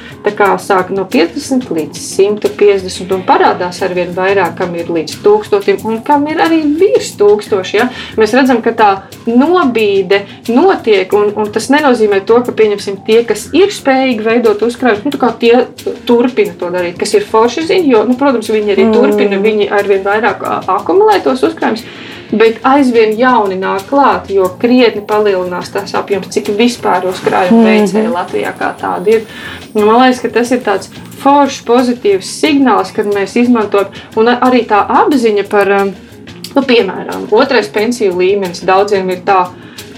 sāk 0.60 0.90
no 0.92 1.06
50 1.08 1.70
līdz 1.70 2.00
150 2.16 3.14
un 3.14 3.22
parādās 3.24 3.80
ar 3.82 3.94
vien 3.94 4.10
vairāk, 4.14 4.60
kam 4.70 4.78
ir 4.78 4.90
līdz 4.94 5.16
1000 5.24 5.84
un 5.88 5.98
kam 6.06 6.26
ir 6.30 6.38
arī 6.42 6.60
virs 6.78 7.14
1000. 7.18 7.74
Ja? 7.74 7.88
Mēs 8.20 8.34
redzam, 8.36 8.60
ka 8.62 8.72
tā 8.76 8.90
nobīde 9.26 10.22
notiek, 10.48 11.10
un, 11.16 11.32
un 11.34 11.50
tas 11.50 11.70
nenozīmē 11.72 12.22
to, 12.26 12.38
ka 12.46 12.54
tie, 12.54 13.22
kas 13.26 13.48
ir 13.56 13.74
spējīgi 13.74 14.26
veidot 14.26 14.62
uzkrājumus, 14.62 15.04
nu, 15.08 15.32
tie 15.40 15.64
turpina 16.06 16.54
to 16.58 16.70
darīt, 16.70 16.98
kas 17.00 17.14
ir 17.18 17.26
forši 17.26 17.66
ziņa, 17.66 17.90
jo, 17.90 18.04
nu, 18.06 18.16
protams, 18.20 18.50
viņi 18.52 18.76
arī 18.76 18.86
mm. 18.86 18.94
turpina, 18.94 19.42
viņi 19.42 19.70
arvien 19.74 20.06
vairāk 20.06 20.46
akumulē 20.70 21.18
tos 21.24 21.42
uzkrājumus 21.50 21.86
bet 22.32 22.60
aizvien 22.66 23.14
jauni 23.18 23.56
nāk 23.58 23.86
klāt, 23.90 24.30
jo 24.30 24.48
krietni 24.60 25.02
palielinās 25.06 25.70
tas 25.74 25.94
apjoms, 25.98 26.30
cik 26.34 26.52
vispār 26.58 27.06
uzkrājuma 27.10 27.64
veicēji 27.64 28.06
mm 28.06 28.10
-hmm. 28.10 28.18
Latvijā 28.18 28.52
kā 28.58 28.72
tādi 28.80 29.16
ir. 29.16 29.24
Nu, 29.74 29.86
man 29.86 30.02
liekas, 30.02 30.20
ka 30.20 30.28
tas 30.28 30.52
ir 30.52 30.60
tāds 30.66 30.90
foršs, 31.22 31.64
pozitīvs 31.66 32.34
signāls, 32.40 32.92
kad 32.94 33.06
mēs 33.06 33.36
izmantojam, 33.36 33.88
un 34.16 34.26
arī 34.26 34.66
tā 34.66 34.84
apziņa 35.04 35.44
par, 35.50 35.68
nu, 36.54 36.62
piemēram, 36.62 37.26
otrais 37.30 37.68
pensiju 37.68 38.16
līmenis 38.16 38.64
daudziem 38.64 39.10
ir 39.10 39.20
tāds 39.24 39.50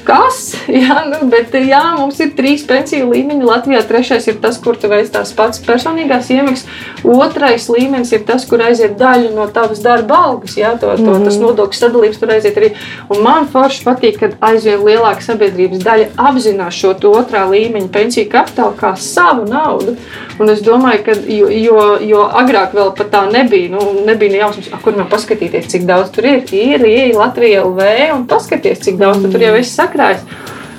kas. 0.07 0.53
Jā, 0.83 1.03
nu, 1.09 1.27
bet, 1.33 1.55
jā, 1.55 1.83
mums 1.99 2.21
ir 2.23 2.33
trīs 2.37 2.65
pensiju 2.69 3.11
līmeņi. 3.11 3.45
Latvijā 3.47 3.83
trešais 3.87 4.29
ir 4.31 4.39
tas, 4.43 4.59
kur 4.63 4.79
tu 4.81 4.89
veic 4.91 5.11
tās 5.13 5.33
pats 5.37 5.61
personīgās 5.65 6.31
iemaksas. 6.33 6.69
Otrais 7.03 7.69
līmenis 7.73 8.13
ir 8.15 8.25
tas, 8.29 8.45
kur 8.49 8.63
aiziet 8.65 8.95
daļa 9.01 9.33
no 9.35 9.47
tavas 9.53 9.83
darba 9.85 10.21
algas. 10.29 10.57
Jā, 10.59 10.75
to, 10.79 10.95
to, 10.97 11.03
mm 11.03 11.09
-hmm. 11.09 11.25
Tas 11.25 11.37
mhm. 11.37 11.45
nodokļu 11.47 11.79
sadalījums 11.79 12.21
tur 12.21 12.33
aiziet 12.35 12.57
arī. 12.57 12.73
Un 13.09 13.23
man 13.23 13.49
forši 13.53 13.85
patīk, 13.85 14.19
ka 14.21 14.31
aizvien 14.53 14.85
lielāka 14.85 15.21
sabiedrības 15.21 15.85
daļa 15.85 16.07
apzinās 16.17 16.75
šo 16.75 16.95
otrā 17.13 17.45
līmeņa 17.51 17.89
pensiju 17.93 18.31
kapitālu 18.31 18.75
kā 18.81 18.97
savu 18.97 19.45
naudu. 19.49 19.97
Un 20.39 20.51
es 20.51 20.63
domāju, 20.63 21.05
ka 21.05 21.13
jo, 21.27 21.49
jo, 21.49 21.99
jo 22.01 22.23
agrāk 22.43 22.75
vēl 22.75 22.93
tā 23.11 23.23
nebija, 23.33 23.69
nu, 23.71 24.05
nebija 24.07 24.37
jausmas, 24.37 24.71
kur 24.83 24.97
man 24.97 25.09
paskatīties, 25.13 25.69
cik 25.69 25.87
daudz 25.89 26.11
tur 26.11 26.25
ir. 26.25 26.43
Ir, 26.53 26.87
ir 26.87 27.15
Latvija 27.17 27.65
LV 27.65 27.89
un 28.15 28.27
paskaties, 28.27 28.81
cik 28.81 28.97
daudz 28.97 29.19
mm 29.19 29.33
tur 29.33 29.41
jau 29.41 29.55
esi 29.57 29.73
sakrājis. 29.93 30.25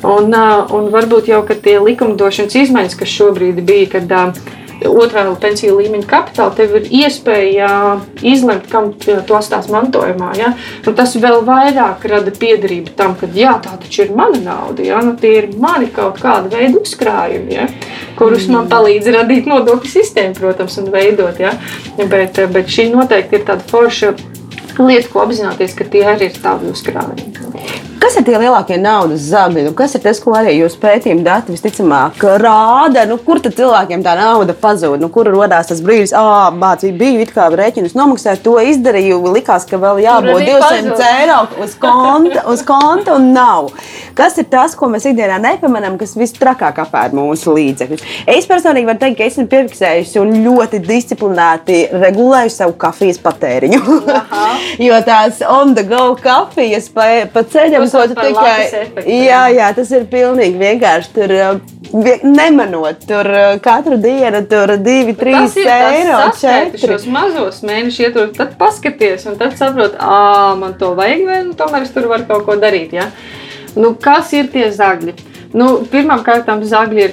Un, 0.03 0.33
un 0.75 0.89
varbūt 0.91 1.29
jau 1.31 1.45
tie 1.47 1.77
likumdošanas 1.79 2.57
izmaiņas, 2.65 2.97
kas 2.99 3.13
šobrīd 3.13 3.63
bija, 3.63 3.87
kad 3.95 4.11
otrā 4.83 5.23
pensiju 5.39 5.77
līmeņa 5.77 6.07
kapitāla, 6.09 6.51
tev 6.57 6.73
ir 6.75 6.89
iespēja 6.91 7.69
izlemt, 8.19 8.65
kam 8.67 8.89
to 8.99 9.39
stās 9.45 9.69
mantojumā. 9.71 10.33
Ja? 10.35 10.49
Un 10.83 10.97
tas 10.97 11.15
vēl 11.15 11.39
vairāk 11.47 12.03
rada 12.11 12.33
piederību 12.35 12.91
tam, 12.97 13.15
ka 13.15 13.29
jā, 13.31 13.53
tā 13.63 13.77
taču 13.79 14.03
ir 14.03 14.11
mana 14.17 14.41
nauda, 14.43 14.83
ja? 14.83 14.99
nu, 15.05 15.15
tie 15.15 15.37
ir 15.39 15.49
mani 15.55 15.87
kaut 15.93 16.19
kāda 16.19 16.51
veida 16.51 16.81
uzkrājumi, 16.81 17.55
ja? 17.55 17.69
kurus 18.19 18.49
man 18.51 18.67
palīdz 18.71 19.07
radīt 19.15 19.47
nodokļu 19.47 19.93
sistēmu, 19.93 20.35
protams, 20.41 20.75
un 20.83 20.91
veidot. 20.91 21.39
Ja? 21.39 21.55
Bet, 21.95 22.43
bet 22.51 22.75
šī 22.75 22.89
noteikti 22.91 23.39
ir 23.39 23.47
tāda 23.47 23.63
forša 23.71 24.15
lieta, 24.79 25.09
ko 25.13 25.25
apzināties, 25.27 25.75
ka 25.77 25.87
tie 25.89 26.05
arī 26.15 26.31
ir 26.31 26.39
tavi 26.43 26.71
uzkrājumi. 26.73 27.91
Kas 28.03 28.17
ir 28.19 28.25
tie 28.27 28.33
lielākie 28.35 28.75
naudas 28.81 29.21
zagļi? 29.29 29.61
Nu, 29.63 29.71
kas 29.77 29.93
ir 29.95 30.01
tas, 30.03 30.17
ko 30.19 30.33
arī 30.35 30.57
jūsu 30.57 30.75
pētījuma 30.81 31.23
dati 31.23 31.53
visticamāk 31.53 32.19
rāda? 32.41 33.05
Nu, 33.07 33.15
kur 33.23 33.39
tad 33.39 33.55
cilvēkiem 33.55 34.03
tā 34.03 34.17
nauda 34.19 34.51
pazūd? 34.59 34.99
Nu, 34.99 35.07
kur 35.13 35.29
radās 35.31 35.69
tas 35.69 35.79
brīdis, 35.83 36.11
ah, 36.19 36.49
mācīja, 36.51 36.97
biju 36.99 37.21
it 37.23 37.31
kā 37.31 37.45
rēķinus 37.53 37.95
nomaksāt, 37.95 38.41
to 38.43 38.57
izdarīju, 38.59 39.21
likās, 39.37 39.63
ka 39.69 39.79
vēl 39.79 40.01
jābūt 40.03 40.35
200 40.35 40.59
pazūd. 40.65 41.05
eiro 41.13 41.37
uz 41.63 41.77
konta, 41.79 42.43
uz 42.51 42.65
konta 42.67 43.15
un 43.15 43.31
nav. 43.37 43.71
Kas 44.19 44.35
ir 44.37 44.49
tas, 44.51 44.75
ko 44.77 44.91
mēs 44.91 45.07
ikdienā 45.09 45.39
nepamanām, 45.41 45.95
kas 46.01 46.17
visstrakāk 46.19 46.83
apēd 46.83 47.15
mūsu 47.15 47.55
līdzekļus? 47.55 48.03
Es 48.35 48.49
personīgi 48.51 48.91
varu 48.91 48.99
teikt, 49.05 49.21
ka 49.21 49.29
esmu 49.31 49.47
piefiksējusi 49.49 50.19
un 50.21 50.35
ļoti 50.43 50.83
disciplinēti 50.83 51.79
regulēju 51.95 52.51
savu 52.53 52.75
kafijas 52.83 53.23
patēriņu. 53.23 53.79
jo 54.87 54.99
tās 55.05 55.41
on 55.47 55.73
the 55.77 55.83
go 55.87 56.13
kafijas 56.19 56.89
pa, 56.93 57.07
pa 57.33 57.43
ceļam 57.43 57.85
to 57.91 58.03
tu 58.11 58.17
tikai. 58.19 59.05
Jā, 59.07 59.45
jā, 59.53 59.69
tas 59.77 59.91
ir 59.93 60.05
pilnīgi 60.11 60.59
vienkārši. 60.61 61.13
Tur, 61.15 61.33
uh, 61.37 61.73
nemanot, 62.23 63.03
tur 63.07 63.29
uh, 63.29 63.49
katru 63.63 63.97
dienu 64.01 64.43
tur 64.49 64.75
divi, 64.83 65.15
trīs 65.17 65.57
eiro. 65.61 66.21
Šos 66.81 67.05
mazos 67.11 67.61
mēnešus 67.65 68.01
ietur, 68.07 68.31
tad 68.37 68.55
paskaties, 68.59 69.27
un 69.29 69.37
tad 69.41 69.57
saproti, 69.59 69.99
ah, 69.99 70.53
man 70.59 70.77
to 70.79 70.93
vajag, 70.97 71.27
vai 71.29 71.43
nu, 71.47 71.57
tomēr 71.59 71.85
es 71.87 71.93
tur 71.93 72.09
varu 72.11 72.27
kaut 72.29 72.47
ko 72.47 72.57
darīt. 72.61 72.95
Ja? 72.97 73.11
Nu, 73.77 73.93
kas 73.99 74.33
ir 74.37 74.49
tie 74.53 74.69
zagļi? 74.73 75.32
Nu, 75.53 75.83
Pirmkārt, 75.85 76.47
zagļi 76.65 77.03
ir 77.03 77.11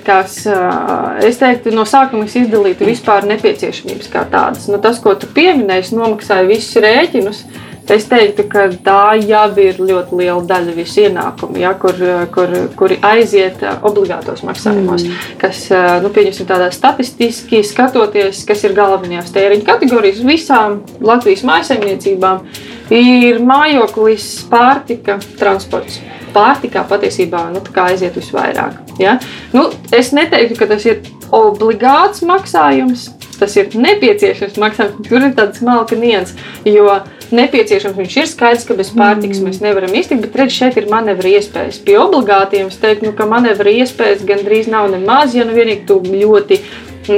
uh, 0.48 1.18
es 1.26 1.40
teiktu, 1.40 1.74
no 1.76 1.84
sākuma 1.88 2.24
izdalītu 2.24 2.88
vispār 2.88 3.26
nepieciešamības 3.28 4.12
kā 4.12 4.24
tādas. 4.32 4.68
Nu, 4.72 4.80
tas, 4.80 5.00
ko 5.02 5.12
tu 5.14 5.28
pieminēji, 5.34 5.92
nomaksāja 5.98 6.48
visus 6.48 6.80
rēķinus. 6.80 7.44
Es 7.90 8.04
teiktu, 8.06 8.44
ka 8.46 8.68
tā 8.84 9.16
jau 9.18 9.48
ir 9.58 9.80
ļoti 9.82 10.14
liela 10.20 10.44
daļa 10.46 10.74
visu 10.76 11.00
ienākumu, 11.08 11.58
ja, 11.58 11.72
kur, 11.74 11.96
kur, 12.30 12.52
kuri 12.78 13.00
aiziet 13.02 13.64
obligātos 13.82 14.44
maksājumos. 14.46 15.08
Mm. 15.08 15.24
Kas, 15.40 15.64
nu, 16.04 16.12
pieņemsim, 16.14 16.46
tādā 16.46 16.68
statistiski 16.70 17.64
skatoties, 17.66 18.44
kas 18.46 18.62
ir 18.68 18.76
galvenajās 18.78 19.34
tēriņa 19.34 19.66
kategorijas 19.66 20.22
visām 20.22 20.78
Latvijas 21.02 21.42
mājsaimniecībām, 21.50 22.46
ir 22.94 23.42
mājoklis, 23.42 24.30
pārtika, 24.52 25.18
transports. 25.40 25.98
Pārtikā 26.34 26.84
patiesībā 26.88 27.46
nu, 27.54 27.62
aiziet 27.84 28.18
visvairāk. 28.18 28.76
Ja? 29.02 29.18
Nu, 29.54 29.68
es 29.96 30.12
neteiktu, 30.16 30.58
ka 30.60 30.68
tas 30.70 30.86
ir 30.88 31.00
obligāts 31.34 32.24
maksājums, 32.26 33.08
tas 33.40 33.56
ir 33.56 33.72
nepieciešams 33.74 34.60
maksājums. 34.60 35.08
Tur 35.08 35.24
ir 35.24 35.34
tāds 35.38 35.62
smalka 35.62 35.98
nians. 35.98 36.34
Jo 36.68 37.00
nepieciešams. 37.34 37.96
Viņš 37.98 38.16
ir 38.20 38.28
skaidrs, 38.30 38.66
ka 38.68 38.76
bez 38.78 38.92
pārtikas 38.94 39.40
mm. 39.40 39.48
mēs 39.48 39.62
nevaram 39.64 39.94
iztikt, 39.96 40.24
bet 40.24 40.38
redz, 40.40 40.56
šeit 40.56 40.78
ir 40.80 40.90
manevra 40.90 41.30
iespējas. 41.30 41.80
Pie 41.86 41.96
obligātiem 42.00 42.70
es 42.70 42.78
teiktu, 42.82 43.08
nu, 43.08 43.16
ka 43.16 43.28
manevra 43.30 43.72
iespējas 43.80 44.24
gandrīz 44.26 44.70
nav 44.70 44.90
nemaz, 44.92 45.36
ja 45.38 45.46
nu 45.46 45.56
vienīgi 45.56 45.86
tu 45.88 46.00
ļoti 46.06 46.60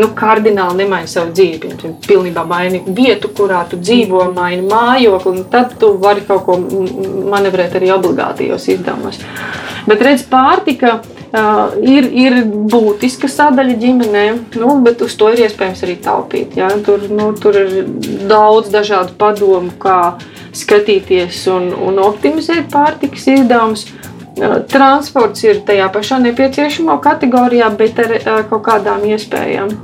nu, 0.01 0.11
kardināli 0.17 0.83
nemaini 0.83 1.11
savu 1.11 1.33
dzīvi. 1.37 1.73
Tu 1.81 1.93
pilnībā 2.07 2.45
maini 2.49 2.83
vietu, 2.87 3.31
kurā 3.37 3.63
tu 3.71 3.79
dzīvo, 3.81 4.25
maini 4.37 4.67
mājokli, 4.69 5.33
un 5.33 5.49
tad 5.53 5.77
tu 5.81 5.95
vari 6.03 6.25
kaut 6.29 6.45
ko 6.47 6.59
manevrēt 7.33 7.77
arī 7.79 7.93
obligātajos 7.95 8.69
izdevumos. 8.75 9.21
Bet 9.87 10.03
redz, 10.05 10.23
pārtika 10.31 11.01
uh, 11.01 11.75
ir, 11.83 12.07
ir 12.07 12.39
būtiska 12.71 13.31
sadaļa 13.31 13.79
ģimenē, 13.83 14.27
nu, 14.63 14.77
bet 14.85 15.03
uz 15.03 15.17
to 15.19 15.33
ir 15.33 15.43
iespējams 15.47 15.83
arī 15.87 15.97
taupīt. 16.05 16.55
Ja? 16.59 16.71
Tur, 16.87 17.09
nu, 17.11 17.33
tur 17.39 17.59
ir 17.59 17.73
daudz 18.31 18.71
dažādu 18.73 19.17
padomu, 19.19 19.75
kā 19.83 20.15
skatīties 20.57 21.45
un, 21.53 21.73
un 21.89 21.99
optimizēt 22.03 22.71
pārtikas 22.73 23.27
izdevumus. 23.35 23.89
Transports 24.73 25.45
ir 25.45 25.63
tajā 25.67 25.89
pašā 25.93 26.19
nepieciešamo 26.25 26.97
kategorijā, 27.05 27.69
bet 27.77 27.99
ar 28.01 28.47
kaut 28.51 28.65
kādām 28.69 29.05
iespējām. 29.13 29.75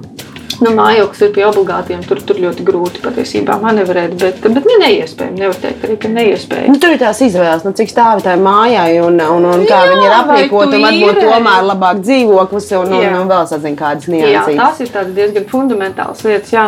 Nu, 0.58 0.72
mājoklis 0.74 1.20
ir 1.22 1.30
pie 1.36 1.44
obligātiem. 1.46 2.00
Tur, 2.06 2.18
tur 2.26 2.38
ļoti 2.42 2.64
grūti 2.66 3.02
patiesībā 3.04 3.58
manevrēt, 3.62 4.16
bet, 4.18 4.40
bet 4.42 4.64
ne, 4.66 4.78
neiespējami. 4.82 5.38
Nevar 5.38 5.60
teikt, 5.62 5.84
arī, 5.86 5.96
ka 6.02 6.10
neiespējami. 6.10 6.72
Nu, 6.74 6.80
tur 6.82 6.94
ir 6.96 7.00
tās 7.02 7.20
izvēles, 7.22 7.62
nu, 7.66 7.74
cik 7.78 7.92
stāvi 7.92 8.24
tajā 8.26 8.40
mājā 8.42 8.88
un, 9.04 9.20
un, 9.22 9.46
un 9.52 9.64
kā 9.68 9.78
Jā, 9.84 9.92
viņi 9.92 10.08
ir 10.08 10.16
aprīkoti. 10.16 10.82
Varbūt 10.82 11.22
tomēr 11.22 11.68
labāk 11.68 12.02
dzīvoklis 12.02 12.68
un, 12.80 12.96
un, 12.98 13.06
un, 13.20 13.30
vēl 13.30 13.48
sazin 13.52 13.78
kādas 13.78 14.10
nianses. 14.10 14.56
Jā, 14.56 14.66
tās 14.66 14.82
ir 14.82 15.14
diezgan 15.14 15.48
fundamentālas 15.52 16.26
lietas. 16.26 16.54
Jā. 16.56 16.66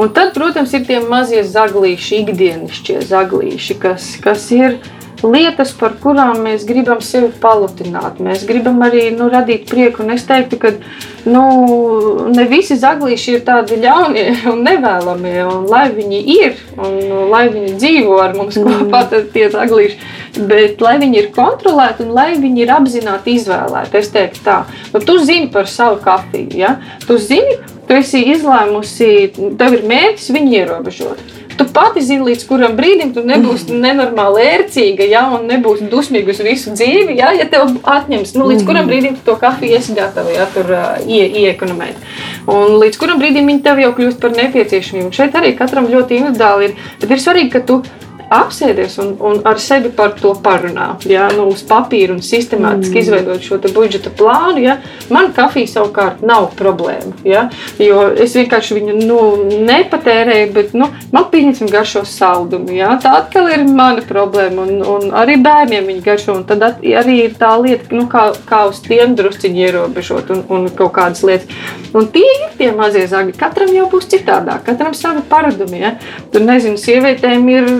Un 0.00 0.12
tad, 0.16 0.34
protams, 0.36 0.76
ir 0.76 0.84
tie 0.88 1.00
mazie 1.00 1.40
zaglīši, 1.48 2.20
ikdienišķie 2.26 3.00
zaglīši, 3.08 3.80
kas, 3.80 4.14
kas 4.20 4.50
ir 4.52 4.82
lietas, 5.26 5.72
par 5.76 5.94
kurām 6.00 6.40
mēs 6.44 6.64
gribam 6.68 7.00
sevi 7.04 7.30
palutināt. 7.42 8.20
Mēs 8.22 8.44
gribam 8.48 8.80
arī 8.84 9.08
nu, 9.14 9.28
radīt 9.32 9.68
prieku. 9.70 10.04
Un 10.04 10.14
es 10.14 10.26
teiktu, 10.28 10.58
ka 10.60 10.72
nu, 11.30 11.44
ne 12.32 12.46
visi 12.50 12.78
zaglīši 12.80 13.36
ir 13.36 13.42
tādi 13.46 13.80
ļaunie 13.82 14.26
un 14.52 14.62
nevēlamie. 14.66 15.34
Un, 15.46 15.66
lai 15.70 15.86
viņi 15.96 16.20
ir, 16.36 16.60
un 16.78 16.96
nu, 17.00 17.24
lai 17.32 17.46
viņi 17.52 17.74
dzīvo 17.80 18.20
ar 18.22 18.36
mums 18.38 18.60
mm. 18.60 18.84
kopā, 18.84 19.04
tad 19.12 19.32
tie 19.34 19.48
zaglīši. 19.52 19.98
Bet 20.50 20.80
lai 20.84 20.96
viņi 21.02 21.20
ir 21.24 21.32
kontrolēti 21.34 22.06
un 22.06 22.14
lai 22.16 22.30
viņi 22.38 22.64
ir 22.64 22.72
apzināti 22.76 23.34
izvēlēti, 23.40 23.98
es 23.98 24.12
teiktu 24.14 24.44
tā. 24.46 24.60
Nu, 24.94 25.02
tu 25.02 25.18
zini 25.24 25.50
par 25.52 25.68
savu 25.70 25.98
kafiju. 26.04 26.54
Ja? 26.60 26.76
Tu 27.06 27.18
zini, 27.18 27.58
tu 27.88 27.98
esi 27.98 28.22
izlēmusi, 28.36 29.10
tev 29.58 29.80
ir 29.80 29.86
mērķis 29.90 30.32
viņu 30.36 30.58
ierobežot 30.62 31.39
tu 31.60 31.66
pati 31.74 32.02
zini, 32.04 32.24
līdz 32.30 32.46
kuram 32.48 32.74
brīdim 32.78 33.12
tu 33.16 33.22
nebūsi 33.26 33.76
nenormāli 33.76 34.44
ērcīga, 34.54 35.06
ja, 35.10 35.26
un 35.36 35.46
nebūsi 35.50 35.88
dusmīga 35.92 36.32
uz 36.32 36.42
visu 36.44 36.74
dzīvi, 36.76 37.18
ja, 37.20 37.30
ja 37.36 37.46
tev 37.50 37.76
atņems, 37.84 38.34
nu, 38.38 38.48
līdz 38.50 38.66
kuram 38.68 38.88
brīdim 38.90 39.18
tu 39.18 39.26
to 39.28 39.36
kafiju 39.40 39.78
esi 39.78 39.96
gatava, 39.96 40.32
ja, 40.34 40.48
tur 40.54 40.72
uh, 40.72 40.92
ie, 41.04 41.22
iekonomēt. 41.44 42.00
Un 42.50 42.78
līdz 42.80 43.00
kuram 43.00 43.20
brīdim 43.20 43.48
viņi 43.50 43.64
tev 43.66 43.82
jau 43.82 43.92
kļūst 43.96 44.20
par 44.22 44.32
nepieciešamību. 44.38 45.12
Šeit 45.14 45.36
arī 45.36 45.52
katram 45.58 45.90
ļoti 45.92 46.20
individuāli 46.20 46.70
ir, 46.70 46.78
bet 47.02 47.12
ir 47.12 47.22
svarīgi, 47.22 47.52
ka 47.54 47.64
tu 47.68 47.82
apsēties 48.30 48.94
un, 49.02 49.10
un 49.26 49.40
ar 49.48 49.58
sevi 49.62 49.90
par 49.94 50.14
to 50.18 50.32
parunā. 50.42 50.92
Ja, 51.10 51.26
nu, 51.34 51.48
uz 51.50 51.64
papīra 51.66 52.14
un 52.14 52.22
sistemātiski 52.24 52.94
mm. 52.94 53.00
izveidot 53.02 53.42
šo 53.44 53.58
budžeta 53.74 54.12
plānu. 54.14 54.62
Ja. 54.62 54.76
Man 55.10 55.32
kafija 55.36 55.70
savukārt 55.72 56.22
nav 56.26 56.52
problēma. 56.58 57.12
Ja, 57.26 57.48
jo 57.82 58.04
es 58.14 58.36
vienkārši 58.38 58.78
viņu 58.78 58.96
nu, 59.02 59.18
nepatērēju, 59.66 60.50
bet 60.54 60.76
nu, 60.78 60.90
man 61.14 61.26
pieņemsim 61.32 61.70
garšo 61.72 62.04
saldumu. 62.08 62.70
Ja. 62.78 62.94
Tā 63.02 63.16
atkal 63.24 63.50
ir 63.50 63.66
mana 63.66 64.04
problēma. 64.06 64.66
Un, 64.66 64.84
un 64.86 65.10
arī 65.18 65.36
bērniem 65.42 65.90
viņi 65.90 66.06
garšo. 66.06 66.38
Tad 66.46 66.62
arī 66.70 67.18
ir 67.26 67.36
tā 67.40 67.52
lieta, 67.60 67.90
nu, 67.96 68.06
kā, 68.10 68.30
kā 68.46 68.62
uz 68.70 68.78
tiem 68.86 69.16
drusciņi 69.18 69.66
ierobežot 69.66 70.30
un, 70.36 70.46
un 70.54 70.70
kaut 70.70 70.94
kādas 71.00 71.26
lietas. 71.26 71.50
Un 71.90 72.06
tie 72.14 72.22
ir 72.22 72.54
tie 72.58 72.70
mazie 72.76 73.02
zagi. 73.10 73.34
Katram 73.34 73.72
jau 73.74 73.88
būs 73.90 74.06
citādāk, 74.12 74.62
katram 74.68 74.94
savi 74.94 75.24
paradumi. 75.26 75.82
Ja. 75.82 75.96
Tur 76.30 76.46
nezinu, 76.46 76.78
sievietēm 76.78 77.48
ir 77.50 77.70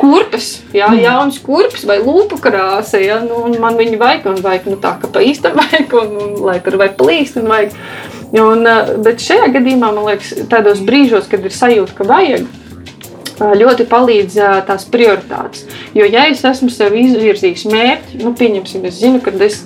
kurpes, 0.00 0.50
jā, 0.74 0.88
mm. 0.90 1.00
jaunas 1.04 1.38
kurpes 1.44 1.86
vai 1.88 1.98
lūpu 2.02 2.38
krāsa. 2.42 3.00
Jā, 3.02 3.20
nu, 3.24 3.46
man 3.62 3.78
viņa 3.78 4.00
vajag, 4.00 4.28
un 4.30 4.42
vajag 4.44 4.68
nu, 4.72 4.76
tā, 4.82 4.96
ka 5.02 5.10
pa 5.12 5.22
īstam 5.24 5.56
vajag, 5.62 5.96
un, 6.00 6.12
un 6.24 6.36
lai 6.48 6.58
tur 6.64 6.78
vai 6.80 6.90
plīst, 6.96 7.40
un 7.40 7.50
vajag. 7.52 7.74
Un, 8.36 8.66
eh, 8.66 8.92
bet 9.06 9.22
šajā 9.22 9.50
gadījumā, 9.54 9.92
man 9.94 10.08
liekas, 10.10 10.34
tādos 10.50 10.82
brīžos, 10.86 11.28
kad 11.30 11.44
ir 11.46 11.54
sajūta, 11.54 11.94
ka 11.96 12.06
vajag, 12.08 12.46
eh, 12.46 13.56
ļoti 13.62 13.86
palīdz 13.90 14.38
eh, 14.40 14.54
tās 14.68 14.86
prioritātes. 14.92 15.66
Jo, 15.96 16.08
ja 16.10 16.26
es 16.30 16.44
esmu 16.44 16.70
sev 16.72 16.96
izvirzījis 16.98 17.66
mērķi, 17.70 18.22
nu, 18.24 18.34
pieņemsim, 18.36 18.86
es 18.90 19.00
zinu, 19.02 19.22
ka 19.24 19.34
es 19.46 19.62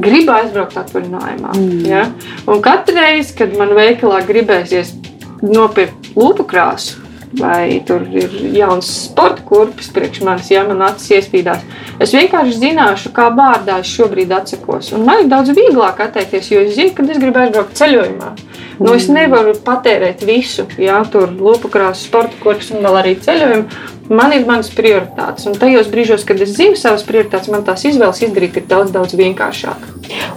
gribu 0.00 0.34
aizbraukt 0.34 0.78
atvaļinājumā. 0.80 1.54
Mm. 1.56 1.84
Ja? 1.88 2.06
Un 2.50 2.62
katru 2.64 2.98
reizi, 2.98 3.36
kad 3.38 3.54
man 3.58 3.74
veikalā 3.78 4.22
gribēsies 4.26 4.94
nopirkt 5.40 6.12
lūpu 6.18 6.44
krāsu, 6.48 6.99
vai 7.38 7.82
tur 7.86 8.02
ir 8.10 8.32
jauns 8.56 8.88
sporta 9.04 9.44
kurpes 9.46 9.90
priekš 9.94 10.22
manis, 10.26 10.50
ja 10.50 10.64
man 10.66 10.82
acis 10.88 11.12
iespīdās. 11.20 11.62
Es 12.02 12.14
vienkārši 12.16 12.58
zināšu, 12.58 13.12
kā 13.14 13.28
vārdā 13.36 13.80
es 13.84 13.92
šobrīd 13.92 14.32
atsakos. 14.34 14.90
Un 14.96 15.06
man 15.06 15.24
ir 15.24 15.30
daudz 15.30 15.52
vieglāk 15.54 16.02
atteikties, 16.02 16.50
jo 16.50 16.64
es 16.66 16.74
zinu, 16.78 16.94
ka 16.96 17.06
es 17.06 17.22
gribu 17.22 17.44
aizbraukt 17.44 17.78
ceļojumā. 17.78 18.32
Nu, 18.80 18.94
es 18.96 19.10
nevaru 19.12 19.54
patērēt 19.60 20.24
visu, 20.26 20.64
ja 20.80 21.02
tur 21.12 21.30
lupakrāsu, 21.36 22.08
sporta 22.08 22.38
kurpes 22.42 22.72
un 22.74 22.82
vēl 22.86 23.00
arī 23.02 23.16
ceļojumu. 23.22 23.88
Man 24.10 24.32
ir 24.34 24.42
manas 24.48 24.72
prioritātes, 24.74 25.44
un 25.46 25.54
tajos 25.60 25.86
brīžos, 25.92 26.24
kad 26.26 26.40
es 26.42 26.56
zinu 26.56 26.74
savas 26.80 27.04
prioritātes, 27.06 27.52
man 27.52 27.62
tās 27.68 27.84
izvēles 27.86 28.24
izdarīt 28.24 28.58
ir 28.58 28.66
daudz, 28.72 28.90
daudz 28.96 29.14
vienkāršāk. 29.20 29.86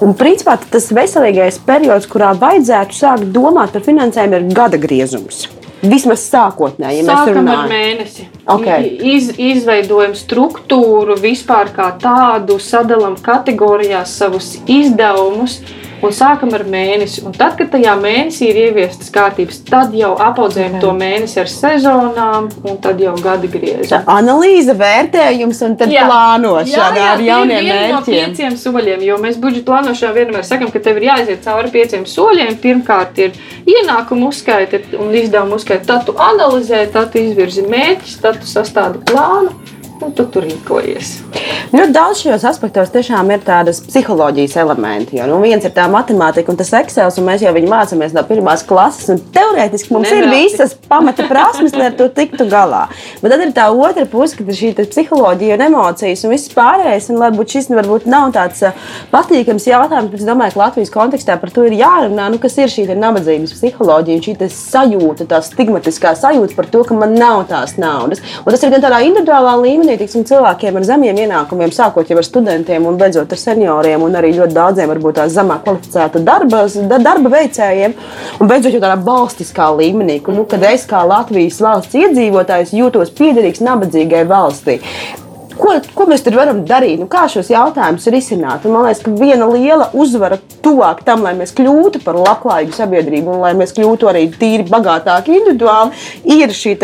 Un, 0.06 0.14
principā, 0.20 0.60
tas 0.76 0.92
veselīgais 0.94 1.58
periods, 1.66 2.06
kurā 2.12 2.36
vajadzētu 2.38 3.00
sākt 3.00 3.34
domāt 3.34 3.74
par 3.74 3.88
finansēm, 3.88 4.38
ir 4.38 4.54
gada 4.54 4.78
griezums. 4.78 5.48
Vismaz 5.84 6.22
sākotnēji, 6.32 7.02
ja 7.02 7.06
mēs 7.10 7.32
runājam 7.36 7.48
par 7.50 7.72
mēnesi. 7.72 8.28
Okay. 8.54 8.88
Iz, 9.14 9.34
izveidojam 9.36 10.14
struktūru 10.16 11.18
vispār 11.20 11.74
kā 11.76 11.90
tādu, 12.00 12.56
sadalām 12.64 13.18
kategorijās 13.24 14.14
savus 14.22 14.54
izdevumus 14.64 15.60
un 16.04 16.14
sākam 16.16 16.54
ar 16.56 16.66
mēnesi. 16.70 17.24
Un 17.28 17.36
tad, 17.36 17.56
kad 17.60 17.72
tajā 17.74 17.94
mēnesī 18.00 18.50
ir 18.52 18.60
ieviestas 18.68 19.12
kārtības, 19.14 19.62
tad 19.68 19.96
jau 19.98 20.14
apaudzējam 20.22 20.80
to 20.84 20.94
mēnesi 20.98 21.40
ar 21.42 21.52
sezonām, 21.52 22.50
un 22.68 22.80
tad 22.84 23.02
jau 23.02 23.16
gada 23.24 23.50
griezām. 23.52 24.06
Analīze, 24.12 24.76
vērtējums 24.80 25.64
un 25.68 25.78
tad 25.80 25.94
jā. 25.94 26.06
plānošana 26.10 26.70
jā, 26.74 26.90
jā, 27.00 27.10
ar 27.16 27.26
jauniem 27.28 27.70
mērķiem. 27.70 27.94
No 27.94 28.04
pieciem 28.08 28.58
soļiem, 28.60 29.06
jo 29.08 29.20
mēs 29.24 29.40
budžeta 29.42 29.70
plānošanā 29.72 30.14
vienmēr 30.20 30.48
sakam, 30.48 30.72
ka 30.74 30.84
tev 30.84 31.00
ir 31.02 31.10
jāiziet 31.10 31.44
cauri 31.46 31.74
pieciem 31.74 32.08
soļiem. 32.10 32.56
Pirmkārt 32.64 33.20
ir 33.24 33.38
ienākumu 33.70 34.30
uzskaita 34.32 34.84
un 35.00 35.14
izdevumu 35.16 35.60
uzskaita, 35.60 35.88
tad 35.94 36.08
tu 36.10 36.18
analizē, 36.20 36.86
tad 36.94 37.14
tu 37.14 37.24
izvirzi 37.24 37.66
mērķus, 37.68 38.20
tad 38.24 38.42
tu 38.44 38.50
sastādi 38.50 39.04
plānu 39.10 39.63
un 40.06 40.14
tu 40.16 40.26
tur 40.30 40.46
rīkojies. 40.48 41.14
Nu, 41.74 41.86
daudz 41.90 42.22
šajos 42.22 42.44
aspektos 42.46 42.92
tiešām 42.94 43.32
ir 43.34 43.42
tādas 43.46 43.80
psiholoģijas 43.82 44.56
elementi. 44.62 45.18
Jo 45.18 45.26
nu, 45.30 45.40
viens 45.42 45.64
ir 45.66 45.74
tā 45.74 45.88
matemātika 45.90 46.54
un 46.54 46.60
tas 46.60 46.70
Excel, 46.78 47.10
un 47.18 47.28
mēs 47.28 47.42
jau 47.46 47.54
viņu 47.56 47.72
mācāmies 47.72 48.14
no 48.14 48.24
pirmās 48.28 48.66
klases. 48.68 49.24
Teorētiski 49.34 49.96
mums 49.96 50.12
Nevelti. 50.12 50.28
ir 50.28 50.52
visas 50.52 50.76
pamata 50.90 51.26
prasmes, 51.30 51.74
lai 51.74 51.90
ar 51.90 51.98
to 51.98 52.10
tiktu 52.14 52.46
galā. 52.52 52.84
Bet 53.24 53.34
tad 53.34 53.42
ir 53.46 53.56
tā 53.56 53.70
otra 53.74 54.06
puse, 54.10 54.38
kad 54.38 54.52
ir 54.52 54.60
šī 54.60 54.74
psiholoģija 54.84 55.58
un 55.58 55.66
emocijas 55.68 56.26
un 56.28 56.36
viss 56.36 56.54
pārējais. 56.54 57.10
Un, 57.14 57.22
varbūt 57.24 57.56
šis 57.56 57.72
varbūt 57.74 58.06
nav 58.12 58.34
tāds 58.36 58.62
uh, 58.68 58.78
patīkams 59.14 59.66
jautājums, 59.70 60.12
bet 60.12 60.22
es 60.22 60.30
domāju, 60.30 60.56
ka 60.56 60.64
Latvijas 60.66 60.94
kontekstā 60.94 61.40
par 61.42 61.54
to 61.56 61.66
ir 61.68 61.78
jārunā. 61.80 62.30
Nu, 62.34 62.42
kas 62.44 62.58
ir 62.62 62.72
šī 62.72 62.86
nabadzības 62.94 63.56
psiholoģija 63.58 64.20
un 64.20 64.26
šī 64.28 64.38
sajūta, 64.54 65.28
tā 65.30 65.42
stigmatiskā 65.46 66.14
sajūta 66.20 66.58
par 66.58 66.70
to, 66.70 66.84
ka 66.88 66.98
man 66.98 67.18
nav 67.18 67.48
tās 67.50 67.78
naudas. 67.82 68.22
Un 68.44 68.54
tas 68.54 68.64
ir 68.64 68.74
gan 68.74 68.84
tādā 68.84 69.02
individuālā 69.08 69.56
līmenī 69.64 69.93
tiksim, 70.00 70.26
cilvēkiem 70.28 70.78
ar 70.80 70.86
zemiem 70.88 71.20
ienākumiem, 71.24 71.72
sākot 71.76 72.12
ar 72.14 72.26
studentiem 72.28 72.86
un 72.90 73.00
beidzot 73.00 73.32
ar 73.32 73.42
senioriem, 73.42 74.04
un 74.06 74.20
arī 74.20 74.34
ļoti 74.38 74.58
daudziem 74.58 74.92
varbūt 74.94 75.20
tās 75.20 75.34
zemāk 75.36 75.66
kvalificēta 75.66 76.22
darba, 76.24 76.64
darba 76.94 77.34
veicējiem, 77.34 77.98
un 78.40 78.52
beidzot 78.52 78.76
jau 78.76 78.84
tādā 78.84 79.00
valstiskā 79.04 79.72
līmenī, 79.78 80.20
kur, 80.24 80.38
nu, 80.38 80.48
kad 80.50 80.64
es 80.70 80.88
kā 80.90 81.04
Latvijas 81.08 81.62
valsts 81.64 82.00
iedzīvotājs 82.00 82.74
jūtos 82.78 83.14
piederīgs 83.18 83.64
nabadzīgai 83.66 84.26
valstī. 84.30 84.80
Ko, 85.58 85.74
ko 85.94 86.06
mēs 86.10 86.24
tur 86.26 86.36
varam 86.38 86.64
darīt? 86.68 87.00
Nu, 87.02 87.08
kā 87.12 87.26
šos 87.32 87.52
jautājumus 87.54 88.08
risināt? 88.14 88.66
Un 88.66 88.76
man 88.76 88.88
liekas, 88.88 89.04
ka 89.06 89.14
viena 89.14 89.48
liela 89.50 89.90
uzvara 89.94 90.40
tuvāk 90.66 91.04
tam, 91.08 91.26
lai 91.26 91.34
mēs 91.38 91.54
kļūtu 91.58 92.02
par 92.06 92.18
labklājīgu 92.20 92.76
sabiedrību 92.78 93.36
un 93.36 93.44
lai 93.44 93.54
mēs 93.58 93.76
kļūtu 93.78 94.10
arī 94.10 94.26
tīri 94.40 94.68
bagātāki 94.70 95.38
individuāli, 95.38 95.94
ir 96.36 96.54
šī 96.58 96.76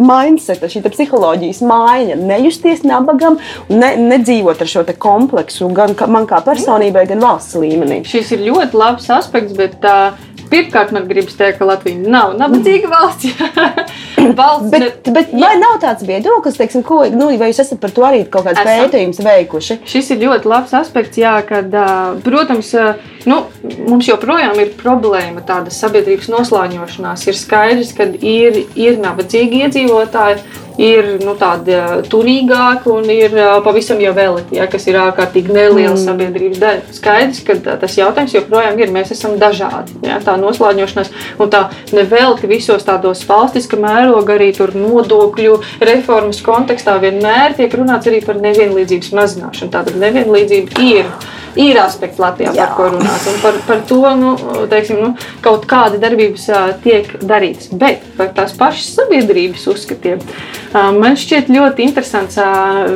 mindset, 0.00 0.64
šī 0.72 0.84
psiholoģijas 0.88 1.62
maiņa. 1.68 2.20
Nejusties 2.24 2.84
nabagam, 2.88 3.40
ne, 3.72 3.94
nedzīvot 4.00 4.62
ar 4.64 4.70
šo 4.70 4.86
kompleksu 4.98 5.68
gan 5.74 5.96
man 6.08 6.28
kā 6.30 6.40
personībai, 6.44 7.06
gan 7.10 7.24
valsts 7.24 7.58
līmenī. 7.60 8.02
Šis 8.08 8.34
ir 8.36 8.46
ļoti 8.50 8.80
labs 8.80 9.10
aspekts, 9.12 9.56
bet. 9.58 9.80
Uh 9.84 10.32
Pirmkārt, 10.44 10.92
man 10.94 11.08
gribas 11.08 11.38
teikt, 11.38 11.56
ka 11.58 11.66
Latvija 11.66 11.98
nav 11.98 12.34
nabadzīga 12.38 12.90
valsts. 12.92 13.32
valsts 14.38 14.70
bet, 14.72 14.84
ne... 15.06 15.14
bet 15.16 15.32
vai 15.36 15.54
nav 15.60 15.78
tāds 15.82 16.06
viedoklis, 16.06 16.58
teiksim, 16.60 16.84
ko, 16.86 17.02
nu, 17.12 17.30
vai 17.40 17.50
jūs 17.52 17.62
esat 17.66 17.82
par 17.82 17.94
to 17.94 18.06
arī 18.06 18.24
kaut 18.24 18.48
kāds 18.48 18.62
pētījums 18.64 19.22
veikuši? 19.24 19.80
Šis 19.88 20.14
ir 20.14 20.24
ļoti 20.24 20.50
labs 20.50 20.76
aspekts, 20.80 21.20
jā, 21.20 21.36
kad, 21.48 21.74
protams, 22.24 22.74
Nu, 23.24 23.38
mums 23.88 24.08
joprojām 24.08 24.58
ir 24.60 24.74
problēma, 24.76 25.40
tāda 25.48 25.72
sabiedrības 25.72 26.28
noslāņošanās. 26.32 27.24
Ir 27.30 27.38
skaidrs, 27.38 27.94
ka 27.96 28.10
ir, 28.20 28.60
ir 28.76 29.00
nabadzīgi 29.00 29.62
iedzīvotāji, 29.64 30.42
ir 30.82 31.08
nu, 31.22 31.32
tādi 31.38 31.76
turīgāki 32.10 32.90
un 32.92 33.08
ir 33.14 33.36
pavisam 33.64 34.00
jau 34.02 34.12
vēl 34.16 34.40
ja, 34.52 34.66
kas 34.70 34.88
ir 34.90 34.98
ārkārtīgi 35.00 35.54
neliela 35.54 35.94
mm. 35.94 36.02
sabiedrības 36.02 36.60
daļa. 36.60 36.96
Skaidrs, 36.98 37.40
ka 37.46 37.56
tas 37.80 37.96
jautājums 37.96 38.34
joprojām 38.36 38.80
ir. 38.82 38.92
Mēs 38.94 39.14
esam 39.14 39.38
dažādi. 39.40 39.96
Ja, 40.04 40.18
tā 40.22 40.36
noslēgšanās 40.40 41.12
un 41.40 41.52
tā 41.54 41.64
nevelti 41.96 42.50
visos 42.50 42.84
tādos 42.84 43.24
valstiska 43.28 43.78
mēroga, 44.14 44.36
arī 44.38 44.52
nodokļu 44.78 45.58
reformas 45.82 46.42
kontekstā 46.44 46.98
vienmēr 47.02 47.56
tiek 47.56 47.72
runāts 47.74 48.06
arī 48.06 48.22
par 48.24 48.38
nevienlīdzības 48.38 49.12
mazināšanu. 49.14 49.72
Tātad 49.72 49.98
nevienlīdzība 49.98 50.84
ir 50.84 51.10
ir 51.60 51.78
aspekts 51.82 52.20
Latvijā, 52.22 52.54
Jā. 52.56 52.66
par 52.66 52.76
ko 52.76 52.88
runāt. 52.96 53.28
Un 53.30 53.40
par, 53.42 53.60
par 53.68 53.84
to 53.88 54.00
nu, 54.20 54.34
teiksim, 54.70 55.00
nu, 55.02 55.12
kaut 55.44 55.68
kāda 55.70 56.00
darbības 56.02 56.48
tiek 56.84 57.10
darītas. 57.22 57.70
Bet 57.72 58.04
par 58.18 58.34
tās 58.36 58.56
pašas 58.58 58.94
sabiedrības 58.98 59.66
uzskatiem 59.74 60.22
man 60.74 61.14
šķiet 61.18 61.50
ļoti 61.52 61.84
interesants 61.86 62.38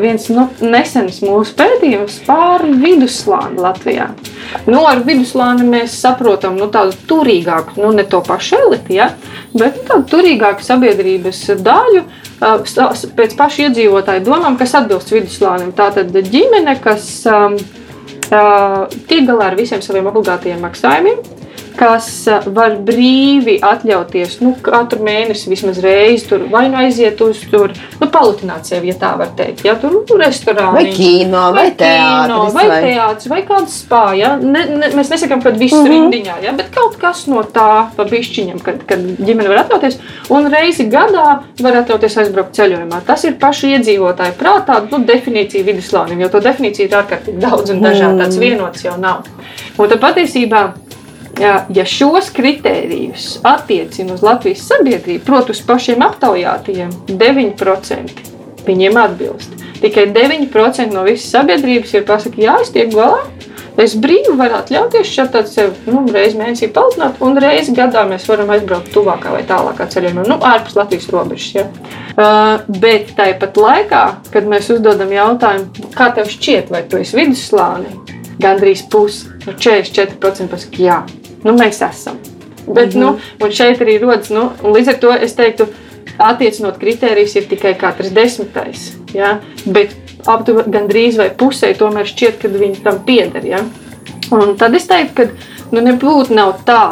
viens 0.02 0.26
nu, 0.32 0.48
nesens 0.64 1.20
mūsu 1.22 1.54
pētījums 1.59 2.18
par 2.26 2.64
vidusslāni 2.66 3.62
Latvijā. 3.62 4.09
Nu, 4.66 4.82
ar 4.88 5.02
vidusslāni 5.06 5.66
mēs 5.68 5.94
saprotam 6.02 6.59
nu, 6.59 6.68
tādu 6.72 6.96
turīgāku, 7.11 7.78
nu, 7.82 7.92
ne 7.94 8.04
to 8.09 8.20
pašu 8.26 8.59
eliti, 8.59 8.98
ja, 8.98 9.12
bet 9.54 9.78
nu, 9.78 9.84
tādu 9.90 10.09
turīgāku 10.16 10.66
sabiedrības 10.66 11.44
daļu. 11.62 12.06
Pēc 12.38 13.32
pašu 13.38 13.64
iedzīvotāju 13.66 14.22
domām, 14.26 14.54
kas 14.59 14.76
atbilst 14.78 15.11
vidusslānim. 15.11 15.72
Tā 15.74 15.88
tad 15.96 16.14
ģimene, 16.14 16.76
kas 16.82 17.09
um, 17.26 17.56
tiek 18.31 19.26
galā 19.29 19.51
ar 19.51 19.59
visiem 19.59 19.83
saviem 19.85 20.09
obligātajiem 20.11 20.61
maksājumiem, 20.64 21.20
kas 21.78 22.09
var 22.54 22.76
brīvi 22.84 23.59
atļauties 23.64 24.38
nu, 24.42 24.54
katru 24.62 25.02
mēnesi 25.06 25.50
vismaz 25.50 25.78
reizi 25.82 26.26
tur 26.30 26.44
vai 26.52 26.66
nu 26.70 26.78
aiziet 26.80 27.20
uz 27.24 27.40
tur, 27.50 27.72
nu, 28.00 28.09
palutināt 28.12 28.68
sevi, 28.68 28.90
ja 28.92 28.98
tā 28.98 29.12
var 29.18 29.30
teikt. 29.38 29.64
Ja, 29.66 29.76
tur 29.80 29.94
nu, 29.94 30.18
restorānā, 30.20 30.72
vai 30.74 30.84
kino, 30.94 31.44
vai, 31.54 31.68
vai 31.68 31.74
teātris, 31.78 32.56
vai, 32.56 32.64
vai 32.72 32.80
teātris, 32.84 33.30
vai 33.32 33.40
kāds 33.48 33.78
spā. 33.84 34.02
Ja? 34.18 34.34
Ne, 34.40 34.64
ne, 34.70 34.90
mēs 34.98 35.12
nesakām, 35.12 35.42
ka 35.44 35.52
viss 35.54 35.76
mm 35.76 35.84
-hmm. 35.86 35.94
rindiņā, 35.94 36.38
ja? 36.44 36.54
bet 36.59 36.72
kaut 36.74 36.98
kas 37.00 37.26
no 37.30 37.42
tā 37.42 37.88
pa 37.96 38.09
bišķiņam, 38.09 38.62
kad, 38.64 38.82
kad 38.88 39.04
ģimene 39.18 39.48
var 39.52 39.64
atļauties. 39.64 39.98
Un 40.34 40.50
reizi 40.52 40.88
gadā 40.90 41.28
var 41.62 41.80
atļauties 41.82 42.18
aizbraukt 42.24 42.59
ceļojumā. 42.59 43.02
Tas 43.06 43.24
ir 43.24 43.38
pašu 43.40 43.72
iedzīvotāju 43.74 44.36
prātā 44.40 44.80
nu, 44.90 45.04
definīcija 45.04 45.64
viduslānim, 45.64 46.20
jo 46.20 46.28
to 46.28 46.42
definīciju 46.44 46.88
ir 46.88 46.98
ārkārtīgi 47.02 47.38
daudz 47.38 47.70
un 47.70 47.82
dažādi. 47.84 48.22
Tāds 48.22 48.38
vienots 48.38 48.84
jau 48.84 48.96
nav. 48.98 49.26
Un 49.78 49.88
tad 49.88 50.00
patiesībā 50.02 50.62
ja, 51.41 51.84
šos 51.89 52.32
kritērijus 52.36 53.39
attiecina 53.47 54.16
uz 54.16 54.24
Latvijas 54.26 54.66
sabiedrību, 54.68 55.24
proti, 55.26 55.55
uz 55.57 55.62
pašiem 55.66 56.03
aptaujātajiem, 56.07 56.93
9% 57.11 58.28
viņiem 58.68 59.01
atbilst. 59.01 59.55
Tikai 59.82 60.09
9% 60.12 60.93
no 60.95 61.05
visas 61.07 61.30
sabiedrības 61.32 61.95
ir 61.95 62.07
pasakījuši, 62.09 62.47
jā, 62.49 62.57
es 62.64 62.74
tiek 62.74 62.95
galā. 62.95 63.22
Es 63.78 63.93
brīvi 63.95 64.32
varu 64.34 64.57
atļauties 64.59 65.07
šeit 65.07 65.28
tādu 65.36 65.53
sev 65.53 65.76
nu, 65.86 66.01
reizi 66.11 66.34
mēnesī 66.34 66.66
palielināt, 66.74 67.20
un 67.22 67.39
reizi 67.39 67.70
gadā 67.76 68.03
mēs 68.11 68.24
varam 68.26 68.51
aizbraukt 68.51 68.91
tuvākā 68.91 69.30
vai 69.36 69.45
tālākā 69.47 69.86
ceļojumā, 69.93 70.24
nu, 70.26 70.39
ārpus 70.43 70.74
Latvijas 70.74 71.07
robežas. 71.14 71.53
Ja. 71.55 71.66
Uh, 72.18 72.66
bet 72.82 73.12
tāpat 73.14 73.61
laikā, 73.62 74.03
kad 74.34 74.51
mēs 74.51 74.72
uzdodam 74.74 75.14
jautājumu, 75.14 75.93
kā 75.95 76.11
tev 76.16 76.26
šķiet, 76.32 76.72
vai 76.74 76.82
tu 76.91 76.99
esi 76.99 77.20
vidusslānī, 77.20 77.95
gandrīz 78.43 78.82
pusi, 78.91 79.30
44% 79.47 80.51
pasakā, 80.51 80.82
jā, 80.82 80.99
nu, 81.45 81.55
mēs 81.55 81.82
esam. 81.89 82.18
Bet, 82.66 82.95
mm 82.95 83.03
-hmm. 83.03 83.18
nu, 83.41 83.51
šeit 83.51 83.80
arī 83.80 84.01
rodas, 84.01 84.30
nu, 84.30 84.51
līdz 84.62 84.89
ar 84.89 84.99
to 85.01 85.12
es 85.12 85.34
teiktu, 85.34 85.66
attiecinot 86.18 86.78
kritērijus, 86.78 87.36
ir 87.36 87.49
tikai 87.49 87.74
katrs 87.78 88.11
desmitais. 88.14 88.93
Ja? 89.14 89.39
Bet 89.66 89.95
aptuveni 90.26 90.72
gandrīz 90.72 91.18
vai 91.20 91.30
pusē 91.30 91.74
tomēr 91.78 92.09
šķiet, 92.09 92.41
ka 92.43 92.49
viņi 92.49 92.82
tam 92.84 93.05
pieder. 93.07 93.45
Ja? 93.47 93.62
Un 94.34 94.57
tad 94.61 94.74
es 94.74 94.86
teiktu, 94.89 95.14
ka 95.14 95.28
nu, 95.72 95.82
nebūtu 95.84 96.36
tā, 96.66 96.82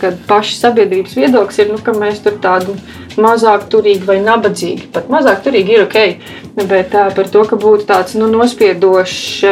ka 0.00 0.12
pašas 0.28 0.60
sabiedrības 0.64 1.16
viedoklis 1.16 1.58
ir, 1.58 1.72
nu, 1.72 1.80
ka 1.82 1.92
mēs 1.92 2.22
tur 2.24 2.38
tādu 2.40 2.76
mazāk 3.20 3.68
turīgi 3.72 4.06
vai 4.08 4.18
nabadzīgi. 4.24 4.88
Pat 4.94 5.10
mazāk 5.12 5.44
turīgi 5.44 5.76
ir 5.76 5.84
ok, 5.84 5.98
bet 6.64 6.90
tā, 6.94 7.10
par 7.14 7.28
to, 7.28 7.44
ka 7.50 7.58
būtu 7.60 7.86
tāds 7.90 8.16
nu, 8.18 8.30
nospiedošs 8.32 9.44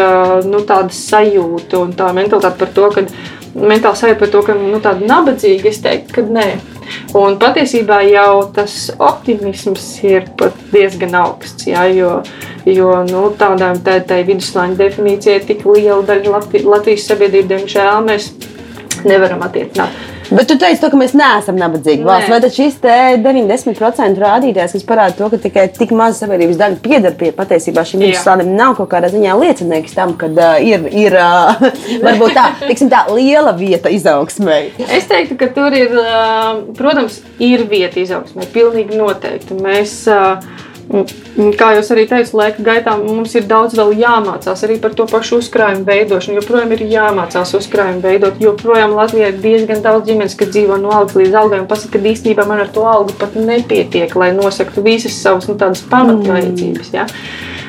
nu, 0.49 0.65
sajūta 0.97 1.83
un 1.83 1.95
tā 1.99 2.13
mentalitāte 2.17 2.59
par 2.59 2.73
to, 2.75 2.91
ka 2.97 3.07
mentāli 3.55 4.01
sajūta 4.01 4.21
par 4.21 4.33
to, 4.33 4.45
ka 4.47 4.57
nu, 4.59 4.79
tāda 4.85 5.09
nabadzīga, 5.09 5.69
es 5.73 5.83
teiktu, 5.85 6.19
ka 6.19 6.25
nē. 6.29 6.49
Un 7.17 7.39
patiesībā 7.41 8.03
jau 8.09 8.49
tas 8.55 8.91
optimisms 8.99 9.85
ir 10.05 10.27
diezgan 10.73 11.15
augsts. 11.23 11.69
Jā, 11.71 11.87
jo 11.93 12.19
jo 12.69 12.91
nu, 13.09 13.27
tādām 13.39 13.81
tā, 13.83 13.99
tā 14.07 14.21
vidusslāņa 14.27 14.79
definīcijai 14.79 15.43
tik 15.49 15.65
liela 15.67 16.03
daļa 16.07 16.43
Latvijas 16.63 17.09
sabiedrības, 17.11 17.49
diemžēl, 17.51 18.03
mēs 18.07 18.31
nevaram 19.09 19.43
attiecināt. 19.47 19.97
Bet 20.37 20.49
tu 20.49 20.57
teici, 20.61 20.81
to, 20.81 20.89
ka 20.93 20.99
mēs 20.99 21.15
neesam 21.19 21.59
nabadzīgi 21.61 22.07
valsts. 22.07 22.31
Vai 22.33 22.39
tad 22.45 22.55
šis 22.55 22.79
90% 22.83 24.23
rādītājs, 24.23 24.77
kas 24.77 24.87
parāda 24.89 25.17
to, 25.19 25.29
ka 25.33 25.41
tikai 25.43 25.67
tik 25.77 25.93
maza 25.97 26.23
sabiedrības 26.23 26.61
daļa 26.61 26.81
pieder 26.85 27.17
pie 27.19 27.33
patiesībā 27.37 27.85
šim 27.89 28.05
vidusslānim, 28.07 28.55
nav 28.59 28.77
kaut 28.79 28.91
kādā 28.95 29.13
ziņā 29.13 29.37
liecinieks 29.43 29.97
tam, 29.97 30.17
ka 30.21 30.31
uh, 30.33 30.57
ir, 30.65 30.89
ir 31.05 31.17
uh, 31.19 31.63
varbūt 32.07 32.37
tā, 32.39 32.49
tiksim, 32.65 32.91
tā 32.93 33.05
liela 33.13 33.55
vieta 33.59 33.93
izaugsmai? 33.93 34.61
Es 34.89 35.09
teiktu, 35.11 35.39
ka 35.41 35.51
tur 35.55 35.77
ir, 35.77 35.95
uh, 36.01 36.63
protams, 36.79 37.21
ir 37.43 37.67
vieta 37.71 38.01
izaugsmai. 38.03 38.49
Pilnīgi 38.55 38.99
noteikti. 38.99 39.59
Mēs, 39.63 40.03
uh, 40.11 40.71
Kā 40.93 41.71
jau 41.73 41.83
arī 41.95 42.03
teicu, 42.05 42.37
laika 42.37 42.61
gaitā 42.65 42.95
mums 43.01 43.33
ir 43.39 43.47
daudz 43.49 43.73
vēl 43.79 43.95
jāmācās 43.97 44.65
arī 44.67 44.75
par 44.83 44.93
to 44.97 45.07
pašu 45.09 45.39
uzkrājumu 45.41 45.87
veidošanu. 45.89 46.37
Joprojām 46.43 46.75
ir 46.77 46.83
jāmācās 46.91 47.55
uzkrājumu 47.57 48.05
veidot. 48.05 48.37
Joprojām 48.43 48.93
Latvijā 48.99 49.31
ir 49.33 49.39
diezgan 49.41 49.81
daudz 49.85 50.11
ģimenes, 50.11 50.37
kas 50.37 50.53
dzīvo 50.53 50.77
no 50.83 50.93
algas 50.93 51.17
līdz 51.17 51.39
algai 51.41 51.63
un 51.63 51.71
pasaka, 51.71 51.97
ka 51.97 52.13
īstenībā 52.13 52.45
man 52.49 52.61
ar 52.67 52.69
to 52.77 52.85
algu 52.85 53.17
pat 53.17 53.41
nepietiek, 53.41 54.13
lai 54.21 54.35
nosaktu 54.37 54.85
visas 54.85 55.17
savas 55.17 55.49
nu, 55.49 55.57
pamatvajadzības. 55.57 56.93
Ja? 56.93 57.09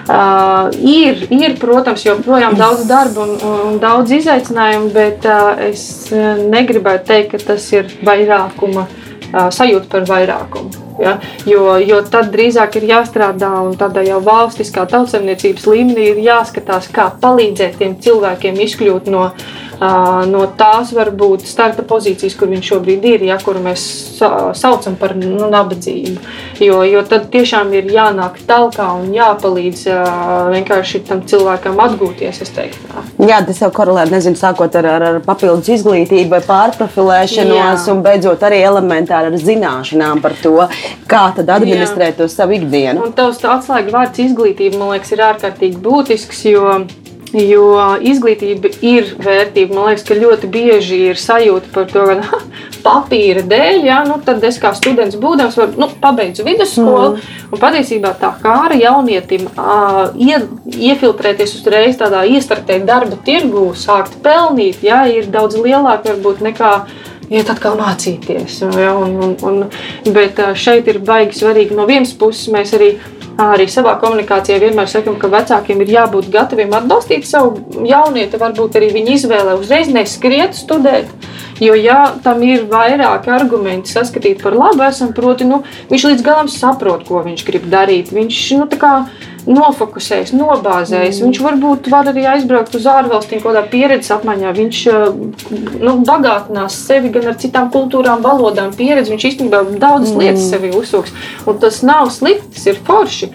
Uh, 0.03 0.67
ir, 0.83 1.23
ir, 1.31 1.55
protams, 1.61 2.03
joprojām 2.03 2.59
daudz 2.59 2.83
darba 2.89 3.23
un, 3.23 3.37
un 3.39 3.79
daudz 3.79 4.11
izaicinājumu, 4.19 4.91
bet 4.91 5.23
uh, 5.31 5.53
es 5.71 6.11
negribētu 6.11 7.07
teikt, 7.13 7.37
ka 7.37 7.53
tas 7.53 7.71
ir 7.71 7.87
vairākuma 8.03 8.89
uh, 8.89 9.47
sajūta 9.47 9.87
par 9.95 10.11
vairākumu. 10.11 10.82
Ja? 10.99 11.17
Jo, 11.49 11.77
jo 11.81 11.99
tad 12.11 12.31
drīzāk 12.33 12.77
ir 12.79 12.87
jāstrādā 12.91 13.51
un 13.65 13.75
tādā 13.79 14.03
jau 14.05 14.19
valstiskā 14.23 14.85
tautsemniecības 14.91 15.67
līmenī 15.71 16.09
ir 16.11 16.23
jāskatās, 16.27 16.89
kā 16.93 17.09
palīdzēt 17.21 17.79
tiem 17.81 17.97
cilvēkiem 18.03 18.59
izkļūt 18.67 19.09
no 19.13 19.29
no 19.81 20.43
tās 20.57 20.93
varbūt 20.95 21.45
starta 21.47 21.85
pozīcijas, 21.87 22.35
kur 22.39 22.51
viņš 22.51 22.71
šobrīd 22.73 23.07
ir, 23.09 23.25
ja, 23.29 23.37
kuru 23.41 23.63
mēs 23.63 23.83
saucam 24.19 24.95
par 24.99 25.15
nu, 25.17 25.49
nabadzību. 25.51 26.17
Jo, 26.63 26.81
jo 26.87 27.03
tad 27.07 27.29
tiešām 27.33 27.73
ir 27.77 27.89
jānāk 27.91 28.39
tālāk 28.47 28.79
un 28.83 29.09
jāpalīdz 29.15 29.85
vienkārši 30.53 31.03
tam 31.07 31.23
cilvēkam 31.27 31.79
atgūties. 31.83 32.41
Jā, 33.23 33.39
tas 33.45 33.59
jau 33.61 33.69
korelē, 33.73 34.05
nezinu, 34.11 34.37
sākot 34.39 34.75
ar, 34.79 34.87
ar, 34.95 35.05
ar 35.09 35.19
papildus 35.25 35.69
izglītību, 35.77 36.29
vai 36.33 36.41
pārprofilēšanos, 36.45 37.85
Jā. 37.85 37.93
un 37.93 38.03
beidzot 38.05 38.43
arī 38.45 38.61
elementāri 38.65 39.31
ar 39.31 39.37
zināšanām 39.39 40.21
par 40.23 40.35
to, 40.41 40.55
kā 41.09 41.23
tad 41.37 41.51
administrēt 41.57 42.13
Jā. 42.13 42.17
to 42.23 42.29
savu 42.31 42.57
ikdienu. 42.59 43.07
Un 43.07 43.15
tavs 43.17 43.41
atslēga 43.43 43.93
vārds 43.93 44.23
izglītība, 44.23 44.79
man 44.81 44.95
liekas, 44.95 45.13
ir 45.15 45.25
ārkārtīgi 45.29 45.81
būtisks, 45.83 46.45
jo 46.51 46.83
Jo 47.33 47.97
izglītība 48.05 48.69
ir 48.85 49.07
vērtība. 49.17 49.73
Man 49.73 49.87
liekas, 49.89 50.03
ka 50.05 50.17
ļoti 50.17 50.49
bieži 50.53 50.99
ir 51.09 51.17
sajūta 51.17 51.71
par 51.73 51.87
to, 51.89 52.03
ka 52.05 52.41
papīra 52.85 53.41
dēļ, 53.49 53.79
ja, 53.87 54.01
nu, 54.05 54.19
tad 54.25 54.43
es 54.45 54.59
kā 54.61 54.73
students 54.77 55.17
būdams, 55.17 55.57
var, 55.57 55.71
nu, 55.79 55.87
pabeidzu 56.03 56.45
vidusskolu. 56.45 57.15
Mm. 57.15 57.47
Un 57.49 57.61
patiesībā 57.61 58.13
tā 58.21 58.29
kā 58.43 58.53
ar 58.67 58.75
jaunietim 58.77 59.47
uh, 59.49 60.13
ie, 60.13 60.37
iefiltrēties 60.91 61.57
uzreiz 61.57 61.97
tādā 61.97 62.21
iestartēt 62.29 62.85
darba 62.85 63.17
tirgū, 63.25 63.71
sākt 63.77 64.19
pelnīt, 64.25 64.85
ja, 64.85 65.01
ir 65.09 65.31
daudz 65.33 65.57
lielāka 65.57 66.13
varbūt 66.13 66.45
nekā 66.45 66.75
iet 67.33 67.49
atkal 67.49 67.77
mācīties. 67.79 68.59
Ja, 68.77 68.93
un, 68.99 69.15
un, 69.23 69.35
un, 69.47 70.13
bet 70.13 70.39
šeit 70.59 70.89
ir 70.91 71.01
baigi 71.05 71.39
svarīgi 71.39 71.77
no 71.77 71.87
vienas 71.89 72.13
puses 72.17 72.51
mēs 72.53 72.75
arī 72.77 72.93
arī 73.41 73.67
savā 73.71 73.95
komunikācijā 74.01 74.59
vienmēr 74.61 74.89
sakam, 74.89 75.15
ka 75.19 75.29
vecākiem 75.31 75.81
ir 75.83 75.93
jābūt 75.95 76.29
gataviem 76.33 76.73
atbalstīt 76.77 77.25
savu 77.27 77.85
jaunieti, 77.87 78.39
varbūt 78.41 78.77
arī 78.79 78.91
viņa 78.93 79.15
izvēlē 79.17 79.55
uzreiz 79.59 79.89
neskriet 79.93 80.57
studēt. 80.57 81.09
Jo, 81.61 81.75
ja 81.77 82.13
tam 82.23 82.41
ir 82.43 82.65
vairāki 82.69 83.31
argumenti 83.31 83.93
saskatīt 83.93 84.41
par 84.43 84.55
labu, 84.57 84.83
esam, 84.87 85.13
proti, 85.15 85.45
nu, 85.47 85.61
viņš 85.91 86.07
līdz 86.09 86.25
galam 86.25 86.49
saprot, 86.51 87.05
ko 87.07 87.21
viņš 87.25 87.45
grib 87.47 87.69
darīt. 87.71 88.09
Viņš, 88.13 88.39
nu, 88.59 88.67
kā, 88.81 88.93
nofokusējis, 89.47 90.33
nobāzējis. 90.37 91.19
Mm. 91.19 91.27
Viņš 91.27 91.41
varbūt 91.45 91.89
var 91.91 92.09
arī 92.11 92.25
aizbraukt 92.33 92.77
uz 92.77 92.87
ārvalstīm, 92.89 93.41
kaut 93.43 93.51
kādā 93.51 93.63
pieredzes 93.71 94.13
apmaiņā. 94.15 94.53
Viņš 94.59 94.81
nu, 95.83 95.95
bagātinās 96.07 96.77
sevi 96.87 97.11
gan 97.13 97.31
ar 97.31 97.39
citām 97.41 97.71
kultūrām, 97.73 98.23
valodām, 98.25 98.73
pieredzi. 98.77 99.13
Viņš 99.13 99.27
īstenībā 99.31 99.63
daudzas 99.73 100.13
mm. 100.13 100.21
lietas 100.23 100.47
sevi 100.53 100.71
uzsūks. 100.77 101.15
Un 101.49 101.59
tas 101.63 101.81
nav 101.85 102.11
slikti, 102.15 102.53
tas 102.55 102.71
ir 102.71 102.79
forši. 102.87 103.33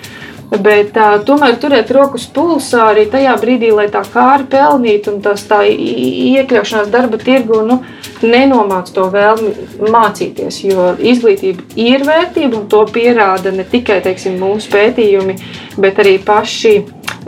Bet 0.48 0.96
uh, 0.96 1.18
tomēr 1.28 1.58
turēt 1.60 1.90
rokas 1.92 2.24
pulsā 2.32 2.86
arī 2.94 3.04
tajā 3.12 3.34
brīdī, 3.40 3.68
lai 3.74 3.88
tā 3.92 4.00
kāri 4.08 4.46
pelnītu 4.48 5.12
un 5.12 5.18
tas 5.24 5.42
tā 5.48 5.60
iekļaušanās 5.68 6.88
darba 6.92 7.20
tirgu 7.20 7.60
nu, 7.68 7.82
nenomāc 8.24 8.88
to 8.94 9.04
vēlmi 9.12 9.90
mācīties. 9.92 10.62
Jo 10.64 10.94
izglītība 10.96 11.66
ir 11.76 12.06
vērtība 12.08 12.62
un 12.62 12.64
to 12.72 12.80
pierāda 12.88 13.52
ne 13.52 13.66
tikai 13.68 14.00
teiksim, 14.06 14.38
mūsu 14.40 14.72
pētījumi, 14.72 15.36
bet 15.84 16.00
arī 16.00 16.16
paši. 16.24 16.74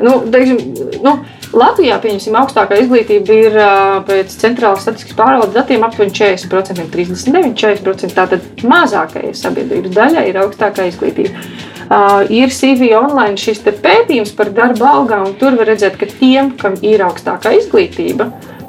Nu, 0.01 0.23
teiksim, 0.33 0.65
nu, 1.05 1.19
Latvijā, 1.51 1.97
pieņemsim, 1.99 2.37
augstākā 2.39 2.77
izglītība 2.79 3.35
ir 3.35 3.57
pēc 4.07 4.35
centrālās 4.39 4.85
statistikas 4.85 5.17
pārvaldes 5.19 5.57
datiem 5.57 5.83
aptuveni 5.87 6.15
40%, 6.15 6.87
39, 6.93 7.57
40%. 7.59 8.15
Tātad 8.15 8.63
mazākajai 8.71 9.33
sabiedrības 9.35 9.97
daļai 9.97 10.29
ir 10.31 10.39
augstākā 10.45 10.87
izglītība. 10.93 11.35
Uh, 11.91 12.21
ir 12.31 12.53
CV 12.55 12.93
online 12.95 13.35
šis 13.41 13.65
pētījums 13.67 14.31
par 14.39 14.53
darba 14.55 14.93
algām, 14.95 15.27
un 15.27 15.35
tur 15.41 15.59
var 15.59 15.73
redzēt, 15.73 15.99
ka 15.99 16.07
tiem, 16.07 16.53
kam 16.61 16.77
ir 16.87 17.03
augstākā 17.03 17.51
izglītība, 17.59 18.29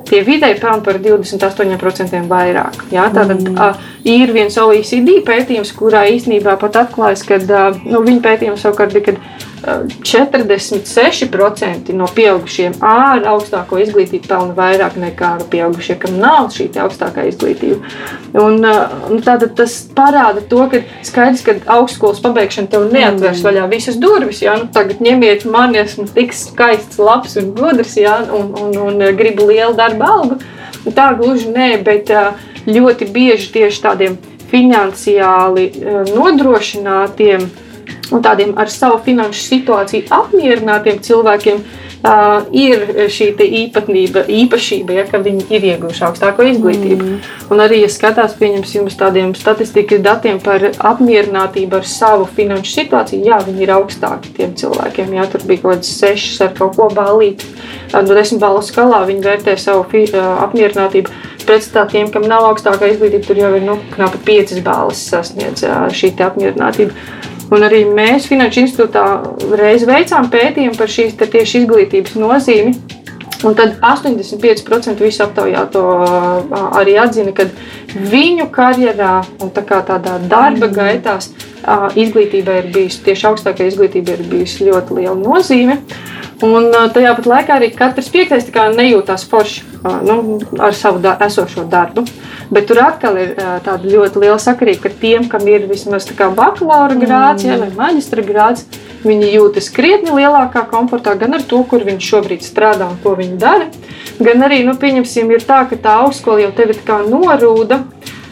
tie 0.09 0.23
vidēji 0.25 0.57
pelna 0.57 0.81
par 0.81 0.97
28% 1.03 2.25
vairāk. 2.31 2.87
Jā, 2.89 3.05
tātad 3.13 3.45
mm. 3.45 3.61
uh, 3.61 3.91
ir 4.07 4.33
viens 4.35 4.57
OECD 4.57 5.21
pētījums, 5.27 5.73
kurā 5.77 6.07
īstenībā 6.15 6.57
pat 6.61 6.83
atklājas, 6.85 7.25
ka 7.27 7.41
uh, 7.41 7.79
nu, 7.85 8.03
viņa 8.05 8.25
pētījums 8.25 8.65
savukārt 8.65 8.97
bija, 8.97 9.11
ka 9.11 9.49
46% 9.61 11.93
no 11.93 12.07
pieaugušiem 12.15 12.73
ar 12.81 13.21
augstāko 13.29 13.77
izglītību 13.83 14.25
pelna 14.25 14.55
vairāk 14.57 14.95
nekā 14.97 15.45
pieaugušie, 15.53 16.01
kam 16.01 16.17
nav 16.21 16.49
šī 16.55 16.65
augstākā 16.81 17.27
izglītība. 17.29 17.77
Un, 18.41 18.65
un 18.65 19.21
tātad 19.21 19.53
tas 19.59 19.73
parāda 19.95 20.41
to, 20.49 20.61
ka 20.71 20.77
skaidrs, 21.05 21.43
ka 21.45 21.51
augstskolas 21.77 22.23
pabeigšana 22.25 22.67
tev 22.73 22.81
neatvērs 22.89 23.41
mm. 23.41 23.45
vaļā 23.47 23.63
visas 23.75 23.95
durvis. 24.01 24.41
Jā, 24.41 24.53
nu, 24.57 24.65
tagad 24.73 24.97
ņemiet 25.03 25.45
mani, 25.45 25.77
esmu 25.83 26.05
tik 26.15 26.29
skaists, 26.33 26.97
labs 27.01 27.37
un 27.37 27.45
gudrs, 27.57 27.95
jā, 28.01 28.15
un, 28.33 28.45
un, 28.57 28.71
un 28.87 28.95
gribu 29.17 29.43
lielu 29.51 29.73
darba 29.77 30.05
algu. 30.15 30.35
Tā 30.97 31.07
gluži 31.13 31.53
nē, 31.53 31.69
bet 31.85 32.09
ļoti 32.67 33.07
bieži 33.13 33.51
tieši 33.55 33.83
tādiem 33.85 34.17
finansiāli 34.51 35.67
nodrošinātiem 36.11 37.45
un 38.11 38.23
tādiem 38.23 38.55
ar 38.59 38.69
savu 38.71 38.99
finanšu 39.05 39.45
situāciju 39.47 40.09
apmierinātiem 40.11 40.99
cilvēkiem 41.03 41.61
uh, 42.03 42.45
ir 42.53 43.07
šī 43.11 43.31
īpatnība, 43.37 44.23
īpašība, 44.29 44.95
ja, 44.99 45.05
ka 45.09 45.21
viņi 45.23 45.47
ir 45.53 45.67
ieguvuši 45.73 46.05
augstāko 46.07 46.45
izglītību. 46.49 47.07
Mm. 47.07 47.19
Un 47.53 47.63
arī, 47.63 47.81
ja 47.85 47.91
skatās 47.91 48.35
pieņemsim 48.39 48.87
uz 48.89 48.97
tādiem 48.99 49.33
statistikas 49.37 50.03
datiem 50.05 50.41
par 50.43 50.63
apmierinātību 50.71 51.79
ar 51.79 51.87
savu 51.87 52.27
finanšu 52.37 52.75
situāciju, 52.79 53.25
jā, 53.31 53.41
viņi 53.47 53.65
ir 53.65 53.73
augstāki 53.77 54.35
tiem 54.37 54.55
cilvēkiem. 54.59 55.15
Jā, 55.17 55.27
tur 55.31 55.45
bija 55.47 55.63
kaut 55.63 55.75
kāds 55.77 55.93
sešs 56.01 56.41
ar 56.47 56.55
kaut 56.57 56.77
ko 56.79 56.89
balīt. 56.93 57.45
No 57.91 58.15
desmit 58.15 58.41
balvu 58.41 58.63
skalā 58.65 59.03
viņi 59.09 59.25
vērtē 59.25 59.57
savu 59.59 59.85
apmierinātību. 59.85 61.19
Pretstatā 61.41 61.87
tiem, 61.89 62.11
kam 62.13 62.27
nav 62.29 62.45
augstākā 62.51 62.91
izglītība, 62.91 63.25
tur 63.25 63.39
jau 63.41 63.49
ir 63.57 63.65
nu, 63.65 63.79
knapi 63.95 64.21
piecas 64.27 64.61
balvas 64.63 65.01
sasniedz 65.09 65.65
šī 65.97 66.13
apmierinātība. 66.21 66.93
Un 67.51 67.65
arī 67.67 67.83
mēs 67.83 68.29
Finanšu 68.31 68.63
institūtā 68.63 69.05
reiz 69.59 69.83
veicām 69.87 70.29
pētījumu 70.31 70.77
par 70.79 70.91
šīs 70.91 71.17
tieši 71.19 71.63
izglītības 71.63 72.15
nozīmi. 72.19 72.75
Un 73.41 73.55
tad 73.57 73.79
85% 73.81 75.01
visu 75.01 75.23
aptaujāto 75.25 75.81
arī 76.77 76.93
atzina, 77.01 77.33
ka 77.33 77.47
viņu 78.11 78.45
karjerā 78.53 79.15
un 79.41 79.49
tā 79.55 79.63
tādā 79.65 80.19
darba 80.29 80.67
mm. 80.67 80.75
gaitās 80.75 81.31
izglītībai 81.97 82.59
ir 82.61 82.69
bijusi 82.75 83.01
tieši 83.07 83.27
augstākā 83.31 83.65
izglītība 83.69 84.13
ir 84.13 84.27
bijusi 84.29 84.69
ļoti 84.69 84.99
liela 84.99 85.17
nozīme. 85.17 85.79
Un 86.45 86.71
tajā 86.93 87.11
pat 87.17 87.27
laikā 87.29 87.57
arī 87.59 87.69
katrs 87.75 88.09
piektais 88.09 88.47
nejūtās 88.49 89.25
forši 89.29 89.65
nu, 90.05 90.39
ar 90.59 90.73
savu 90.73 91.01
da 91.01 91.15
esošo 91.21 91.65
darbu. 91.69 92.05
Bet 92.51 92.67
tur 92.67 92.81
atkal 92.83 93.17
ir 93.21 93.33
tāda 93.37 93.87
ļoti 93.87 94.23
liela 94.23 94.39
sakarība, 94.41 94.87
ka 94.87 94.93
tiem, 95.01 95.27
kam 95.29 95.45
ir 95.47 95.67
vismaz 95.69 96.09
bakalaura 96.17 96.97
grāds 96.97 97.45
mm. 97.45 97.49
ja, 97.49 97.57
vai 97.61 97.69
maģistra 97.77 98.25
grāds, 98.25 98.65
viņi 99.05 99.31
jūtas 99.35 99.69
krietni 99.73 100.11
lielākā 100.11 100.65
komfortā 100.69 101.15
gan 101.17 101.37
ar 101.37 101.45
to, 101.47 101.63
kur 101.63 101.85
viņš 101.85 102.09
šobrīd 102.13 102.45
strādā 102.45 102.89
un 102.89 102.97
ko 103.03 103.15
viņi 103.15 103.37
dara. 103.41 103.69
Gan 104.21 104.43
arī, 104.45 104.63
nu, 104.67 104.75
pieņemsim, 104.77 105.31
ir 105.31 105.45
tā, 105.45 105.63
ka 105.69 105.77
tā 105.79 105.95
augstskola 106.03 106.47
jau 106.47 106.51
tevi 106.57 106.77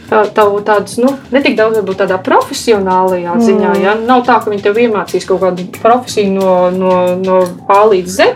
tā 0.10 0.24
tavu 0.36 0.60
tādus, 0.66 0.97
nu, 1.01 1.14
ne 1.34 1.41
tik 1.45 1.57
daudz 1.60 1.80
varbūt 1.80 2.01
tādā 2.03 2.20
profesionālajā 2.26 3.36
mm. 3.36 3.45
ziņā. 3.47 3.74
Ja? 3.84 3.95
Nav 3.99 4.26
tā, 4.28 4.39
ka 4.41 4.51
viņi 4.51 4.66
tev 4.66 4.80
iemācīs 4.82 5.28
kaut 5.30 5.43
kādu 5.45 5.68
profesiju 5.80 6.34
no, 6.36 6.53
no, 6.74 6.95
no 7.20 7.41
A 7.70 7.84
līdz 7.89 8.16
Z. 8.20 8.30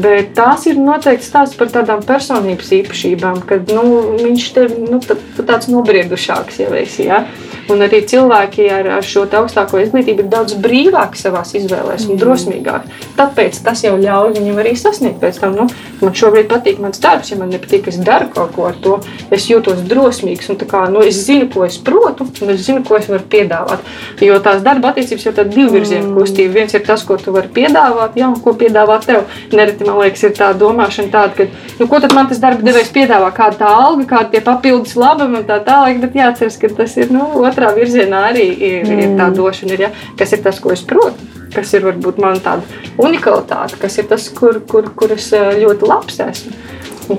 Bet 0.00 0.30
tās 0.38 0.64
ir 0.70 0.78
noteikti 0.80 1.26
stāsts 1.26 1.58
par 1.60 1.68
tādām 1.68 2.00
personības 2.06 2.70
īpašībām, 2.78 3.42
kad 3.48 3.68
nu, 3.68 4.16
viņš 4.22 4.46
tev 4.56 4.76
nu, 4.80 5.00
tāds 5.04 5.68
nobriedušāks 5.68 6.62
jau 6.62 6.70
esi. 6.80 7.10
Ja? 7.10 7.26
Un 7.70 7.84
arī 7.86 8.00
cilvēki 8.08 8.66
ar, 8.72 8.88
ar 8.98 9.06
šo 9.06 9.26
augstāko 9.38 9.78
izglītību 9.78 10.24
ir 10.24 10.30
daudz 10.32 10.56
brīvāki 10.58 11.20
savā 11.20 11.44
izvēlēs 11.44 12.08
un 12.08 12.16
mm. 12.16 12.20
drosmīgāki. 12.20 12.96
Tāpēc 13.18 13.60
tas 13.64 13.84
jau 13.84 13.94
ļauj 14.00 14.34
viņam 14.38 14.58
arī 14.62 14.72
sasniegt 14.78 15.20
pēc 15.22 15.38
tam. 15.42 15.54
Nu, 15.54 15.66
man 16.00 16.16
šobrīd 16.16 16.48
patīk 16.50 16.80
mans 16.82 17.02
darbs, 17.02 17.30
ja 17.30 17.38
man 17.38 17.52
nepatīk, 17.54 17.86
es 17.92 18.00
daru 18.02 18.30
kaut 18.34 18.54
ko 18.56 18.66
ar 18.70 18.78
to. 18.82 18.96
Es 19.30 19.46
jūtos 19.50 19.84
drosmīgs 19.86 20.50
un 20.50 20.58
kā, 20.60 20.82
nu, 20.90 21.04
es 21.06 21.20
zinu, 21.26 21.46
ko 21.52 21.64
es 21.66 21.78
protu, 21.78 22.26
un 22.42 22.54
es 22.54 22.64
zinu, 22.66 22.82
ko 22.86 22.98
es 22.98 23.08
varu 23.10 23.26
piedāvāt. 23.30 23.86
Jo 24.24 24.40
tās 24.42 24.64
darba 24.66 24.90
attiecības 24.90 25.28
jau 25.28 25.34
tāda 25.36 25.54
divu 25.54 25.76
virzienu 25.76 26.10
mm. 26.10 26.18
kustība. 26.18 26.56
Viens 26.58 26.74
ir 26.74 26.84
tas, 26.86 27.04
ko 27.06 27.18
tu 27.20 27.34
vari 27.36 27.52
piedāvāt, 27.54 28.18
jā, 28.18 28.30
un 28.30 28.42
ko 28.42 28.56
piedāvāt 28.58 29.06
tev. 29.10 29.38
Nereti 29.54 29.86
man 29.86 30.00
liekas, 30.02 30.26
ir 30.26 30.34
tā 30.38 30.50
domāšana 30.58 31.12
tāda, 31.14 31.36
ka, 31.38 31.70
nu, 31.78 31.88
ko 31.90 32.02
tad 32.02 32.14
man 32.16 32.30
tas 32.30 32.42
darba 32.42 32.66
devējs 32.66 32.92
piedāvā, 32.94 33.30
kāda 33.36 33.62
tā 33.62 33.70
alga, 33.70 34.08
kāda 34.14 34.34
tie 34.34 34.44
papildus 34.44 34.96
labumi 34.98 35.40
un 35.40 35.48
tā 35.48 35.60
tālāk. 35.66 36.02
Bet 36.02 36.18
jāatceras, 36.18 36.58
ka 36.60 36.72
tas 36.80 36.96
ir 37.00 37.12
nu, 37.14 37.26
otrā 37.60 37.74
virzienā 37.76 38.22
arī 38.30 38.46
ir, 38.56 38.80
mm. 38.86 39.02
ir 39.04 39.12
tā 39.18 39.28
mm. 39.28 39.36
došana, 39.36 39.76
ir, 39.76 39.84
ja? 39.86 39.92
kas 40.18 40.34
ir 40.36 40.42
tas, 40.44 40.60
ko 40.62 40.72
es 40.74 40.82
protu. 40.86 41.28
Kas 41.50 41.72
ir 41.74 41.82
varbūt 41.82 42.20
man 42.22 42.38
tāda 42.38 42.62
unikalitāte, 43.02 43.78
kas 43.82 43.98
ir 43.98 44.06
tas, 44.10 44.28
kur, 44.30 44.60
kur, 44.70 44.86
kur 44.94 45.10
es 45.16 45.32
eh, 45.34 45.56
ļoti 45.58 45.88
labs 45.90 46.20
esmu. 46.22 46.52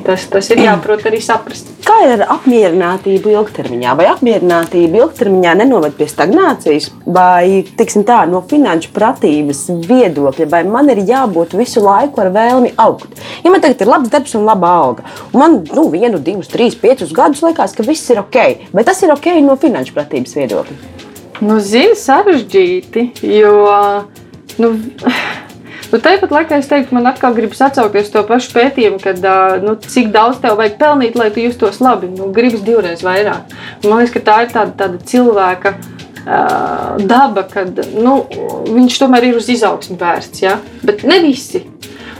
Tas, 0.05 0.23
tas 0.31 0.47
ir 0.53 0.61
jāprot 0.63 1.03
arī 1.09 1.19
saprast. 1.23 1.67
Kā 1.83 1.97
ir 2.05 2.13
ar 2.15 2.23
apmierinātību 2.37 3.33
ilgtermiņā? 3.33 3.95
Vai 3.99 4.07
apmierinātība 4.11 5.01
ilgtermiņā 5.01 5.55
nenoved 5.59 5.97
pie 5.97 6.07
stagnācijas, 6.07 6.87
vai 7.05 7.65
tā, 7.75 8.21
no 8.31 8.43
finanšu 8.47 8.93
pratības 8.95 9.65
viedokļa, 9.89 10.47
vai 10.53 10.63
man 10.69 10.91
ir 10.93 11.03
jābūt 11.09 11.57
visu 11.59 11.83
laiku 11.83 12.23
ar 12.23 12.31
vēlmi 12.35 12.73
augt? 12.79 13.19
Ja 13.43 13.51
man 13.51 13.63
tagad 13.63 13.83
ir 13.83 13.91
labs 13.91 14.13
darbs 14.13 14.35
un 14.39 14.47
laba 14.47 14.71
alga, 14.79 15.05
un 15.33 15.43
man 15.43 15.59
nu, 15.75 15.89
vienu, 15.91 16.21
divus, 16.23 16.51
trīs, 16.51 16.79
piecus 16.79 17.11
gadus 17.15 17.43
liekas, 17.43 17.75
ka 17.75 17.85
viss 17.87 18.09
ir 18.13 18.23
ok, 18.23 18.71
vai 18.71 18.87
tas 18.87 19.03
ir 19.03 19.11
ok 19.11 19.33
no 19.43 19.59
finanšu 19.59 19.97
pratības 19.97 20.37
viedokļa? 20.39 20.79
Nu, 21.41 21.57
zini, 21.57 21.97
sarežģīti, 21.97 23.07
jo. 23.25 23.55
Nu, 24.61 24.75
Nu, 25.91 25.99
tāpat 25.99 26.31
laikā 26.31 26.57
es 26.61 26.69
teiktu, 26.71 26.95
man 26.95 27.09
atkal 27.09 27.33
gribas 27.35 27.59
atsaukties 27.65 28.13
to 28.13 28.21
pašu 28.27 28.53
pētījumu, 28.55 28.99
kad 29.03 29.25
nu, 29.63 29.75
cik 29.75 30.13
daudz 30.13 30.39
tev 30.39 30.55
vajag 30.59 30.77
pelnīt, 30.79 31.17
lai 31.19 31.27
tu 31.35 31.43
justos 31.43 31.81
labi. 31.83 32.07
Nu, 32.15 32.29
gribas 32.31 32.63
divreiz 32.63 33.03
vairāk. 33.03 33.51
Man 33.83 33.99
liekas, 33.99 34.13
ka 34.15 34.21
tā 34.29 34.37
ir 34.45 34.53
tāda, 34.53 34.71
tāda 34.79 35.01
cilvēka. 35.11 35.75
Daba, 37.01 37.43
kad 37.49 37.81
nu, 37.97 38.21
viņš 38.69 38.99
tomēr 39.01 39.31
ir 39.31 39.39
uz 39.41 39.49
izaugsmu 39.51 39.97
vērsts, 39.99 40.43
ja? 40.45 40.59
bet 40.85 41.03
ne 41.03 41.17
visi. 41.25 41.65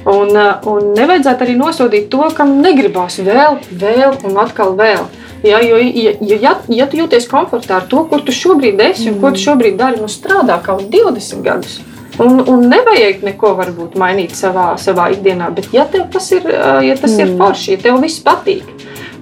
Un, 0.09 0.33
un 0.33 0.91
nevajadzētu 0.97 1.45
arī 1.45 1.55
nosodīt 1.55 2.09
to, 2.11 2.25
kam 2.35 2.57
negribās 2.63 3.19
vēl, 3.21 3.59
vēl 3.71 4.17
un 4.27 4.39
atkal 4.41 4.73
vēl. 4.75 5.05
Ja, 5.45 5.61
jo, 5.63 5.77
ja, 5.77 6.15
ja, 6.19 6.55
ja 6.69 6.89
tu 6.89 6.99
jūties 6.99 7.29
komfortā 7.29 7.79
ar 7.79 7.87
to, 7.89 8.03
kur 8.09 8.25
tu 8.25 8.33
šobrīd 8.35 8.81
esi 8.89 9.07
un 9.07 9.15
mm. 9.15 9.21
ko 9.23 9.31
tu 9.33 9.41
šobrīd 9.45 9.77
dari, 9.79 10.01
nu 10.01 10.09
strādā 10.11 10.59
kaut 10.65 10.89
20 10.91 11.45
gadus. 11.45 11.79
Un, 12.21 12.41
un 12.53 12.67
nevajag 12.69 13.23
neko 13.25 13.55
varbūt 13.57 13.97
mainīt 13.99 14.35
savā, 14.37 14.71
savā 14.81 15.09
ikdienā, 15.15 15.49
bet 15.55 15.71
ja 15.73 15.87
tev 15.89 16.05
tas 16.13 16.27
ir, 16.35 16.45
ja 16.85 16.97
tas 16.99 17.15
mm. 17.15 17.21
ir 17.23 17.35
forši, 17.39 17.71
ja 17.75 17.83
tev 17.87 18.01
viss 18.03 18.21
patīk. 18.25 18.67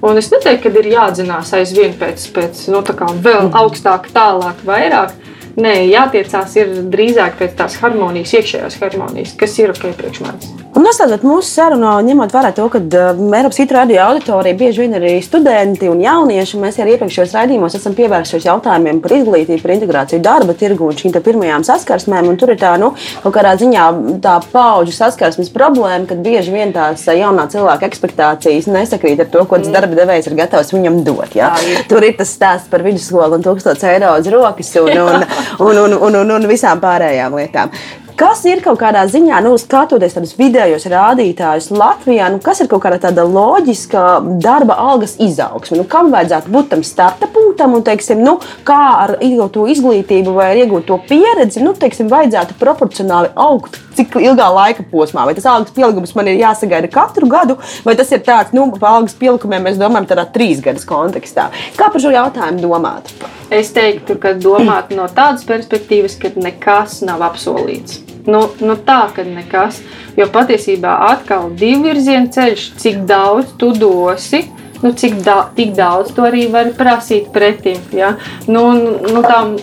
Un 0.04 0.16
es 0.20 0.30
neteiktu, 0.32 0.70
ka 0.72 0.80
ir 0.80 0.90
jādzinās 0.94 1.52
aizvien 1.56 1.92
pēc, 2.00 2.26
pēc 2.36 2.62
nu, 2.72 2.80
vēl 2.84 3.48
mm. 3.48 3.56
augstāk, 3.60 4.08
tālāk, 4.14 4.62
vairāk. 4.68 5.16
Nē, 5.58 5.74
jātiecās 5.90 6.54
ir 6.60 6.74
drīzāk 6.92 7.38
pēc 7.40 7.56
tās 7.58 7.78
harmonijas, 7.82 8.34
iekšējās 8.38 8.78
harmonijas, 8.82 9.34
kas 9.38 9.58
ir 9.58 9.72
ok 9.74 9.90
priekš 9.98 10.22
manis. 10.22 10.50
Un 10.70 10.84
noslēdzot 10.86 11.24
mūsu 11.26 11.48
sarunu, 11.50 11.96
ņemot 12.06 12.30
vērā 12.30 12.52
to, 12.54 12.68
ka 12.70 12.78
uh, 12.78 13.18
Eiropas 13.34 13.58
Citu 13.58 13.74
radio 13.74 14.04
auditorija 14.04 14.54
bieži 14.54 14.84
vien 14.84 14.94
ir 14.94 15.02
arī 15.02 15.16
studenti 15.24 15.88
un 15.90 15.98
jaunieši, 16.04 16.60
mēs 16.62 16.78
arī 16.78 16.94
iepriekšējos 16.94 17.34
raidījumos 17.34 17.74
esam 17.74 17.96
pievērsušies 17.98 18.46
jautājumiem 18.46 19.00
par 19.02 19.16
izglītību, 19.16 19.58
par 19.64 19.74
integrāciju 19.74 20.22
darba 20.22 20.54
tirgu 20.60 20.86
un 20.86 21.00
šīm 21.00 21.16
pirmajām 21.26 21.66
saskarsmēm. 21.66 22.30
Tur 22.38 22.54
ir 22.54 22.60
tā, 22.62 22.76
nu, 22.78 22.92
kaut 23.24 23.34
kādā 23.34 23.56
ziņā 23.58 23.88
tā 24.22 24.36
paudžu 24.52 24.94
saskarsmes 24.94 25.50
problēma, 25.50 26.06
kad 26.12 26.22
bieži 26.22 26.54
vien 26.54 26.70
tās 26.76 27.02
jaunā 27.02 27.48
cilvēka 27.50 27.90
expectācijas 27.90 28.70
nesakrīt 28.70 29.24
ar 29.24 29.30
to, 29.34 29.42
ko 29.50 29.58
tas 29.58 29.68
mm. 29.68 29.74
darba 29.74 29.98
devējs 29.98 30.30
ir 30.30 30.38
gatavs 30.38 30.70
viņam 30.76 31.02
dot. 31.04 31.34
Ja? 31.34 31.50
Tur 31.90 32.06
ir 32.06 32.14
tas 32.20 32.30
stāsts 32.38 32.70
par 32.70 32.86
vidusskolu 32.86 33.40
un 33.40 33.44
1000 33.44 33.88
eiro 33.90 34.14
uz 34.20 34.30
rokas 34.30 34.70
un, 34.78 34.92
un, 35.02 35.26
un, 35.58 35.78
un, 35.84 35.96
un, 35.98 36.20
un, 36.22 36.34
un 36.36 36.48
visām 36.50 36.80
pārējām 36.82 37.36
lietām. 37.38 37.72
Kas 38.20 38.42
ir 38.44 38.58
kaut 38.60 38.76
kādā 38.76 39.06
ziņā, 39.08 39.38
nu, 39.40 39.54
skatoties 39.56 40.12
tādus 40.12 40.34
vidējos 40.36 40.84
rādītājus 40.92 41.70
Latvijā, 41.72 42.26
nu, 42.28 42.36
kas 42.44 42.58
ir 42.60 42.68
kaut 42.68 42.82
kāda 42.84 42.98
tāda 43.00 43.24
loģiska 43.24 44.02
darba 44.44 44.76
algas 44.76 45.14
izaugsme? 45.24 45.78
Nu, 45.80 45.86
kam 45.88 46.10
vajadzētu 46.12 46.52
būt 46.52 46.68
tam 46.74 46.82
starta 46.84 47.30
punktam 47.32 47.78
un, 47.78 47.84
teiksim, 47.86 48.20
nu, 48.20 48.34
kā 48.68 48.76
ar 49.06 49.14
iegūto 49.24 49.64
izglītību 49.72 50.34
vai 50.36 50.50
iegūto 50.60 50.98
pieredzi, 51.08 51.62
nu, 51.64 51.72
teiksim, 51.72 52.10
vajadzētu 52.12 52.58
proporcionāli 52.60 53.32
augt 53.40 53.80
cik 53.96 54.18
ilgā 54.20 54.50
laika 54.52 54.84
posmā. 54.92 55.24
Vai 55.24 55.38
tas 55.38 55.48
algas 55.48 55.72
pielikums 55.72 56.12
man 56.18 56.28
ir 56.28 56.42
jāsagaida 56.42 56.92
katru 56.92 57.24
gadu, 57.32 57.56
vai 57.88 57.96
tas 57.96 58.12
ir 58.12 58.20
tāds, 58.28 58.52
nu, 58.52 58.68
algas 58.82 59.16
pielikumiem 59.16 59.64
mēs 59.64 59.80
domājam 59.80 60.10
tādā 60.12 60.28
trīs 60.36 60.60
gadus 60.60 60.84
kontekstā. 60.84 61.48
Kā 61.80 61.88
par 61.88 62.04
šo 62.04 62.12
jautājumu 62.12 62.68
domāt? 62.68 63.14
Es 63.48 63.72
teiktu, 63.72 64.20
ka 64.20 64.36
domāt 64.36 64.92
no 64.92 65.08
tādas 65.08 65.48
perspektīvas, 65.48 66.20
ka 66.20 66.36
nekas 66.36 67.00
nav 67.08 67.24
apsolīts. 67.32 68.09
Nu, 68.26 68.42
nu 68.60 68.76
tā, 68.86 69.02
ka 69.14 69.24
nekas. 69.24 69.80
Jo 70.18 70.26
patiesībā 70.32 70.96
atkal 71.10 71.50
divu 71.56 71.88
virzienu 71.88 72.32
ceļš, 72.34 72.66
cik 72.80 73.04
daudz 73.08 73.54
tu 73.60 73.72
dosi. 73.76 74.44
Nu, 74.80 74.94
cik 74.96 75.18
da, 75.24 75.50
daudz 75.76 76.14
to 76.16 76.24
arī 76.24 76.46
var 76.52 76.72
prasīt 76.76 77.28
pretī. 77.34 77.76
Ja? 77.92 78.14
Nu, 78.48 78.70
nu, 78.72 79.20
tām 79.26 79.58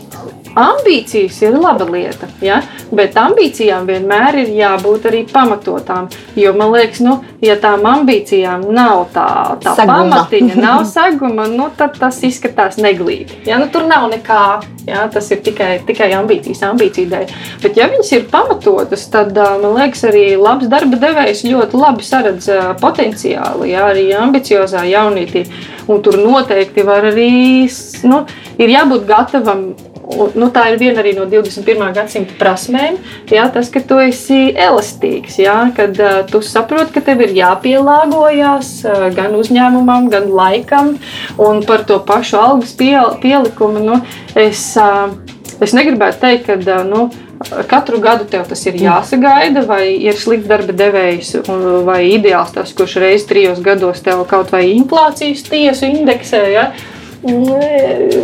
ambīcijas 0.57 1.37
ir 1.45 1.57
laba 1.59 1.85
lieta, 1.89 2.27
ja? 2.41 2.61
bet 2.95 3.17
ambīcijām 3.19 3.87
vienmēr 3.89 4.39
ir 4.43 4.53
jābūt 4.55 5.07
arī 5.09 5.23
pamatotām. 5.29 6.07
Jo 6.39 6.53
man 6.57 6.71
liekas, 6.73 7.01
nu, 7.05 7.17
ja 7.43 7.57
tām 7.61 7.85
ambīcijām 7.87 8.67
nav 8.73 9.07
tā, 9.15 9.27
tā 9.63 9.75
pamatiņa, 9.79 10.57
nav 10.61 10.85
saguma, 10.95 11.47
nu, 11.51 11.69
tad 11.77 11.97
tas 11.99 12.19
izskatās 12.25 12.79
neglīti. 12.81 13.43
Ja? 13.47 13.59
Nu, 13.61 13.69
tur 13.73 13.87
nav 13.89 14.09
nekā. 14.13 14.41
Ja? 14.87 15.05
Tas 15.11 15.27
ir 15.35 15.41
tikai, 15.43 15.81
tikai 15.87 16.09
ambīcijas, 16.15 16.63
ambīcija 16.69 17.11
dēļ. 17.11 17.33
Bet, 17.63 17.79
ja 17.79 17.89
viņas 17.91 18.13
ir 18.15 18.27
pamatotas, 18.31 19.03
tad 19.11 19.35
man 19.35 19.75
liekas, 19.75 20.05
arī 20.07 20.29
labs 20.39 20.69
darba 20.71 20.99
devējs 21.01 21.43
ļoti 21.47 21.81
labi 21.81 22.07
saredz 22.07 22.49
potenciālu, 22.81 23.67
ja? 23.67 23.89
arī 23.91 24.09
ambiciozā 24.17 24.85
jaunītī. 24.87 25.45
Un 25.87 26.01
tur 26.03 26.17
noteikti 26.19 26.83
var 26.87 27.05
arī, 27.11 27.67
nu, 28.07 28.23
ir 28.59 28.73
jābūt 28.73 29.05
gatavam 29.07 29.69
nu, 30.07 30.47
tā 30.53 30.67
ir 30.71 30.79
viena 30.79 31.03
no 31.17 31.25
21. 31.29 31.91
gadsimta 31.95 32.35
prasmēm. 32.39 32.97
Jā, 33.31 33.47
tas, 33.53 33.69
ka 33.73 33.81
tu 33.83 33.99
esi 34.01 34.53
elastīgs, 34.55 35.39
jā, 35.41 35.57
kad 35.77 35.99
uh, 35.99 36.21
tu 36.29 36.41
saproti, 36.45 36.93
ka 36.95 37.03
tev 37.03 37.25
ir 37.25 37.35
jāpielāgojas 37.37 38.71
uh, 38.87 39.07
gan 39.15 39.35
uzņēmumam, 39.37 40.09
gan 40.13 40.29
laikam, 40.31 40.95
un 41.37 41.63
par 41.67 41.85
to 41.87 41.99
pašu 41.99 42.39
algas 42.39 42.75
piel, 42.77 43.15
pielikumu. 43.23 43.83
Nu, 43.83 44.01
es, 44.35 44.69
uh, 44.79 45.11
es 45.59 45.75
negribētu 45.77 46.23
teikt, 46.23 46.51
ka. 46.51 46.59
Uh, 46.61 46.83
nu, 46.87 47.07
Katru 47.69 47.99
gadu 48.01 48.25
tev 48.25 48.47
tas 48.49 48.63
ir 48.65 48.79
jāsagaida, 48.81 49.61
vai 49.69 49.91
ir 49.93 50.15
slikts 50.17 50.49
darba 50.49 50.73
devējs, 50.73 51.35
vai 51.85 51.99
ideāls 52.09 52.55
tas, 52.55 52.71
kurš 52.73 52.95
reizes 53.03 53.27
trijos 53.29 53.61
gados 53.61 54.01
tev 54.01 54.23
kaut 54.29 54.49
vai 54.49 54.63
inflācijas 54.71 55.45
tiesu 55.45 55.85
indeksē. 55.85 56.41
Ja? 56.49 56.63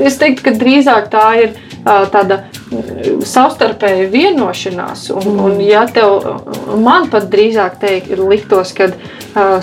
Es 0.02 0.18
teiktu, 0.18 0.48
ka 0.48 0.56
drīzāk 0.58 1.12
tā 1.14 1.28
ir 1.44 1.54
tāda 1.84 2.44
savstarpēja 3.28 4.10
vienošanās. 4.14 5.10
Un, 5.14 5.28
mm. 5.28 5.44
un 5.46 5.62
ja 5.64 5.86
tev, 5.92 6.28
man 6.84 7.10
pat 7.14 7.30
drīzāk 7.34 7.80
teikt, 7.82 8.12
ir 8.14 8.24
liktos, 8.28 8.74
ka 8.78 8.92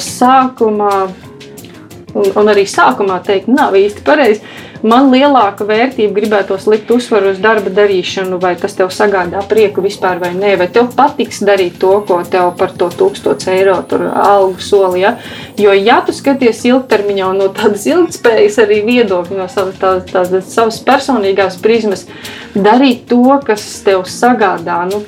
sākumā, 0.00 0.94
un, 2.14 2.32
un 2.34 2.52
arī 2.52 2.66
sākumā 2.68 3.20
teikt, 3.26 3.50
nav 3.52 3.76
īsti 3.78 4.04
pareizi 4.06 4.42
man 4.82 5.10
lielāka 5.12 5.64
vērtība 5.68 6.14
gribētos 6.16 6.66
likt 6.70 6.90
uzsvaru 6.92 7.32
uz 7.34 7.40
darba 7.42 7.72
darīšanu, 7.74 8.38
vai 8.42 8.54
tas 8.60 8.74
tev 8.78 8.90
sagādā 8.94 9.42
prieku 9.48 9.84
vispār 9.84 10.20
vai 10.22 10.32
nē, 10.36 10.54
vai 10.60 10.68
tev 10.72 10.90
patiks 10.96 11.42
darīt 11.46 11.78
to, 11.82 11.92
ko 12.08 12.20
tev 12.28 12.52
par 12.58 12.74
to 12.78 12.90
1000 12.94 13.48
eiro 13.52 13.76
algu 14.24 14.60
soli. 14.64 15.04
Ja? 15.04 15.14
Jo, 15.60 15.74
ja 15.76 16.00
tu 16.06 16.14
skaties 16.16 16.64
ilgtermiņā 16.70 17.30
no 17.36 17.50
tādas 17.56 17.86
ilgspējas 17.90 18.60
arī 18.64 18.82
viedokļa, 18.88 19.38
no 19.40 19.48
savas, 19.52 19.78
tās, 19.80 20.04
tās, 20.10 20.34
savas 20.52 20.80
personīgās 20.86 21.60
prizmas, 21.62 22.06
darīt 22.54 23.06
to, 23.10 23.24
kas 23.46 23.66
tev 23.86 24.06
sagādā, 24.08 24.82
nu, 24.90 25.04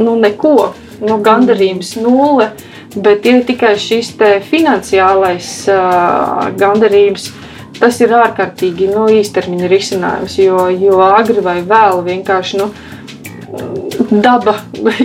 nu 0.00 0.18
neko, 0.20 0.72
nu, 1.04 1.18
gandarījums 1.24 1.96
nulle. 2.02 2.52
Bet 2.94 3.24
ir 3.26 3.40
tikai 3.42 3.72
šis 3.80 4.12
finansiālais 4.46 5.48
uh, 5.66 6.44
gandarījums, 6.54 7.32
tas 7.80 8.00
ir 8.04 8.14
ārkārtīgi 8.16 8.90
nu, 8.92 9.06
īstermiņa 9.20 9.70
risinājums, 9.72 10.38
jo, 10.40 10.66
jo 10.72 11.00
agri 11.06 11.44
vai 11.44 11.58
vēlu 11.66 12.04
vienkārši. 12.06 12.60
Nu, 12.62 12.70
daba 14.10 14.56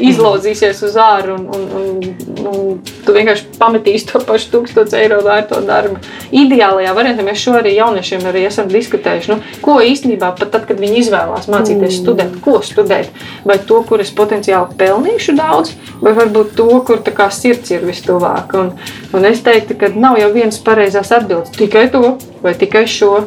izlauzīsies 0.10 0.82
uz 0.86 0.96
ārā, 1.00 1.36
un, 1.36 1.46
un, 1.56 1.66
un, 1.80 2.48
un 2.50 2.80
tu 3.06 3.14
vienkārši 3.16 3.60
pametīsi 3.60 4.10
to 4.12 4.22
pašu 4.26 4.52
1000 4.58 4.96
eiro 5.00 5.20
vērto 5.26 5.62
darbu. 5.66 6.00
Ideālajā 6.36 6.94
variantā 6.98 7.26
mēs 7.26 7.42
šo 7.44 7.56
arī 7.60 7.76
jauniešiem 7.78 8.26
arī 8.30 8.46
esam 8.50 8.70
diskutējuši. 8.72 9.32
Nu, 9.34 9.40
ko 9.66 9.80
īstenībā 9.86 10.32
pat 10.40 10.54
tad, 10.56 10.68
kad 10.70 10.82
viņi 10.82 11.04
izvēlās 11.04 11.50
mācīties 11.52 11.92
mm. 11.92 11.98
studēt, 12.02 12.40
ko 12.46 12.60
studēt? 12.66 13.12
Vai 13.48 13.60
to, 13.70 13.82
kur 13.90 14.04
es 14.04 14.14
potenciāli 14.16 14.78
pelnīšu 14.80 15.36
daudz, 15.40 15.76
vai 16.04 16.16
varbūt 16.18 16.56
to, 16.60 16.70
kur 16.88 17.04
sirds 17.40 17.72
ir 17.74 17.86
vistuvāk. 17.88 18.56
Un, 18.60 18.74
un 19.16 19.30
es 19.30 19.44
teiktu, 19.46 19.78
ka 19.80 19.92
nav 19.96 20.20
jau 20.20 20.32
viens 20.34 20.58
pareizās 20.66 21.14
atbildes 21.16 21.56
tikai 21.58 21.90
to 21.94 22.18
vai 22.44 22.54
tikai 22.58 22.86
šo 22.88 23.26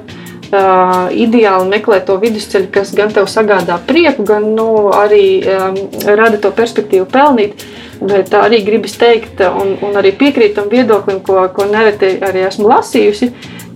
uh, 0.53 1.09
ideāli 1.11 1.70
meklēt 1.72 2.07
to 2.09 2.16
vidusceļu, 2.22 2.70
kas 2.74 2.92
gan 2.96 3.12
tev 3.14 3.28
sagādā 3.30 3.78
prieku, 3.86 4.26
gan 4.28 4.53
nu, 4.57 4.68
arī 4.94 5.24
um, 5.42 5.78
rada 6.09 6.40
to 6.42 6.53
perspektīvu 6.55 7.09
pelnīt. 7.12 7.64
Bet 8.03 8.32
arī 8.34 8.64
gribas 8.66 8.96
teikt, 8.98 9.40
un, 9.46 9.76
un 9.86 9.98
arī 10.00 10.11
piekrīt 10.18 10.57
tam 10.57 10.66
viedoklim, 10.72 11.20
ko, 11.22 11.44
ko 11.55 11.68
nereti 11.70 12.16
arī 12.26 12.42
esmu 12.48 12.66
lasījusi, 12.72 13.28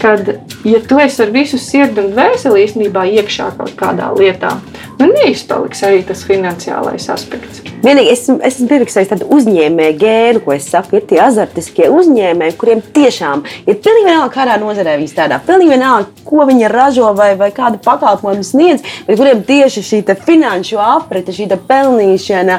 kad, 0.02 0.32
ja 0.64 0.80
tu 0.88 0.98
esi 1.02 1.22
ar 1.24 1.32
visu 1.34 1.60
sirdi 1.60 2.02
un 2.02 2.12
dvēseli 2.14 2.64
īstenībā 2.66 3.06
iekšā 3.20 3.52
kaut 3.58 3.74
kādā 3.78 4.10
lietā, 4.16 4.56
nu 5.00 5.10
neizpaliks 5.12 5.82
arī 5.86 6.02
tas 6.06 6.24
finansiālais 6.26 7.08
aspekts. 7.12 7.62
Vienīgi 7.86 8.10
es, 8.10 8.24
es 8.26 8.56
esmu 8.56 8.66
pierakstījusi 8.70 9.10
tādu 9.12 9.26
uzņēmēju 9.36 9.98
gēnu, 10.00 10.40
ko 10.42 10.54
es 10.56 10.66
saku, 10.72 10.96
ir 10.98 11.04
tie 11.06 11.20
azartiskie 11.22 11.86
uzņēmēji, 11.92 12.56
kuriem 12.58 12.80
tiešām 12.96 13.44
ir 13.66 13.76
pilnīgi 13.84 14.08
vienalga, 14.08 14.32
kādā 14.34 14.56
nozarē 14.58 14.96
viņi 14.98 15.10
strādā, 15.12 15.38
pilnīgi 15.46 15.74
vienalga, 15.76 16.24
ko 16.26 16.46
viņi 16.48 16.70
ražo 16.72 17.12
vai, 17.14 17.34
vai 17.38 17.52
kādu 17.54 17.78
pakalpojumu 17.84 18.46
sniedz, 18.46 18.82
bet 19.06 19.20
kuriem 19.20 19.44
tieši 19.46 19.84
šī 19.86 20.00
finanšu 20.26 20.80
aprite, 20.82 21.34
šī 21.36 21.46
pelnīšana, 21.68 22.58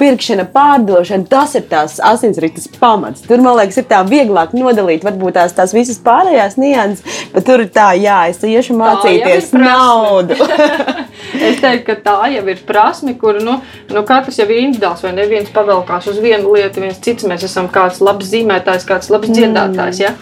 pirkšana, 0.00 0.46
pārdošana, 0.52 1.28
tas 1.30 1.56
ir 1.56 1.64
tās 1.70 1.96
asinsrites 2.02 2.68
pamats. 2.76 3.24
Tur, 3.24 3.40
man 3.44 3.56
liekas, 3.60 3.80
ir 3.80 3.88
tā 3.88 4.02
vieglāk 4.08 4.52
nodalīt 4.56 5.06
varbūt 5.06 5.38
tās, 5.38 5.56
tās 5.56 5.72
visas 5.76 6.02
pārējās 6.04 6.58
nianses, 6.60 6.75
bet 7.32 7.46
tur 7.46 7.64
ir 7.64 7.70
tā, 7.74 7.90
jā, 8.00 8.18
es 8.30 8.42
iešu 8.44 8.76
mācīties 8.78 9.52
naudu. 9.56 10.36
es 11.48 11.60
teiktu, 11.62 11.84
ka 11.86 11.96
tā 12.04 12.16
jau 12.34 12.44
ir 12.52 12.60
prasme, 12.66 13.16
kur 13.20 13.40
nu, 13.42 13.58
nu, 13.92 14.02
katrs 14.08 14.40
jau 14.40 14.46
ir 14.48 14.62
individuāls, 14.64 15.04
vai 15.04 15.14
neviens 15.16 15.52
pavelkās 15.54 16.08
uz 16.10 16.20
vienu 16.22 16.54
lietu, 16.54 16.82
viens 16.84 17.00
cits. 17.02 17.26
Mēs 17.26 17.46
esam 17.48 17.70
kāds 17.72 18.02
labs 18.04 18.28
zīmētājs, 18.30 18.86
kāds 18.88 19.10
labs 19.12 19.32
dziedātājs. 19.32 20.02
Ja? 20.02 20.12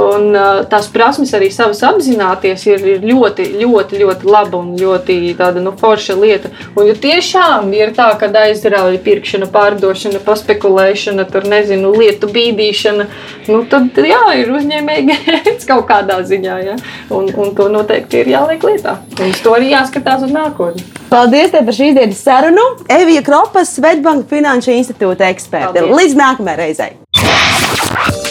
Un, 0.00 0.30
uh, 0.32 0.62
tās 0.70 0.88
prasmes 0.92 1.34
arī 1.36 1.50
savas 1.54 1.82
apzināties 1.86 2.64
ir, 2.70 2.86
ir 2.94 3.04
ļoti, 3.06 3.50
ļoti, 3.60 4.00
ļoti 4.02 4.30
laba 4.30 4.60
un 4.60 4.74
ļoti 4.80 5.18
tāda, 5.38 5.62
nu, 5.64 5.74
forša 5.78 6.16
lieta. 6.18 6.52
Un, 6.74 6.88
ja 6.88 6.96
tiešām 6.98 7.72
ir 7.76 7.94
tā, 7.96 8.08
ka 8.20 8.30
aizrauja 8.44 9.00
pirkšana, 9.04 9.48
pārdošana, 9.54 10.20
paspekulēšana, 10.24 11.26
tur 11.30 11.46
nezinu, 11.48 11.92
lietu 11.98 12.28
bīdīšana, 12.32 13.06
nu, 13.50 13.62
tad 13.70 14.00
jā, 14.00 14.22
ir 14.40 14.52
uzņēmēji 14.54 15.18
kaut 15.70 15.86
kādā 15.88 16.03
ziņā. 16.04 16.58
Ja? 16.64 16.76
Un, 17.14 17.30
un 17.34 17.54
to 17.56 17.68
noteikti 17.72 18.22
ir 18.22 18.32
jāliek 18.34 18.62
lietā. 18.64 18.98
Uz 19.18 19.40
to 19.44 19.54
arī 19.56 19.72
jāskatās 19.72 20.24
uz 20.26 20.34
nākotni. 20.34 20.84
Paldies 21.10 21.52
par 21.54 21.74
šīs 21.74 21.94
dienas 21.96 22.22
sarunu. 22.24 22.64
Evija 22.90 23.22
Kropas, 23.22 23.76
Svetbanka 23.76 24.28
Finanšu 24.30 24.74
institūta 24.74 25.28
eksperte. 25.30 25.84
Līdz 25.94 26.16
nākamajai 26.18 26.60
reizei! 26.60 26.92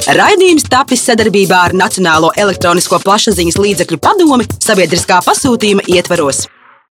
Raidījums 0.03 0.65
tapis 0.67 1.05
sadarbībā 1.07 1.61
ar 1.69 1.75
Nacionālo 1.79 2.33
elektronisko 2.35 2.99
plašsaziņas 3.05 3.59
līdzekļu 3.63 4.01
padomi 4.03 4.49
sabiedriskā 4.59 5.21
pasūtījuma 5.23 5.87
ietvaros. 5.95 6.43